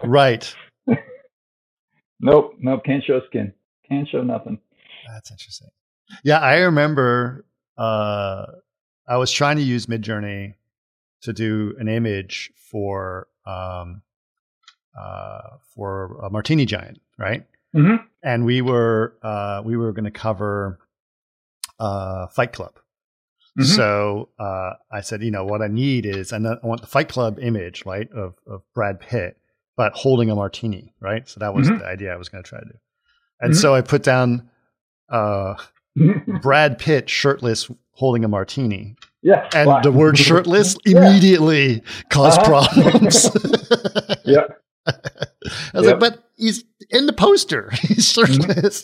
right. 0.03 0.55
Nope, 2.19 2.55
nope, 2.59 2.83
can't 2.85 3.03
show 3.03 3.19
skin, 3.27 3.51
can't 3.87 4.07
show 4.07 4.21
nothing. 4.21 4.57
That's 5.13 5.29
interesting. 5.29 5.67
Yeah, 6.23 6.39
I 6.39 6.59
remember 6.59 7.43
uh, 7.77 8.45
I 9.07 9.17
was 9.17 9.29
trying 9.29 9.57
to 9.57 9.61
use 9.61 9.87
Midjourney 9.87 10.53
to 11.23 11.33
do 11.33 11.75
an 11.79 11.87
image 11.87 12.51
for 12.55 13.27
um, 13.45 14.01
uh, 14.99 15.57
for 15.75 16.19
a 16.23 16.29
Martini 16.29 16.65
Giant, 16.65 17.01
right? 17.17 17.45
Mm-hmm. 17.75 18.05
And 18.23 18.45
we 18.45 18.61
were 18.61 19.15
uh, 19.23 19.61
we 19.65 19.75
were 19.75 19.91
going 19.91 20.05
to 20.05 20.11
cover 20.11 20.79
uh, 21.79 22.27
Fight 22.27 22.53
Club. 22.53 22.73
Mhm. 23.59 23.65
So 23.65 24.29
uh, 24.39 24.73
I 24.91 25.01
said, 25.01 25.21
you 25.21 25.31
know, 25.31 25.45
what 25.45 25.61
I 25.61 25.67
need 25.67 26.05
is 26.05 26.33
I, 26.33 26.37
I 26.37 26.57
want 26.63 26.81
the 26.81 26.87
Fight 26.87 27.09
Club 27.09 27.39
image, 27.39 27.85
right, 27.85 28.09
of 28.11 28.35
of 28.47 28.61
Brad 28.73 28.99
Pitt 28.99 29.37
but 29.75 29.91
holding 29.93 30.29
a 30.29 30.35
martini, 30.35 30.93
right? 30.99 31.27
So 31.27 31.39
that 31.39 31.55
was 31.55 31.67
Mhm. 31.67 31.79
the 31.79 31.85
idea 31.87 32.13
I 32.13 32.15
was 32.15 32.29
going 32.29 32.43
to 32.43 32.47
try 32.47 32.59
to 32.59 32.65
do. 32.65 32.77
And 33.41 33.57
so 33.57 33.73
I 33.73 33.81
put 33.81 34.03
down 34.03 34.47
uh, 35.09 35.55
Brad 36.41 36.77
Pitt 36.79 37.09
shirtless 37.09 37.69
holding 37.91 38.23
a 38.23 38.27
martini, 38.27 38.95
yeah. 39.21 39.47
and 39.53 39.83
the 39.83 39.91
word 39.91 40.17
shirtless 40.17 40.75
Yeah. 40.85 40.97
immediately 41.07 41.83
caused 42.09 42.39
Uh-huh. 42.39 42.67
problems. 42.73 43.29
Yeah. 44.25 44.43
I 44.87 44.91
was 45.73 45.85
Yep. 45.85 45.85
like, 45.85 45.99
but 45.99 46.23
he's 46.37 46.63
in 46.89 47.05
the 47.07 47.13
poster. 47.13 47.69
He's 47.81 48.09
shirtless. 48.11 48.83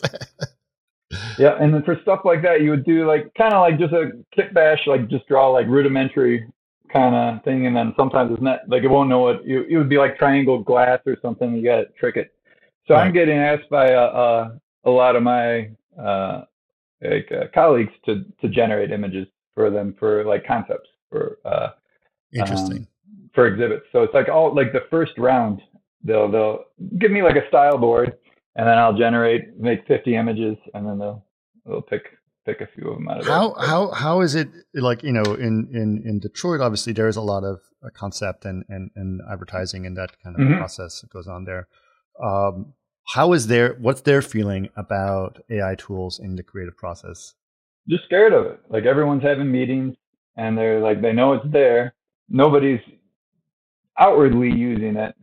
Yeah, 1.38 1.56
and 1.60 1.72
then 1.74 1.82
for 1.82 1.98
stuff 2.02 2.20
like 2.24 2.42
that, 2.42 2.60
you 2.62 2.70
would 2.70 2.84
do 2.84 3.06
like 3.06 3.32
kind 3.34 3.52
of 3.52 3.60
like 3.62 3.78
just 3.78 3.92
a 3.92 4.12
kit 4.34 4.54
bash, 4.54 4.86
like 4.86 5.08
just 5.08 5.26
draw 5.26 5.48
like 5.48 5.66
rudimentary 5.66 6.46
kind 6.92 7.14
of 7.14 7.42
thing, 7.44 7.66
and 7.66 7.74
then 7.74 7.92
sometimes 7.96 8.32
it's 8.32 8.42
not 8.42 8.60
like 8.68 8.82
it 8.84 8.88
won't 8.88 9.08
know 9.08 9.20
what 9.20 9.44
you. 9.44 9.64
It 9.68 9.76
would 9.76 9.88
be 9.88 9.98
like 9.98 10.18
triangle 10.18 10.62
glass 10.62 11.00
or 11.06 11.16
something. 11.22 11.54
You 11.54 11.64
got 11.64 11.76
to 11.76 11.86
trick 11.98 12.16
it. 12.16 12.32
So 12.86 12.94
I'm 12.94 13.12
getting 13.12 13.38
asked 13.38 13.68
by 13.70 13.94
uh, 13.94 13.98
uh, 14.00 14.50
a 14.84 14.90
lot 14.90 15.16
of 15.16 15.22
my 15.22 15.70
uh, 16.00 16.42
like 17.02 17.30
uh, 17.32 17.44
colleagues 17.54 17.92
to 18.06 18.24
to 18.40 18.48
generate 18.48 18.90
images 18.90 19.26
for 19.54 19.70
them 19.70 19.94
for 19.98 20.24
like 20.24 20.46
concepts 20.46 20.88
for 21.10 21.38
uh, 21.44 21.68
Interesting. 22.32 22.86
for 23.34 23.46
exhibits. 23.46 23.86
So 23.92 24.02
it's 24.02 24.14
like 24.14 24.28
all 24.28 24.54
like 24.54 24.72
the 24.72 24.84
first 24.90 25.12
round, 25.18 25.60
they'll 26.04 26.30
they'll 26.30 26.64
give 26.98 27.10
me 27.10 27.22
like 27.22 27.36
a 27.36 27.46
style 27.48 27.78
board, 27.78 28.12
and 28.56 28.66
then 28.68 28.78
I'll 28.78 28.96
generate 28.96 29.58
make 29.58 29.86
50 29.86 30.14
images, 30.16 30.56
and 30.74 30.86
then 30.86 30.98
they'll 30.98 31.24
they'll 31.66 31.82
pick 31.82 32.02
pick 32.46 32.60
a 32.60 32.68
few 32.74 32.88
of 32.88 32.96
them 32.96 33.08
out 33.08 33.18
of 33.20 33.24
there. 33.26 33.34
how 33.34 33.54
how 33.54 33.90
how 33.90 34.20
is 34.20 34.34
it 34.34 34.48
like 34.74 35.02
you 35.02 35.12
know 35.12 35.34
in 35.34 35.68
in 35.72 36.02
in 36.04 36.20
Detroit? 36.20 36.60
Obviously, 36.60 36.92
there 36.92 37.08
is 37.08 37.16
a 37.16 37.20
lot 37.22 37.42
of 37.44 37.60
uh, 37.84 37.88
concept 37.94 38.44
and 38.44 38.64
and 38.68 38.90
and 38.94 39.20
advertising 39.30 39.86
and 39.86 39.96
that 39.96 40.10
kind 40.22 40.36
of 40.36 40.42
Mhm. 40.42 40.58
process 40.58 41.00
that 41.00 41.10
goes 41.10 41.26
on 41.26 41.44
there. 41.44 41.66
Um, 42.22 42.74
how 43.08 43.32
is 43.32 43.46
their 43.48 43.74
what's 43.74 44.02
their 44.02 44.22
feeling 44.22 44.68
about 44.76 45.38
AI 45.50 45.74
tools 45.76 46.18
in 46.18 46.36
the 46.36 46.42
creative 46.42 46.76
process? 46.76 47.34
just 47.88 48.04
scared 48.04 48.32
of 48.32 48.46
it. 48.46 48.60
Like 48.68 48.84
everyone's 48.84 49.22
having 49.22 49.50
meetings, 49.50 49.96
and 50.36 50.56
they're 50.56 50.80
like 50.80 51.00
they 51.02 51.12
know 51.12 51.32
it's 51.32 51.46
there. 51.50 51.94
Nobody's 52.28 52.80
outwardly 53.98 54.50
using 54.50 54.96
it, 54.96 55.14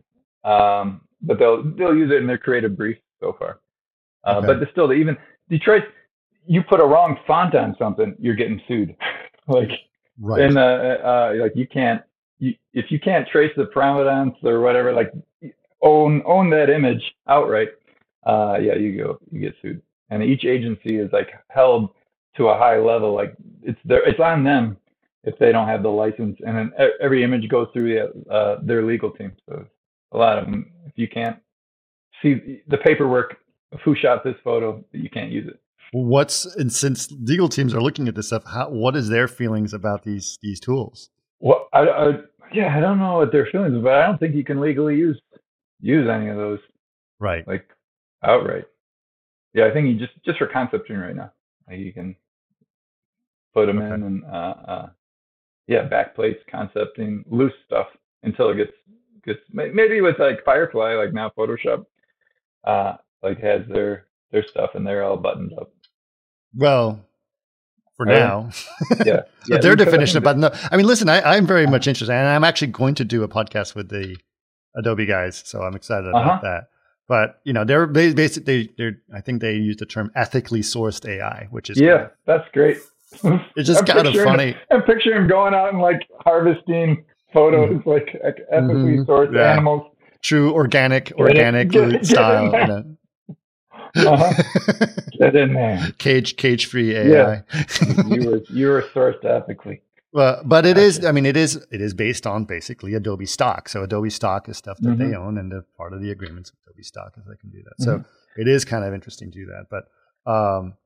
um, 0.44 1.00
but 1.22 1.38
they'll 1.38 1.62
they'll 1.62 1.96
use 1.96 2.10
it 2.10 2.16
in 2.20 2.26
their 2.26 2.38
creative 2.38 2.76
brief 2.76 2.98
so 3.20 3.34
far. 3.38 3.60
Uh, 4.24 4.38
Okay. 4.38 4.46
But 4.58 4.70
still 4.72 4.92
even 4.92 5.16
Detroit. 5.48 5.84
You 6.50 6.62
put 6.62 6.80
a 6.80 6.84
wrong 6.84 7.18
font 7.26 7.54
on 7.54 7.76
something, 7.78 8.16
you're 8.18 8.34
getting 8.34 8.58
sued. 8.66 8.96
like 9.48 9.68
Right. 10.20 10.42
and 10.42 10.56
uh, 10.58 10.60
uh, 10.60 11.32
like 11.40 11.52
you 11.54 11.66
can't 11.68 12.02
you, 12.38 12.54
if 12.72 12.86
you 12.90 12.98
can't 12.98 13.28
trace 13.28 13.52
the 13.56 13.66
provenance 13.66 14.34
or 14.42 14.60
whatever 14.60 14.92
like 14.92 15.12
own 15.82 16.22
own 16.26 16.50
that 16.50 16.70
image 16.70 17.02
outright 17.28 17.68
uh 18.26 18.56
yeah 18.60 18.74
you 18.74 18.96
go 18.96 19.18
you 19.30 19.40
get 19.40 19.54
sued. 19.62 19.82
And 20.10 20.22
each 20.22 20.44
agency 20.44 20.96
is 20.96 21.10
like 21.12 21.28
held 21.50 21.90
to 22.36 22.48
a 22.48 22.58
high 22.58 22.78
level 22.78 23.14
like 23.14 23.34
it's 23.62 23.78
their 23.84 24.06
it's 24.08 24.20
on 24.20 24.44
them 24.44 24.76
if 25.24 25.38
they 25.38 25.52
don't 25.52 25.68
have 25.68 25.82
the 25.82 25.88
license. 25.88 26.38
And 26.46 26.56
then 26.56 26.72
every 27.00 27.22
image 27.24 27.48
goes 27.48 27.66
through 27.72 27.92
the, 27.92 28.32
uh, 28.32 28.60
their 28.62 28.84
legal 28.84 29.10
team. 29.10 29.32
So 29.48 29.66
a 30.12 30.16
lot 30.16 30.38
of 30.38 30.46
them 30.46 30.70
if 30.86 30.92
you 30.96 31.08
can't 31.08 31.38
see 32.22 32.62
the 32.68 32.78
paperwork 32.78 33.36
of 33.72 33.80
who 33.84 33.94
shot 33.94 34.24
this 34.24 34.36
photo 34.42 34.82
you 34.92 35.10
can't 35.10 35.30
use 35.30 35.48
it. 35.48 35.60
What's 35.92 36.44
and 36.56 36.72
since 36.72 37.10
legal 37.12 37.48
teams 37.48 37.74
are 37.74 37.80
looking 37.80 38.08
at 38.08 38.14
this 38.14 38.26
stuff, 38.26 38.44
how 38.44 38.68
what 38.68 38.94
is 38.94 39.08
their 39.08 39.26
feelings 39.26 39.72
about 39.72 40.04
these 40.04 40.38
these 40.42 40.60
tools? 40.60 41.10
Well, 41.40 41.68
I, 41.72 41.80
I, 41.80 42.10
yeah, 42.52 42.76
I 42.76 42.80
don't 42.80 42.98
know 42.98 43.18
what 43.18 43.32
their 43.32 43.46
feelings, 43.46 43.74
are, 43.76 43.80
but 43.80 43.94
I 43.94 44.06
don't 44.06 44.18
think 44.18 44.34
you 44.34 44.44
can 44.44 44.60
legally 44.60 44.96
use 44.96 45.20
use 45.80 46.08
any 46.08 46.28
of 46.28 46.36
those 46.36 46.58
Right. 47.20 47.46
like 47.46 47.68
outright. 48.22 48.64
Yeah, 49.54 49.66
I 49.66 49.72
think 49.72 49.88
you 49.88 49.98
just 49.98 50.12
just 50.24 50.38
for 50.38 50.46
concepting 50.46 50.96
right 50.98 51.16
now, 51.16 51.32
like 51.68 51.78
you 51.78 51.92
can 51.92 52.14
put 53.54 53.66
them 53.66 53.80
in 53.80 54.02
and 54.02 54.24
uh, 54.24 54.54
uh, 54.68 54.88
yeah, 55.66 55.88
backplates, 55.88 56.38
concepting, 56.48 57.24
loose 57.28 57.52
stuff 57.66 57.86
until 58.22 58.50
it 58.50 58.56
gets 58.56 58.72
gets 59.24 59.40
maybe 59.52 60.00
with 60.00 60.18
like 60.18 60.44
Firefly, 60.44 60.94
like 60.94 61.12
now 61.12 61.30
Photoshop, 61.36 61.86
uh, 62.64 62.94
like 63.22 63.40
has 63.40 63.62
their 63.68 64.06
their 64.30 64.44
stuff 64.46 64.70
and 64.74 64.86
they're 64.86 65.02
all 65.02 65.16
buttoned 65.16 65.52
up. 65.58 65.72
Well, 66.54 67.00
for 67.96 68.06
now. 68.06 68.50
Yeah, 69.04 69.22
yeah. 69.48 69.58
their 69.58 69.74
definition 69.76 70.18
of 70.18 70.22
button 70.24 70.44
up. 70.44 70.54
I 70.70 70.76
mean, 70.76 70.86
listen, 70.86 71.08
I, 71.08 71.20
I'm 71.36 71.46
very 71.46 71.66
much 71.74 71.86
interested, 71.86 72.12
and 72.12 72.28
I'm 72.28 72.44
actually 72.44 72.68
going 72.68 72.94
to 72.96 73.04
do 73.04 73.22
a 73.22 73.28
podcast 73.28 73.74
with 73.74 73.88
the 73.88 74.16
Adobe 74.78 75.04
guys, 75.06 75.42
so 75.44 75.62
I'm 75.62 75.74
excited 75.74 76.08
about 76.08 76.24
Uh-huh. 76.26 76.38
that. 76.42 76.68
But 77.08 77.40
you 77.44 77.52
know, 77.52 77.64
they're 77.64 77.86
they 77.86 78.12
basically 78.14 78.70
they're 78.78 78.98
I 79.14 79.20
think 79.20 79.40
they 79.42 79.54
use 79.54 79.76
the 79.76 79.86
term 79.86 80.10
ethically 80.14 80.60
sourced 80.60 81.06
AI, 81.08 81.48
which 81.50 81.68
is 81.70 81.80
yeah, 81.80 82.08
that's 82.26 82.44
great. 82.52 82.78
it's 83.56 83.66
just 83.66 83.80
I'm 83.80 83.86
kind 83.86 84.06
of 84.08 84.14
funny. 84.14 84.54
I'm 84.70 84.82
picturing 84.82 85.22
him 85.22 85.28
going 85.28 85.54
out 85.54 85.70
and 85.72 85.80
like 85.80 86.06
harvesting 86.20 87.04
photos, 87.32 87.80
like 87.86 88.14
ec- 88.22 88.44
ethically 88.50 88.98
Mhm. 88.98 89.06
sourced 89.06 89.34
Yeah. 89.34 89.52
animals. 89.52 89.90
True 90.20 90.52
organic, 90.52 91.12
organic 91.16 91.70
get 91.70 91.88
it, 91.88 91.92
get 91.92 92.06
style, 92.06 92.44
in 92.44 92.50
there. 92.68 92.84
Uh-huh. 93.96 94.86
Get 95.18 95.34
in 95.34 95.54
there. 95.54 95.80
cage 95.98 96.36
cage 96.36 96.66
free 96.66 96.94
AI. 96.94 97.08
Yeah. 97.08 97.40
You 98.06 98.30
were 98.30 98.40
you 98.50 98.66
were 98.68 98.82
sourced 98.94 99.24
ethically. 99.24 99.80
Well, 100.12 100.42
but 100.44 100.64
it 100.64 100.78
is. 100.78 101.04
I 101.04 101.12
mean, 101.12 101.26
it 101.26 101.36
is. 101.36 101.56
It 101.70 101.80
is 101.82 101.92
based 101.92 102.26
on 102.26 102.44
basically 102.44 102.94
Adobe 102.94 103.26
stock. 103.26 103.68
So 103.68 103.82
Adobe 103.82 104.08
stock 104.10 104.48
is 104.48 104.56
stuff 104.56 104.78
that 104.80 104.96
they 104.98 105.10
Mhm. 105.10 105.16
own, 105.16 105.38
and 105.38 105.52
part 105.76 105.92
of 105.92 106.00
the 106.00 106.10
agreements 106.10 106.50
with 106.50 106.60
Adobe 106.66 106.82
stock 106.82 107.12
is 107.18 107.24
they 107.26 107.36
can 107.36 107.50
do 107.50 107.62
that. 107.64 107.74
So 107.78 107.98
Mhm. 107.98 108.04
it 108.36 108.48
is 108.48 108.64
kind 108.64 108.84
of 108.84 108.94
interesting 108.94 109.30
to 109.30 109.38
do 109.38 109.46
that. 109.46 109.66
But 109.70 109.84
um, 110.30 110.76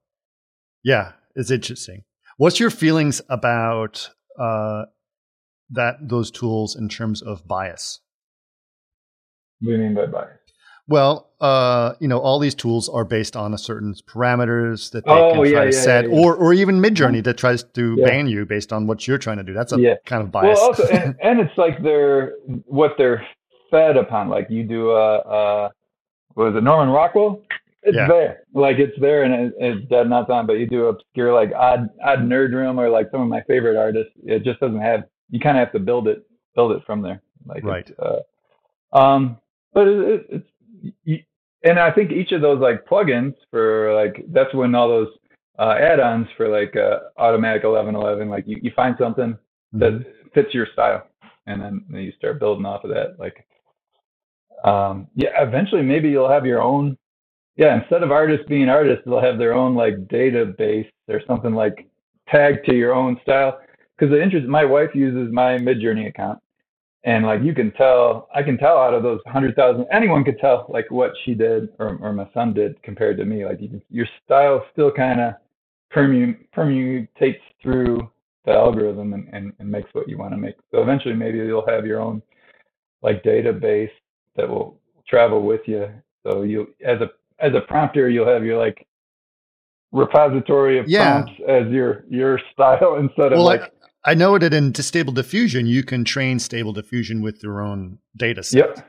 yeah, 0.82 1.12
it's 1.36 1.50
interesting. 1.50 2.04
What's 2.36 2.58
your 2.58 2.70
feelings 2.70 3.20
about 3.28 4.10
uh, 4.38 4.86
that 5.70 5.96
those 6.08 6.30
tools 6.30 6.74
in 6.74 6.88
terms 6.88 7.22
of 7.22 7.46
bias? 7.46 8.00
What 9.60 9.70
do 9.70 9.76
you 9.76 9.82
mean 9.82 9.94
by 9.94 10.06
bias? 10.06 10.41
Well, 10.88 11.30
uh, 11.40 11.94
you 12.00 12.08
know, 12.08 12.18
all 12.18 12.38
these 12.38 12.54
tools 12.54 12.88
are 12.88 13.04
based 13.04 13.36
on 13.36 13.54
a 13.54 13.58
certain 13.58 13.94
parameters 13.94 14.90
that 14.92 15.04
they 15.04 15.12
Oh, 15.12 15.32
can 15.32 15.46
yeah, 15.46 15.52
try 15.52 15.64
to 15.66 15.76
yeah, 15.76 15.82
set, 15.82 16.10
yeah, 16.10 16.18
or 16.18 16.34
or 16.34 16.52
even 16.52 16.80
Midjourney 16.80 17.22
that 17.24 17.38
tries 17.38 17.62
to 17.62 17.96
ban 18.04 18.26
you 18.26 18.44
based 18.44 18.72
on 18.72 18.86
what 18.86 19.06
you're 19.06 19.18
trying 19.18 19.38
to 19.38 19.42
do. 19.44 19.52
That's 19.52 19.72
a 19.72 19.98
kind 20.06 20.22
of 20.22 20.30
bias. 20.30 20.58
Well, 20.58 20.68
also, 20.68 20.86
and, 20.88 21.16
and 21.22 21.40
it's 21.40 21.56
like 21.56 21.82
they're 21.82 22.34
what 22.66 22.92
they're 22.98 23.26
fed 23.70 23.96
upon. 23.96 24.28
Like 24.28 24.48
you 24.50 24.64
do 24.64 24.90
a, 24.90 25.16
uh 25.18 25.68
what 26.34 26.52
was 26.52 26.56
it 26.56 26.64
Norman 26.64 26.92
Rockwell? 26.92 27.42
It's 27.84 27.96
there, 27.96 28.44
like 28.54 28.78
it's 28.78 28.96
there, 29.00 29.24
and 29.24 29.34
it, 29.34 29.54
it's 29.58 29.88
dead 29.88 30.08
nuts 30.08 30.30
on. 30.30 30.46
But 30.46 30.54
you 30.54 30.66
do 30.66 30.86
obscure 30.86 31.32
like 31.34 31.52
odd 31.56 31.88
Odd 32.04 32.20
Nerdrum 32.20 32.78
or 32.78 32.88
like 32.88 33.08
some 33.10 33.20
of 33.20 33.28
my 33.28 33.42
favorite 33.42 33.76
artists. 33.76 34.12
It 34.24 34.44
just 34.44 34.60
doesn't 34.60 34.80
have. 34.80 35.04
You 35.30 35.40
kind 35.40 35.56
of 35.56 35.64
have 35.64 35.72
to 35.72 35.80
build 35.80 36.06
it 36.06 36.24
build 36.54 36.72
it 36.72 36.82
from 36.86 37.02
there. 37.02 37.22
Like 37.44 37.64
Right. 37.64 37.90
Uh, 37.98 38.96
um, 38.96 39.38
but 39.74 39.88
it, 39.88 39.98
it, 39.98 40.26
it's 40.30 40.48
and 41.64 41.78
I 41.78 41.90
think 41.90 42.10
each 42.10 42.32
of 42.32 42.40
those 42.40 42.60
like 42.60 42.86
plugins 42.86 43.34
for 43.50 43.94
like 43.94 44.24
that's 44.28 44.54
when 44.54 44.74
all 44.74 44.88
those 44.88 45.08
uh, 45.58 45.76
add-ons 45.78 46.26
for 46.36 46.48
like 46.48 46.74
uh, 46.76 47.00
automatic 47.18 47.62
1111 47.64 48.28
like 48.28 48.44
you, 48.46 48.58
you 48.62 48.72
find 48.74 48.96
something 48.98 49.36
that 49.74 49.92
Mhm. 49.92 50.04
fits 50.34 50.54
your 50.54 50.66
style 50.72 51.06
and 51.46 51.60
then, 51.60 51.84
then 51.90 52.02
you 52.02 52.12
start 52.12 52.40
building 52.40 52.66
off 52.66 52.84
of 52.84 52.90
that 52.90 53.18
like 53.18 53.46
um 54.64 55.08
yeah 55.14 55.42
eventually 55.42 55.82
maybe 55.82 56.08
you'll 56.08 56.28
have 56.28 56.46
your 56.46 56.62
own 56.62 56.96
yeah 57.56 57.80
instead 57.80 58.02
of 58.02 58.10
artists 58.12 58.46
being 58.48 58.68
artists 58.68 59.02
they'll 59.04 59.20
have 59.20 59.38
their 59.38 59.54
own 59.54 59.74
like 59.74 59.94
database 60.08 60.88
or 61.08 61.20
something 61.26 61.54
like 61.54 61.88
tagged 62.28 62.64
to 62.66 62.74
your 62.74 62.94
own 62.94 63.18
style 63.22 63.58
because 63.96 64.10
the 64.10 64.22
interest 64.22 64.46
my 64.46 64.64
wife 64.64 64.90
uses 64.94 65.32
my 65.32 65.58
midjourney 65.58 66.06
account 66.08 66.38
and 67.04 67.24
like 67.26 67.42
you 67.42 67.54
can 67.54 67.70
tell 67.72 68.28
i 68.34 68.42
can 68.42 68.56
tell 68.58 68.78
out 68.78 68.94
of 68.94 69.02
those 69.02 69.20
100000 69.24 69.86
anyone 69.92 70.24
could 70.24 70.38
tell 70.38 70.66
like 70.68 70.90
what 70.90 71.12
she 71.24 71.34
did 71.34 71.68
or, 71.78 71.96
or 72.00 72.12
my 72.12 72.28
son 72.32 72.52
did 72.52 72.80
compared 72.82 73.16
to 73.16 73.24
me 73.24 73.44
like 73.44 73.60
you 73.60 73.68
can, 73.68 73.82
your 73.90 74.06
style 74.24 74.64
still 74.72 74.90
kind 74.90 75.20
of 75.20 75.34
permu- 75.92 76.38
permutates 76.56 77.40
through 77.62 78.10
the 78.44 78.52
algorithm 78.52 79.12
and, 79.12 79.28
and, 79.32 79.52
and 79.58 79.70
makes 79.70 79.88
what 79.92 80.08
you 80.08 80.18
want 80.18 80.32
to 80.32 80.36
make. 80.36 80.56
So 80.72 80.82
eventually 80.82 81.14
maybe 81.14 81.38
you'll 81.38 81.66
have 81.68 81.86
your 81.86 82.00
own 82.00 82.22
like 83.02 83.22
database 83.22 83.90
that 84.36 84.48
will 84.48 84.80
travel 85.08 85.42
with 85.42 85.60
you. 85.66 85.88
So 86.24 86.42
you 86.42 86.74
as 86.84 87.00
a 87.00 87.10
as 87.38 87.54
a 87.54 87.60
prompter 87.62 88.08
you'll 88.08 88.28
have 88.28 88.44
your 88.44 88.58
like 88.58 88.86
repository 89.92 90.78
of 90.78 90.88
Yeah. 90.88 91.22
prompts 91.22 91.40
as 91.48 91.68
your 91.68 92.04
your 92.08 92.40
style 92.52 92.96
instead 92.96 93.32
of 93.32 93.38
Well, 93.38 93.44
like 93.44 93.72
I, 94.04 94.10
I 94.12 94.14
know 94.14 94.38
that 94.38 94.52
in 94.54 94.74
Stable 94.74 95.12
Diffusion, 95.12 95.66
you 95.66 95.82
can 95.82 96.04
train 96.04 96.38
Stable 96.38 96.72
Diffusion 96.72 97.22
with 97.22 97.42
your 97.42 97.60
own 97.60 97.98
data 98.16 98.42
set. 98.42 98.58
Yep. 98.58 98.88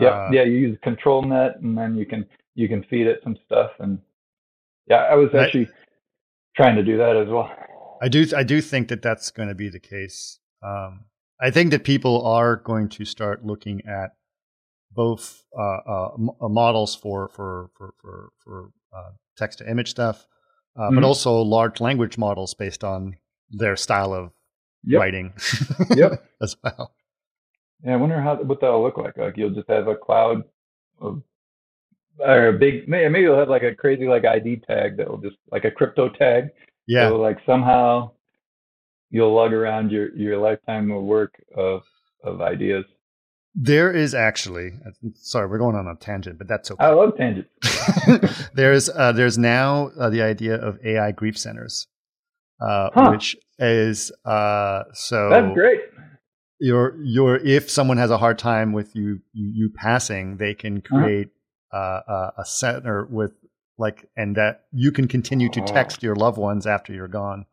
Yep. 0.00 0.12
Uh, 0.12 0.28
yeah, 0.32 0.42
you 0.42 0.52
use 0.56 0.78
ControlNet 0.84 1.60
and 1.62 1.76
then 1.78 1.96
you 1.96 2.04
can 2.06 2.26
you 2.54 2.68
can 2.68 2.82
feed 2.84 3.06
it 3.06 3.20
some 3.22 3.36
stuff 3.46 3.70
and 3.78 3.98
yeah, 4.88 4.96
I 5.10 5.14
was 5.14 5.30
actually 5.34 5.68
trying 6.56 6.76
to 6.76 6.82
do 6.82 6.96
that 6.98 7.16
as 7.16 7.28
well. 7.28 7.50
I 8.02 8.08
do. 8.08 8.26
I 8.36 8.42
do 8.42 8.60
think 8.60 8.88
that 8.88 9.02
that's 9.02 9.30
going 9.30 9.48
to 9.48 9.54
be 9.54 9.68
the 9.70 9.80
case. 9.80 10.38
Um, 10.62 11.04
I 11.40 11.50
think 11.50 11.70
that 11.70 11.84
people 11.84 12.26
are 12.26 12.56
going 12.56 12.88
to 12.90 13.04
start 13.04 13.44
looking 13.46 13.80
at 13.86 14.10
both 14.92 15.44
uh, 15.58 15.62
uh, 15.62 16.08
m- 16.18 16.30
uh, 16.40 16.48
models 16.48 16.94
for 16.94 17.28
for 17.28 17.70
for 17.76 17.94
for, 18.00 18.28
for 18.42 18.70
uh, 18.94 19.10
text 19.36 19.58
to 19.58 19.70
image 19.70 19.90
stuff, 19.90 20.26
uh, 20.76 20.90
Mhm. 20.90 20.96
but 20.96 21.04
also 21.04 21.34
large 21.40 21.80
language 21.80 22.18
models 22.18 22.52
based 22.54 22.84
on 22.84 23.16
their 23.50 23.76
style 23.76 24.12
of 24.12 24.32
Yep. 24.86 25.00
writing 25.00 25.32
Yep. 25.96 26.24
as 26.42 26.56
well. 26.62 26.92
Yeah, 27.84 27.94
I 27.94 27.96
wonder 27.96 28.20
how 28.20 28.36
what 28.36 28.60
that'll 28.60 28.82
look 28.82 28.96
like. 28.98 29.16
Like 29.16 29.36
you'll 29.36 29.50
just 29.54 29.68
have 29.68 29.88
a 29.88 29.94
cloud 29.96 30.42
of 31.00 31.22
or 32.18 32.48
a 32.48 32.52
big 32.52 32.88
maybe 32.88 33.20
you'll 33.20 33.38
have 33.38 33.48
like 33.48 33.62
a 33.64 33.74
crazy 33.74 34.06
like 34.06 34.24
ID 34.24 34.62
tag 34.66 34.96
that 34.98 35.08
will 35.08 35.18
just 35.18 35.36
like 35.50 35.64
a 35.64 35.70
crypto 35.70 36.08
tag. 36.08 36.48
Yeah, 36.86 37.08
So 37.08 37.16
like 37.16 37.38
somehow 37.46 38.10
you'll 39.10 39.34
lug 39.34 39.52
around 39.52 39.90
your 39.90 40.14
your 40.16 40.36
lifetime 40.38 40.90
of 40.90 41.02
work 41.02 41.34
of 41.56 41.82
of 42.22 42.40
ideas. 42.40 42.84
there 43.54 43.92
is 43.92 44.14
actually. 44.14 44.72
Sorry, 45.14 45.46
we're 45.48 45.58
going 45.58 45.76
on 45.76 45.86
a 45.86 45.94
tangent, 45.96 46.38
but 46.38 46.48
that's 46.48 46.70
okay. 46.70 46.84
I 46.84 46.90
love 46.90 47.16
tangents. 47.16 47.50
there's 48.54 48.88
uh, 48.90 49.12
there's 49.12 49.38
now 49.38 49.90
uh, 49.98 50.10
the 50.10 50.22
idea 50.22 50.54
of 50.56 50.78
AI 50.84 51.12
grief 51.12 51.38
centers, 51.38 51.86
uh, 52.60 52.90
Huh. 52.94 53.10
which 53.10 53.36
is 53.58 54.10
uh, 54.24 54.84
so 54.92 55.28
That's 55.30 55.54
great. 55.54 55.80
your 56.58 56.96
your 57.02 57.36
if 57.36 57.70
someone 57.70 57.96
has 57.98 58.10
a 58.10 58.18
hard 58.18 58.38
time 58.38 58.72
with 58.72 58.94
you 58.96 59.20
you, 59.32 59.50
you 59.54 59.70
passing, 59.74 60.36
they 60.38 60.54
can 60.54 60.80
Uh-huh. 60.90 61.00
create 61.00 61.28
uh, 61.72 62.30
a, 62.38 62.44
center 62.44 63.04
with 63.04 63.32
like, 63.78 64.08
and 64.16 64.36
that 64.36 64.66
you 64.72 64.92
can 64.92 65.08
continue 65.08 65.48
to 65.48 65.60
Oh. 65.60 65.72
text 65.72 66.02
your 66.02 66.14
loved 66.14 66.38
ones 66.38 66.66
after 66.66 66.92
you're 66.92 67.08
gone 67.08 67.46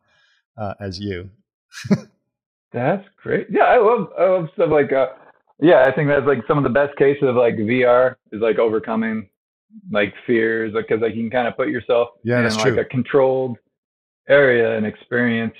uh, 0.56 0.74
as 0.80 1.00
you. 1.00 1.30
That's 2.72 3.04
great. 3.22 3.48
Yeah, 3.50 3.64
I 3.64 3.78
love 3.78 4.08
I 4.18 4.24
love 4.26 4.48
stuff 4.54 4.70
like 4.70 4.92
uh 4.92 5.08
yeah, 5.60 5.84
I 5.86 5.92
think 5.94 6.08
that's 6.08 6.26
like 6.26 6.38
some 6.48 6.58
of 6.58 6.64
the 6.64 6.70
best 6.70 6.96
cases 6.96 7.24
of 7.24 7.36
like 7.36 7.54
VR 7.56 8.16
is 8.32 8.40
like 8.40 8.58
overcoming 8.58 9.28
like 9.90 10.14
fears 10.26 10.72
because 10.72 11.00
like 11.02 11.14
you 11.14 11.22
can 11.22 11.30
kind 11.30 11.48
of 11.48 11.56
put 11.56 11.68
yourself 11.68 12.08
Yeah, 12.24 12.38
in 12.38 12.56
like 12.56 12.74
true. 12.74 12.80
a 12.80 12.84
controlled 12.86 13.58
area 14.28 14.76
and 14.76 14.86
experience 14.86 15.54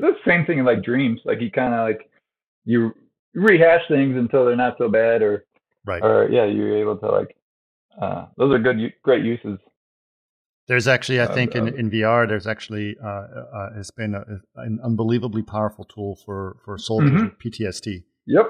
the 0.00 0.12
same 0.26 0.44
thing 0.46 0.58
in 0.58 0.64
like 0.64 0.82
dreams. 0.82 1.20
Like 1.24 1.40
you 1.40 1.50
kind 1.50 1.74
of 1.74 1.80
like 1.88 2.10
you 2.64 2.92
rehash 3.34 3.82
things 3.88 4.16
until 4.16 4.44
they're 4.46 4.56
not 4.56 4.76
so 4.78 4.88
bad 4.88 5.22
or 5.22 5.44
Right. 5.84 6.02
or 6.02 6.28
yeah, 6.30 6.44
you're 6.44 6.76
able 6.78 6.96
to 6.98 7.06
like 7.06 7.36
uh 8.00 8.26
those 8.36 8.52
are 8.54 8.58
good 8.58 8.78
great 9.02 9.24
uses. 9.24 9.58
There's 10.68 10.86
actually, 10.86 11.18
I 11.20 11.24
Uh, 11.24 11.34
think, 11.34 11.56
in, 11.56 11.64
uh, 11.68 11.72
in 11.72 11.90
VR, 11.90 12.26
there's 12.28 12.46
actually 12.46 12.96
uh, 13.02 13.08
uh, 13.08 13.74
has 13.74 13.90
been 13.90 14.14
a, 14.14 14.24
an 14.54 14.78
unbelievably 14.84 15.42
powerful 15.42 15.84
tool 15.84 16.16
for 16.24 16.56
for 16.64 16.78
soldiers 16.78 17.10
Mhm. 17.10 17.24
with 17.30 17.38
PTSD 17.38 18.04
Yep. 18.26 18.46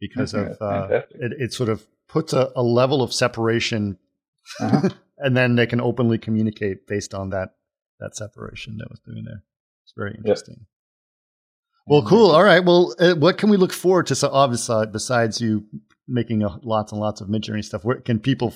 because 0.00 0.32
I 0.32 0.40
of 0.42 0.62
uh, 0.62 1.02
it, 1.10 1.32
it 1.38 1.52
sort 1.52 1.68
of 1.68 1.86
puts 2.08 2.32
a, 2.32 2.52
a 2.54 2.62
level 2.62 3.02
of 3.02 3.12
separation, 3.12 3.98
Uh-huh. 4.60 4.88
and 5.18 5.36
then 5.36 5.56
they 5.56 5.66
can 5.66 5.80
openly 5.80 6.18
communicate 6.18 6.86
based 6.86 7.12
on 7.14 7.30
that 7.30 7.56
that 7.98 8.14
separation 8.14 8.76
that 8.78 8.88
was 8.88 9.00
doing 9.00 9.24
there. 9.24 9.42
It's 9.84 9.92
very 9.96 10.14
interesting. 10.14 10.66
Well, 11.86 12.02
cool. 12.02 12.32
All 12.32 12.42
right. 12.42 12.64
Well, 12.64 12.94
uh, 12.98 13.14
what 13.14 13.38
can 13.38 13.48
we 13.48 13.56
look 13.56 13.72
forward 13.72 14.06
to? 14.08 14.14
So, 14.14 14.28
obviously, 14.32 14.86
besides 14.86 15.40
you 15.40 15.66
making 16.08 16.42
a, 16.42 16.58
lots 16.62 16.92
and 16.92 17.00
lots 17.00 17.20
of 17.20 17.28
Midjourney 17.28 17.64
stuff, 17.64 17.84
where 17.84 18.00
can 18.00 18.18
people 18.18 18.52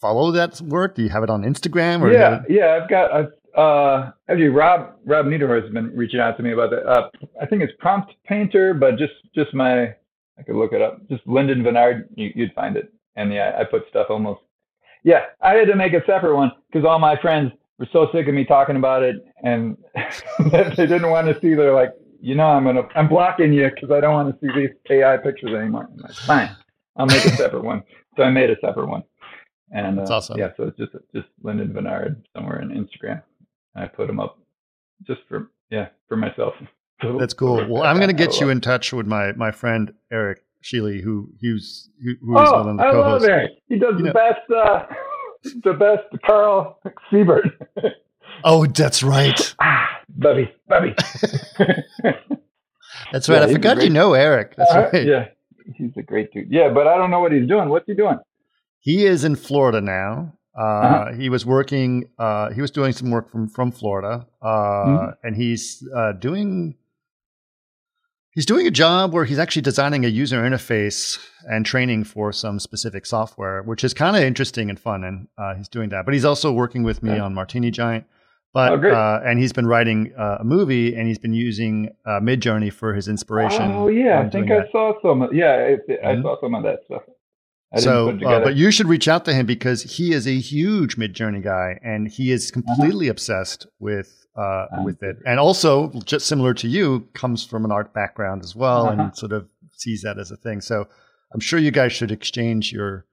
follow 0.00 0.30
that 0.32 0.60
work? 0.62 0.94
Do 0.94 1.02
you 1.02 1.10
have 1.10 1.22
it 1.22 1.30
on 1.30 1.42
Instagram? 1.42 2.00
Or 2.00 2.12
yeah, 2.12 2.42
yeah, 2.48 2.80
I've 2.82 2.88
got 2.88 3.12
I've, 3.12 3.32
uh 3.56 4.12
actually 4.28 4.48
Rob 4.48 4.94
Rob 5.04 5.26
Nederhorst 5.26 5.64
has 5.64 5.72
been 5.72 5.94
reaching 5.94 6.20
out 6.20 6.36
to 6.38 6.42
me 6.42 6.52
about 6.52 6.70
that. 6.70 6.86
Uh, 6.86 7.08
I 7.40 7.46
think 7.46 7.62
it's 7.62 7.72
Prompt 7.78 8.12
Painter, 8.24 8.72
but 8.74 8.96
just 8.96 9.12
just 9.34 9.52
my 9.52 9.94
I 10.38 10.42
could 10.46 10.56
look 10.56 10.72
it 10.72 10.80
up. 10.80 11.06
Just 11.08 11.26
Linden 11.26 11.62
Vennard, 11.62 12.08
you, 12.16 12.30
you'd 12.34 12.54
find 12.54 12.76
it. 12.76 12.92
And 13.16 13.32
yeah, 13.32 13.58
I 13.58 13.64
put 13.64 13.82
stuff 13.90 14.06
almost. 14.08 14.40
Yeah, 15.04 15.24
I 15.42 15.54
had 15.54 15.68
to 15.68 15.76
make 15.76 15.92
a 15.92 16.00
separate 16.06 16.34
one 16.34 16.52
because 16.70 16.86
all 16.86 16.98
my 16.98 17.20
friends 17.20 17.52
were 17.78 17.88
so 17.92 18.08
sick 18.12 18.28
of 18.28 18.34
me 18.34 18.44
talking 18.44 18.76
about 18.76 19.02
it, 19.02 19.16
and 19.42 19.76
they 20.50 20.86
didn't 20.86 21.10
want 21.10 21.26
to 21.26 21.38
see. 21.40 21.54
They're 21.54 21.74
like, 21.74 21.90
you 22.20 22.34
know, 22.34 22.46
I'm 22.46 22.64
gonna 22.64 22.82
I'm 22.94 23.08
blocking 23.08 23.52
you 23.52 23.70
because 23.74 23.90
I 23.90 24.00
don't 24.00 24.12
want 24.14 24.40
to 24.40 24.46
see 24.46 24.52
these 24.60 24.70
AI 24.90 25.16
pictures 25.16 25.50
anymore. 25.54 25.88
I'm 25.90 25.96
like, 25.98 26.12
fine, 26.12 26.50
I'll 26.96 27.06
make 27.06 27.24
a 27.24 27.30
separate 27.36 27.64
one. 27.64 27.82
So 28.16 28.24
I 28.24 28.30
made 28.30 28.50
a 28.50 28.56
separate 28.60 28.88
one. 28.88 29.04
And 29.70 29.96
That's 29.96 30.10
uh, 30.10 30.16
awesome. 30.16 30.38
Yeah, 30.38 30.50
so 30.56 30.64
it's 30.64 30.76
just 30.76 30.92
just 31.14 31.28
Linden 31.42 31.72
Vennard 31.72 32.22
somewhere 32.36 32.60
in 32.60 32.70
Instagram. 32.70 33.22
I 33.76 33.86
put 33.86 34.08
them 34.08 34.18
up 34.18 34.38
just 35.06 35.20
for 35.28 35.50
yeah 35.70 35.88
for 36.08 36.16
myself. 36.16 36.54
So- 37.02 37.16
That's 37.18 37.32
cool. 37.32 37.66
Well, 37.66 37.84
I'm 37.84 37.96
going 37.96 38.08
to 38.08 38.12
get 38.14 38.40
you 38.40 38.50
in 38.50 38.60
touch 38.60 38.92
with 38.92 39.06
my 39.06 39.32
my 39.32 39.52
friend 39.52 39.94
Eric 40.12 40.42
Sheely, 40.62 41.00
who 41.02 41.30
who's 41.40 41.88
who, 42.04 42.14
who 42.20 42.38
is 42.42 42.48
Oh, 42.50 42.52
one 42.64 42.68
of 42.68 42.76
the 42.76 42.82
I 42.82 42.86
love 42.92 43.04
co-hosts. 43.04 43.28
Eric. 43.28 43.50
He 43.70 43.78
does 43.78 43.94
You 43.96 43.98
the 43.98 44.02
know- 44.02 44.12
best. 44.12 44.50
Uh, 44.54 44.86
the 45.64 45.72
best 45.72 46.22
Carl 46.26 46.78
Siebert. 47.10 47.46
Oh, 48.44 48.66
that's 48.66 49.02
right. 49.02 49.54
Bubby, 50.16 50.50
Bubby. 50.68 50.94
That's 53.12 53.28
right. 53.28 53.40
Yeah, 53.42 53.46
I 53.46 53.52
forgot 53.52 53.82
you 53.82 53.90
know 53.90 54.14
Eric. 54.14 54.54
That's 54.56 54.72
Uh, 54.72 54.90
right. 54.92 55.06
Yeah, 55.06 55.28
he's 55.74 55.92
a 55.96 56.02
great 56.02 56.32
dude. 56.32 56.50
Yeah, 56.50 56.68
but 56.72 56.86
I 56.86 56.96
don't 56.96 57.10
know 57.10 57.20
what 57.20 57.32
he's 57.32 57.48
doing. 57.48 57.68
What's 57.68 57.86
he 57.86 57.94
doing? 57.94 58.18
He 58.80 59.04
is 59.06 59.24
in 59.24 59.36
Florida 59.36 59.80
now. 59.80 60.32
Uh, 60.58 60.62
Uh-huh. 60.62 61.12
He 61.14 61.28
was 61.28 61.46
working. 61.46 62.08
Uh, 62.18 62.50
he 62.50 62.60
was 62.60 62.70
doing 62.70 62.92
some 62.92 63.10
work 63.10 63.30
from 63.30 63.48
from 63.48 63.70
Florida, 63.70 64.26
uh, 64.42 64.46
Mhm. 64.48 65.14
and 65.22 65.36
he's 65.36 65.86
uh, 65.94 66.12
doing. 66.12 66.76
He's 68.32 68.46
doing 68.46 68.64
a 68.66 68.70
job 68.70 69.12
where 69.12 69.24
he's 69.24 69.40
actually 69.40 69.62
designing 69.62 70.04
a 70.04 70.08
user 70.08 70.40
interface 70.42 71.18
and 71.48 71.66
training 71.66 72.04
for 72.04 72.32
some 72.32 72.60
specific 72.60 73.04
software, 73.04 73.60
which 73.62 73.82
is 73.82 73.92
kind 73.92 74.16
of 74.16 74.22
interesting 74.22 74.70
and 74.70 74.78
fun. 74.78 75.02
And 75.02 75.26
uh, 75.36 75.54
he's 75.56 75.68
doing 75.68 75.88
that, 75.90 76.04
but 76.04 76.14
he's 76.14 76.24
also 76.24 76.52
working 76.52 76.84
with 76.84 77.02
me 77.02 77.10
Okay. 77.10 77.20
on 77.20 77.34
Martini 77.34 77.72
Giant. 77.72 78.04
But 78.52 78.84
Oh, 78.84 78.90
uh, 78.90 79.22
and 79.24 79.38
he's 79.38 79.52
been 79.52 79.66
writing 79.66 80.12
uh, 80.18 80.38
a 80.40 80.44
movie, 80.44 80.96
and 80.96 81.06
he's 81.06 81.18
been 81.20 81.32
using 81.34 81.90
uh, 82.04 82.18
Midjourney 82.20 82.72
for 82.72 82.94
his 82.94 83.06
inspiration. 83.06 83.70
Oh 83.70 83.88
yeah, 83.88 84.20
I 84.20 84.28
think 84.28 84.50
I 84.50 84.58
that. 84.60 84.72
saw 84.72 84.92
some. 85.02 85.28
Yeah, 85.32 85.54
it, 85.56 85.80
it- 85.88 86.00
I 86.04 86.20
saw 86.20 86.36
some 86.40 86.54
of 86.54 86.64
that 86.64 86.80
stuff. 86.86 87.02
I 87.72 87.78
so, 87.78 88.10
uh, 88.26 88.40
but 88.40 88.56
you 88.56 88.72
should 88.72 88.88
reach 88.88 89.06
out 89.06 89.24
to 89.26 89.32
him 89.32 89.46
because 89.46 89.84
he 89.84 90.12
is 90.12 90.26
a 90.26 90.36
huge 90.40 90.96
Midjourney 90.96 91.40
guy, 91.44 91.78
and 91.84 92.08
he 92.08 92.32
is 92.32 92.50
Uh-huh. 92.50 92.60
completely 92.74 93.06
obsessed 93.08 93.68
with 93.78 94.26
uh, 94.36 94.66
Um, 94.76 94.84
with 94.84 95.00
it. 95.02 95.16
And 95.26 95.38
also, 95.38 95.90
just 96.04 96.26
similar 96.26 96.52
to 96.54 96.66
you, 96.68 97.06
comes 97.14 97.44
from 97.44 97.64
an 97.64 97.70
art 97.70 97.92
background 97.94 98.42
as 98.42 98.56
well, 98.56 98.86
Uh-huh. 98.88 99.02
and 99.02 99.16
sort 99.16 99.32
of 99.32 99.46
sees 99.72 100.02
that 100.02 100.18
as 100.18 100.30
a 100.32 100.36
thing. 100.36 100.60
So, 100.60 100.88
I'm 101.32 101.40
sure 101.40 101.58
you 101.60 101.70
guys 101.70 101.92
should 101.92 102.10
exchange 102.10 102.72
your 102.72 103.06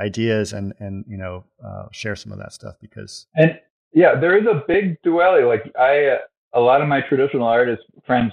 ideas 0.00 0.52
and 0.52 0.72
and 0.78 1.04
you 1.08 1.16
know 1.16 1.44
uh, 1.64 1.86
share 1.92 2.14
some 2.16 2.30
of 2.32 2.38
that 2.38 2.52
stuff 2.52 2.74
because 2.80 3.26
And 3.34 3.58
yeah, 3.94 4.18
there 4.18 4.36
is 4.36 4.46
a 4.46 4.64
big 4.66 5.00
duality. 5.02 5.44
Like 5.44 5.72
I, 5.78 6.06
uh, 6.06 6.18
lot 6.60 6.82
of 6.82 6.88
my 6.88 7.00
traditional 7.00 7.46
artist 7.46 7.82
friends 8.04 8.32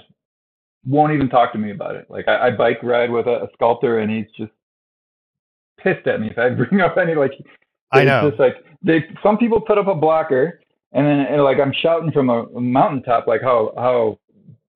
won't 0.86 1.12
even 1.12 1.28
talk 1.28 1.52
to 1.52 1.58
me 1.58 1.70
about 1.70 1.94
it. 1.94 2.06
Like 2.10 2.26
I, 2.28 2.48
I 2.48 2.50
bike 2.50 2.82
ride 2.82 3.10
with 3.10 3.26
a, 3.26 3.44
a 3.44 3.48
sculptor, 3.54 4.00
and 4.00 4.10
he's 4.10 4.26
just 4.36 4.52
pissed 5.78 6.06
at 6.06 6.20
me 6.20 6.30
if 6.30 6.38
I 6.38 6.48
bring 6.64 6.80
up 6.80 6.96
any 6.98 7.14
like. 7.14 7.32
I 7.92 8.00
it's 8.00 8.06
know. 8.06 8.28
Just 8.28 8.40
like 8.40 8.56
they, 8.82 9.04
some 9.22 9.38
people 9.38 9.60
put 9.60 9.78
up 9.78 9.86
a 9.86 9.94
blocker, 9.94 10.60
and 10.92 11.06
then 11.06 11.20
and 11.20 11.42
like 11.44 11.58
I'm 11.60 11.72
shouting 11.72 12.10
from 12.10 12.28
a, 12.28 12.42
a 12.42 12.60
mountaintop, 12.60 13.28
like 13.28 13.42
how 13.42 13.72
how 13.76 14.18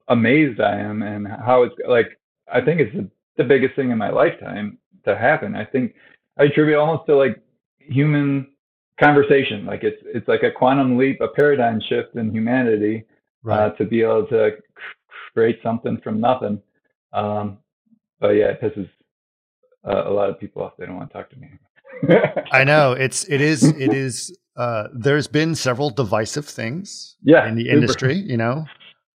amazed 0.09 0.61
I 0.61 0.79
am, 0.79 1.03
and 1.03 1.27
how 1.27 1.65
it's 1.65 1.75
like 1.89 2.19
I 2.53 2.61
think 2.61 2.81
it's 2.81 2.95
the, 2.95 3.11
the 3.39 3.45
biggest 3.45 3.75
thing 3.75 3.91
in 3.91 3.99
my 3.99 4.11
lifetime 4.11 4.79
to 5.05 5.17
happen. 5.17 5.57
I 5.57 5.65
think 5.65 5.95
I 6.39 6.45
attribute 6.45 6.79
almost 6.79 7.07
to 7.07 7.17
like 7.17 7.41
human 7.79 8.49
conversation. 9.01 9.67
Like 9.67 9.83
it's 9.85 10.01
it's 10.07 10.29
like 10.29 10.43
a 10.43 10.51
quantum 10.51 10.97
leap, 10.97 11.21
a 11.21 11.29
paradigm 11.29 11.81
shift 11.89 12.15
in 12.17 12.31
humanity 12.33 13.05
uh, 13.51 13.71
to 13.71 13.85
be 13.85 14.03
able 14.03 14.27
to 14.29 14.51
create 15.35 15.59
something 15.63 15.99
from 16.03 16.21
nothing. 16.21 16.61
Um, 17.13 17.59
but 18.21 18.31
yeah, 18.31 18.47
it 18.47 18.61
pisses 18.61 18.89
uh, 19.87 20.09
a 20.09 20.13
lot 20.13 20.31
of 20.31 20.39
people 20.41 20.63
off. 20.63 20.73
They 20.79 20.87
don't 20.87 20.97
want 20.97 21.11
to 21.11 21.17
talk 21.17 21.31
to 21.31 21.37
me. 21.37 21.49
I 22.53 22.65
know 22.65 22.93
it's 22.93 23.25
it 23.29 23.41
is 23.41 23.63
it 23.79 23.93
is. 23.93 24.37
Uh, 24.57 24.89
there's 24.95 25.27
been 25.27 25.55
several 25.55 25.91
divisive 25.91 26.47
things 26.47 27.17
Yeah, 27.23 27.47
in 27.47 27.57
the 27.57 27.65
super. 27.65 27.75
industry. 27.77 28.15
You 28.15 28.39
know, 28.39 28.65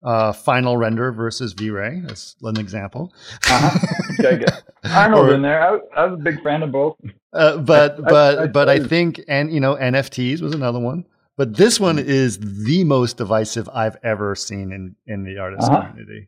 uh, 0.04 0.34
Final 0.34 0.78
Render 0.78 1.12
versus 1.12 1.54
V-Ray. 1.54 2.02
That's 2.06 2.36
an 2.44 2.60
example. 2.60 3.12
Uh-huh. 3.50 4.38
Arnold 4.86 5.30
Or- 5.30 5.34
in 5.34 5.42
there. 5.42 5.62
I, 5.64 5.80
I 6.00 6.06
was 6.06 6.20
a 6.20 6.24
big 6.24 6.44
fan 6.44 6.62
of 6.62 6.72
both. 6.72 6.96
Uh, 7.34 7.58
but 7.58 7.94
I- 7.98 8.02
but 8.02 8.40
I- 8.40 8.48
but 8.48 8.70
I 8.70 8.74
I- 8.74 8.80
think 8.80 9.22
and 9.28 9.52
you 9.54 9.60
know 9.60 9.76
NFTs 9.76 10.42
was 10.42 10.54
another 10.54 10.80
one. 10.80 11.06
But 11.38 11.56
this 11.56 11.80
one 11.80 11.96
Mm-hmm. 11.98 12.10
is 12.10 12.38
the 12.66 12.84
most 12.84 13.18
divisive 13.18 13.70
I've 13.74 13.98
ever 14.04 14.36
seen 14.36 14.72
in 14.72 14.96
in 15.08 15.24
the 15.24 15.38
artist 15.40 15.70
Uh-huh. 15.70 15.88
community 15.90 16.28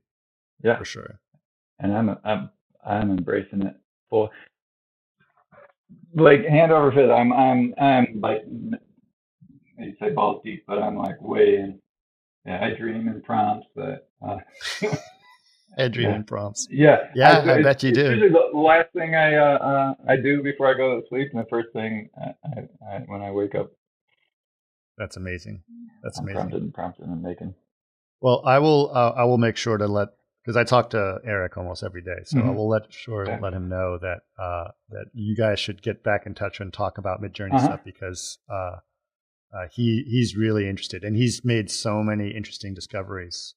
Yeah, 0.64 0.78
for 0.78 0.86
sure. 0.86 1.20
and 1.80 1.94
I'm 1.96 2.18
I'm 2.24 2.50
I'm 2.86 3.12
embracing 3.12 3.64
it 3.64 3.76
full. 4.10 4.30
Like 6.16 6.46
hand 6.46 6.72
over 6.72 6.92
fist, 6.92 7.12
I'm 7.12 7.34
I'm 7.34 7.74
I'm 7.80 8.20
like 8.22 8.44
you 8.48 9.96
say 10.00 10.12
balls 10.12 10.42
deep, 10.46 10.64
but 10.68 10.82
I'm 10.82 10.96
like 10.98 11.22
way 11.22 11.58
in. 11.58 11.80
Yeah, 12.46 12.64
I 12.66 12.76
dream 12.78 13.08
in 13.08 13.22
prompts 13.22 13.68
that 13.76 14.08
uh, 14.26 14.38
I 15.78 15.88
dreaming 15.88 16.24
prompts. 16.24 16.68
Yeah, 16.70 16.98
yeah, 17.16 17.40
I, 17.40 17.56
I 17.60 17.64
bet 17.64 17.84
you 17.84 17.92
do. 17.92 18.02
Usually 18.12 18.30
the 18.30 18.58
last 18.58 18.90
thing 18.94 19.16
I 19.16 19.36
uh, 19.36 19.58
uh, 19.58 19.94
I 20.08 20.16
do 20.18 20.44
before 20.44 20.68
I 20.68 20.76
go 20.76 21.00
to 21.02 21.08
sleep, 21.08 21.30
and 21.34 21.42
the 21.44 21.50
first 21.50 21.70
thing 21.74 22.10
I, 22.18 22.62
I, 22.88 23.00
when 23.08 23.22
I 23.22 23.32
wake 23.32 23.56
up. 23.56 23.72
That's 24.98 25.18
amazing. 25.18 25.64
That's 26.04 26.20
I'm 26.20 26.26
amazing. 26.26 26.40
Prompted 26.42 26.62
and 26.64 26.74
prompted 26.74 27.06
and 27.08 27.22
making. 27.24 27.56
Well, 28.22 28.42
I 28.46 28.60
will. 28.60 28.92
Uh, 28.94 29.12
I 29.16 29.24
will 29.24 29.38
make 29.38 29.58
sure 29.58 29.78
to 29.78 29.88
let 29.88 30.10
because 30.44 30.56
I 30.58 30.64
talk 30.64 30.90
to 30.92 31.20
Eric 31.26 31.58
almost 31.58 31.84
every 31.84 32.02
day, 32.02 32.20
so 32.26 32.40
Mhm. 32.40 32.48
I 32.48 32.52
will 32.52 32.68
let 32.70 32.92
sure 32.94 33.26
Okay. 33.28 33.40
let 33.42 33.54
him 33.54 33.70
know 33.70 33.98
that 33.98 34.22
uh, 34.38 34.72
that 34.90 35.06
you 35.14 35.36
guys 35.36 35.60
should 35.60 35.82
get 35.82 36.04
back 36.04 36.26
in 36.26 36.34
touch 36.36 36.60
and 36.60 36.72
talk 36.72 36.98
about 36.98 37.22
Midjourney 37.22 37.54
Uh-huh. 37.56 37.66
stuff 37.66 37.84
because 37.84 38.38
uh, 38.50 38.78
uh, 39.54 39.68
he 39.72 40.04
he's 40.08 40.36
really 40.38 40.70
interested 40.70 41.04
and 41.04 41.16
he's 41.16 41.44
made 41.44 41.70
so 41.72 42.04
many 42.04 42.30
interesting 42.32 42.74
discoveries. 42.74 43.56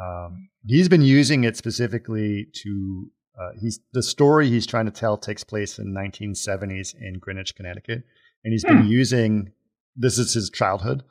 Um, 0.00 0.48
he's 0.66 0.88
been 0.88 1.02
using 1.02 1.44
it 1.44 1.56
specifically 1.56 2.46
to 2.62 3.10
uh, 3.40 3.50
he's 3.60 3.80
the 3.92 4.02
story 4.02 4.48
he's 4.48 4.66
trying 4.66 4.84
to 4.86 4.90
tell 4.90 5.16
takes 5.16 5.44
place 5.44 5.78
in 5.78 5.94
1970s 5.94 6.94
in 7.00 7.18
Greenwich, 7.20 7.54
Connecticut, 7.54 8.02
and 8.44 8.52
he's 8.52 8.64
been 8.64 8.82
Hmm. 8.82 8.88
using 8.88 9.52
this 9.96 10.18
is 10.18 10.32
his 10.34 10.50
childhood, 10.50 11.02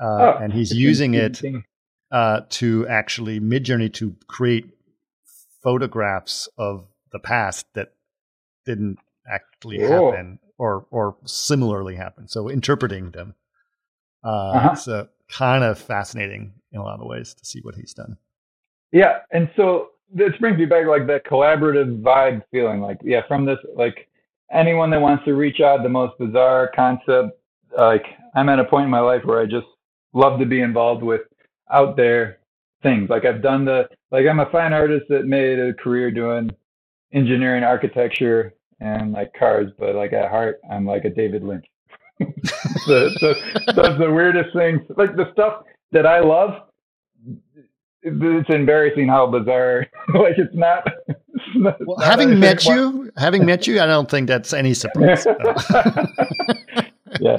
uh, 0.00 0.04
Oh, 0.20 0.38
and 0.42 0.52
he's 0.52 0.72
using 0.72 1.14
it 1.14 1.42
uh, 2.10 2.42
to 2.50 2.86
actually 2.88 3.40
Midjourney 3.40 3.92
to 3.94 4.14
create 4.26 4.70
photographs 5.62 6.48
of 6.58 6.86
the 7.12 7.18
past 7.18 7.66
that 7.74 7.94
didn't 8.64 8.98
actually 9.30 9.78
Cool. 9.78 10.12
happen 10.12 10.38
or 10.58 10.86
or 10.90 11.16
similarly 11.26 11.96
happen. 11.96 12.28
So 12.28 12.48
interpreting 12.48 13.10
them. 13.10 13.34
Uh, 14.24 14.52
Uh-huh. 14.52 14.74
So 14.74 15.08
kind 15.28 15.64
of 15.64 15.78
fascinating 15.78 16.54
in 16.72 16.80
a 16.80 16.84
lot 16.84 17.00
of 17.00 17.06
ways 17.06 17.34
to 17.34 17.44
see 17.44 17.60
what 17.60 17.74
he's 17.74 17.94
done. 17.94 18.16
Yeah, 18.92 19.18
and 19.32 19.50
so 19.56 19.90
this 20.12 20.32
brings 20.40 20.58
me 20.58 20.66
back 20.66 20.86
like 20.86 21.06
that 21.06 21.24
collaborative 21.24 22.00
vibe 22.02 22.42
feeling. 22.50 22.80
Like, 22.80 22.98
yeah, 23.02 23.26
from 23.26 23.44
this, 23.44 23.58
like 23.74 24.08
anyone 24.52 24.90
that 24.90 25.00
wants 25.00 25.24
to 25.24 25.34
reach 25.34 25.60
out, 25.60 25.82
the 25.82 25.88
most 25.88 26.18
bizarre 26.18 26.70
concept. 26.74 27.38
Like, 27.76 28.04
I'm 28.34 28.48
at 28.48 28.58
a 28.58 28.64
point 28.64 28.84
in 28.84 28.90
my 28.90 29.00
life 29.00 29.24
where 29.24 29.40
I 29.40 29.46
just 29.46 29.66
love 30.12 30.38
to 30.38 30.46
be 30.46 30.60
involved 30.60 31.02
with 31.02 31.22
out 31.70 31.96
there 31.96 32.38
things. 32.82 33.10
Like, 33.10 33.24
I've 33.24 33.42
done 33.42 33.64
the, 33.64 33.88
like, 34.10 34.26
I'm 34.26 34.40
a 34.40 34.50
fine 34.50 34.72
artist 34.72 35.06
that 35.08 35.26
made 35.26 35.58
a 35.58 35.74
career 35.74 36.10
doing 36.10 36.50
engineering, 37.12 37.64
architecture, 37.64 38.54
and 38.80 39.12
like 39.12 39.32
cars, 39.32 39.70
but 39.78 39.94
like 39.94 40.12
at 40.12 40.30
heart, 40.30 40.60
I'm 40.70 40.86
like 40.86 41.04
a 41.04 41.10
David 41.10 41.42
Lynch. 41.42 41.66
the, 42.18 43.36
that's 43.74 43.98
the 43.98 44.10
weirdest 44.10 44.54
things. 44.54 44.80
Like 44.96 45.16
the 45.16 45.30
stuff 45.32 45.64
that 45.92 46.06
I 46.06 46.20
love 46.20 46.62
it's 48.06 48.48
embarrassing 48.50 49.08
how 49.08 49.26
bizarre. 49.26 49.86
like 50.14 50.34
it's 50.38 50.54
not. 50.54 50.86
It's 51.08 51.18
not 51.56 51.76
Well, 51.86 51.96
not 51.98 52.06
having 52.06 52.28
anything 52.28 52.40
met 52.40 52.64
you, 52.66 53.10
having 53.16 53.44
met 53.44 53.66
you, 53.66 53.80
I 53.80 53.86
don't 53.86 54.10
think 54.10 54.28
that's 54.28 54.52
any 54.52 54.74
surprise. 54.74 55.26
yeah, 57.20 57.38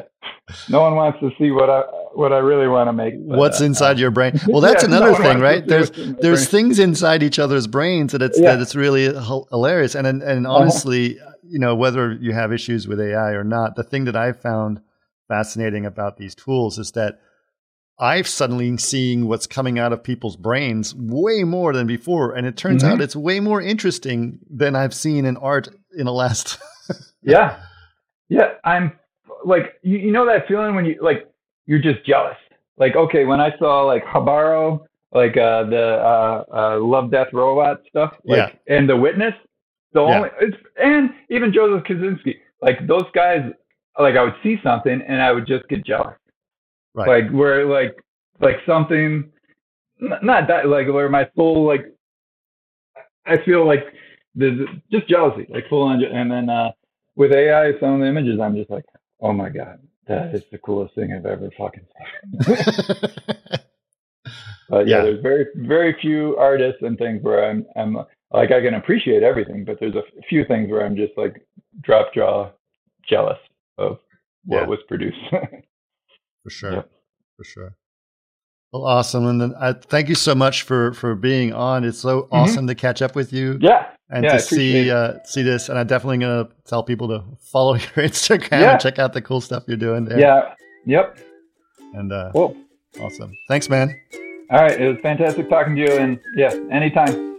no 0.70 0.82
one 0.82 0.95
wants 0.95 1.20
to 1.22 1.30
see 1.39 1.51
what 1.51 1.70
I 1.70 1.82
what 2.13 2.34
I 2.34 2.38
really 2.39 2.68
want 2.68 2.88
to 2.88 2.93
make. 2.93 3.13
but, 3.28 3.38
What's 3.38 3.61
uh, 3.61 3.65
inside 3.65 3.99
your 3.99 4.11
brain? 4.11 4.39
Well, 4.47 4.61
that's 4.61 4.84
yeah, 4.84 4.89
another 4.89 5.11
one 5.11 5.22
thing, 5.22 5.39
right? 5.39 5.65
There's 5.65 5.89
what's 5.89 5.99
in 6.01 6.11
my 6.13 6.18
there's 6.22 6.49
brain. 6.49 6.63
things 6.63 6.80
inside 6.80 7.24
each 7.24 7.39
other's 7.39 7.68
brains 7.68 8.11
that 8.11 8.22
it's 8.22 8.39
Yeah. 8.39 8.55
that 8.55 8.61
it's 8.61 8.76
really 8.76 9.05
hilarious. 9.49 9.95
And 9.95 10.07
and, 10.07 10.22
and 10.24 10.45
Uh-huh. 10.47 10.55
honestly, 10.57 11.18
you 11.43 11.59
know, 11.59 11.76
whether 11.76 12.13
you 12.13 12.34
have 12.34 12.51
issues 12.51 12.88
with 12.88 12.99
AI 12.99 13.32
or 13.32 13.43
not, 13.43 13.76
the 13.76 13.84
thing 13.84 14.05
that 14.05 14.15
I 14.15 14.32
found 14.34 14.82
fascinating 15.28 15.86
about 15.86 16.18
these 16.18 16.34
tools 16.36 16.78
is 16.80 16.91
that 16.93 17.20
I've 18.00 18.28
suddenly 18.28 18.78
seeing 18.78 19.28
what's 19.28 19.48
coming 19.48 19.80
out 19.80 19.91
of 19.91 20.04
people's 20.04 20.36
brains 20.36 20.93
way 20.95 21.43
more 21.43 21.74
than 21.74 21.88
before, 21.88 22.36
and 22.36 22.45
it 22.45 22.56
turns 22.58 22.84
Mhm. 22.84 22.88
out 22.91 23.02
it's 23.02 23.16
way 23.16 23.39
more 23.39 23.62
interesting 23.62 24.39
than 24.50 24.76
I've 24.76 24.93
seen 24.93 25.26
in 25.26 25.36
art 25.38 25.70
in 25.98 26.06
the 26.06 26.14
last. 26.14 26.60
Yeah, 27.24 27.60
yeah. 28.30 28.52
I'm 28.64 28.93
like 29.43 29.74
you, 29.82 29.98
you 29.98 30.12
know 30.12 30.26
that 30.26 30.48
feeling 30.48 30.74
when 30.76 30.86
you 30.86 30.98
like 31.02 31.28
you're 31.66 31.82
just 31.82 32.06
jealous. 32.06 32.38
Like 32.78 32.95
okay, 32.95 33.26
when 33.26 33.41
I 33.41 33.58
saw 33.58 33.82
like 33.82 34.04
Habaro, 34.06 34.86
like 35.12 35.36
uh, 35.36 35.64
the 35.64 35.86
uh, 36.02 36.43
uh, 36.54 36.80
Love 36.80 37.12
Death 37.12 37.28
Robot 37.34 37.82
stuff, 37.89 38.14
like 38.24 38.58
and 38.70 38.88
The 38.88 38.95
Witness, 38.95 39.34
the 39.91 40.02
Yeah. 40.02 40.16
only 40.16 40.30
it's 40.39 40.56
and 40.82 41.10
even 41.30 41.52
Joseph 41.52 41.84
Kosinski, 41.86 42.36
like 42.62 42.88
those 42.88 43.04
guys, 43.14 43.41
like 44.00 44.16
I 44.16 44.24
would 44.24 44.36
see 44.41 44.58
something 44.64 45.02
and 45.06 45.22
I 45.22 45.34
would 45.34 45.45
just 45.48 45.68
get 45.68 45.86
jealous. 45.86 46.16
Right. 46.98 47.24
like 47.26 47.32
where 47.34 47.66
like 47.66 47.98
like 48.41 48.58
something 48.68 49.32
not 50.00 50.48
that 50.48 50.68
like 50.70 50.88
where 50.88 51.10
my 51.10 51.30
soul 51.38 51.66
like 51.68 51.86
I 53.26 53.38
feel 53.45 53.66
like 53.68 53.84
there's 54.36 54.60
just 54.91 55.08
jealousy 55.10 55.45
like 55.50 55.68
full 55.70 55.84
on 55.84 56.04
and 56.04 56.32
then 56.32 56.50
uh 56.50 56.72
with 57.16 57.32
AI 57.34 57.74
some 57.80 57.93
of 57.95 58.00
the 58.02 58.08
images 58.08 58.39
I'm 58.41 58.56
just 58.56 58.70
like 58.72 58.86
oh 59.22 59.34
my 59.34 59.50
god 59.50 59.80
that 60.08 60.34
is 60.36 60.43
the 60.52 60.58
coolest 60.60 60.95
thing 60.95 61.12
I've 61.14 61.26
ever 61.26 61.50
fucking 61.58 61.86
seen 61.98 62.56
but 64.70 64.88
yeah, 64.88 64.98
Yeah. 64.98 65.02
there's 65.04 65.22
very 65.22 65.45
very 65.56 65.95
few 66.02 66.36
artists 66.38 66.82
and 66.84 66.98
things 66.98 67.22
where 67.24 67.50
I'm 67.50 67.66
I'm 67.76 67.95
like 68.32 68.52
I 68.52 68.62
can 68.62 68.76
appreciate 68.76 69.24
everything 69.24 69.66
but 69.66 69.80
there's 69.80 69.95
a 69.95 70.04
few 70.30 70.45
things 70.45 70.70
where 70.72 70.86
I'm 70.86 70.95
just 70.95 71.14
like 71.18 71.45
drop 71.82 72.14
jaw 72.14 72.52
jealous 73.10 73.39
of 73.78 73.98
what 74.45 74.62
Yeah. 74.62 74.68
was 74.68 74.80
produced 74.88 75.18
for 76.48 76.52
sure 76.52 76.86
for 77.36 77.43
sure 77.43 77.76
well 78.72 78.86
awesome 78.86 79.26
and 79.28 79.41
then 79.41 79.54
I 79.60 79.74
thank 79.74 80.08
you 80.08 80.16
so 80.16 80.34
much 80.34 80.64
for 80.64 80.93
for 80.93 81.14
being 81.16 81.52
on 81.54 81.84
it's 81.84 82.00
so 82.00 82.22
Mm-hmm. 82.24 82.36
awesome 82.36 82.68
to 82.68 82.76
catch 82.76 83.02
up 83.02 83.16
with 83.16 83.34
you 83.34 83.58
yeah 83.62 83.88
and 84.10 84.24
yeah, 84.24 84.32
to 84.34 84.39
see 84.39 84.89
uh 84.89 85.14
see 85.26 85.41
this 85.43 85.68
and 85.68 85.78
i'm 85.78 85.88
definitely 85.88 86.20
gonna 86.20 86.48
tell 86.66 86.82
people 86.84 87.08
to 87.10 87.24
follow 87.52 87.74
your 87.86 88.06
instagram 88.08 88.62
Yeah. 88.62 88.72
and 88.74 88.80
check 88.82 88.98
out 89.00 89.12
the 89.12 89.22
cool 89.22 89.41
stuff 89.41 89.64
you're 89.68 89.76
doing 89.76 90.06
there 90.06 90.20
yeah 90.20 90.54
yep 90.86 91.18
and 91.93 92.12
uh 92.14 92.30
cool 92.32 92.56
awesome 93.02 93.32
thanks 93.50 93.68
man 93.70 93.93
All 94.50 94.62
right. 94.62 94.80
It 94.80 94.88
was 94.88 94.98
fantastic 95.02 95.50
talking 95.50 95.76
to 95.76 95.82
you. 95.82 95.91
And 95.91 96.20
yeah, 96.38 96.54
anytime. 96.72 97.36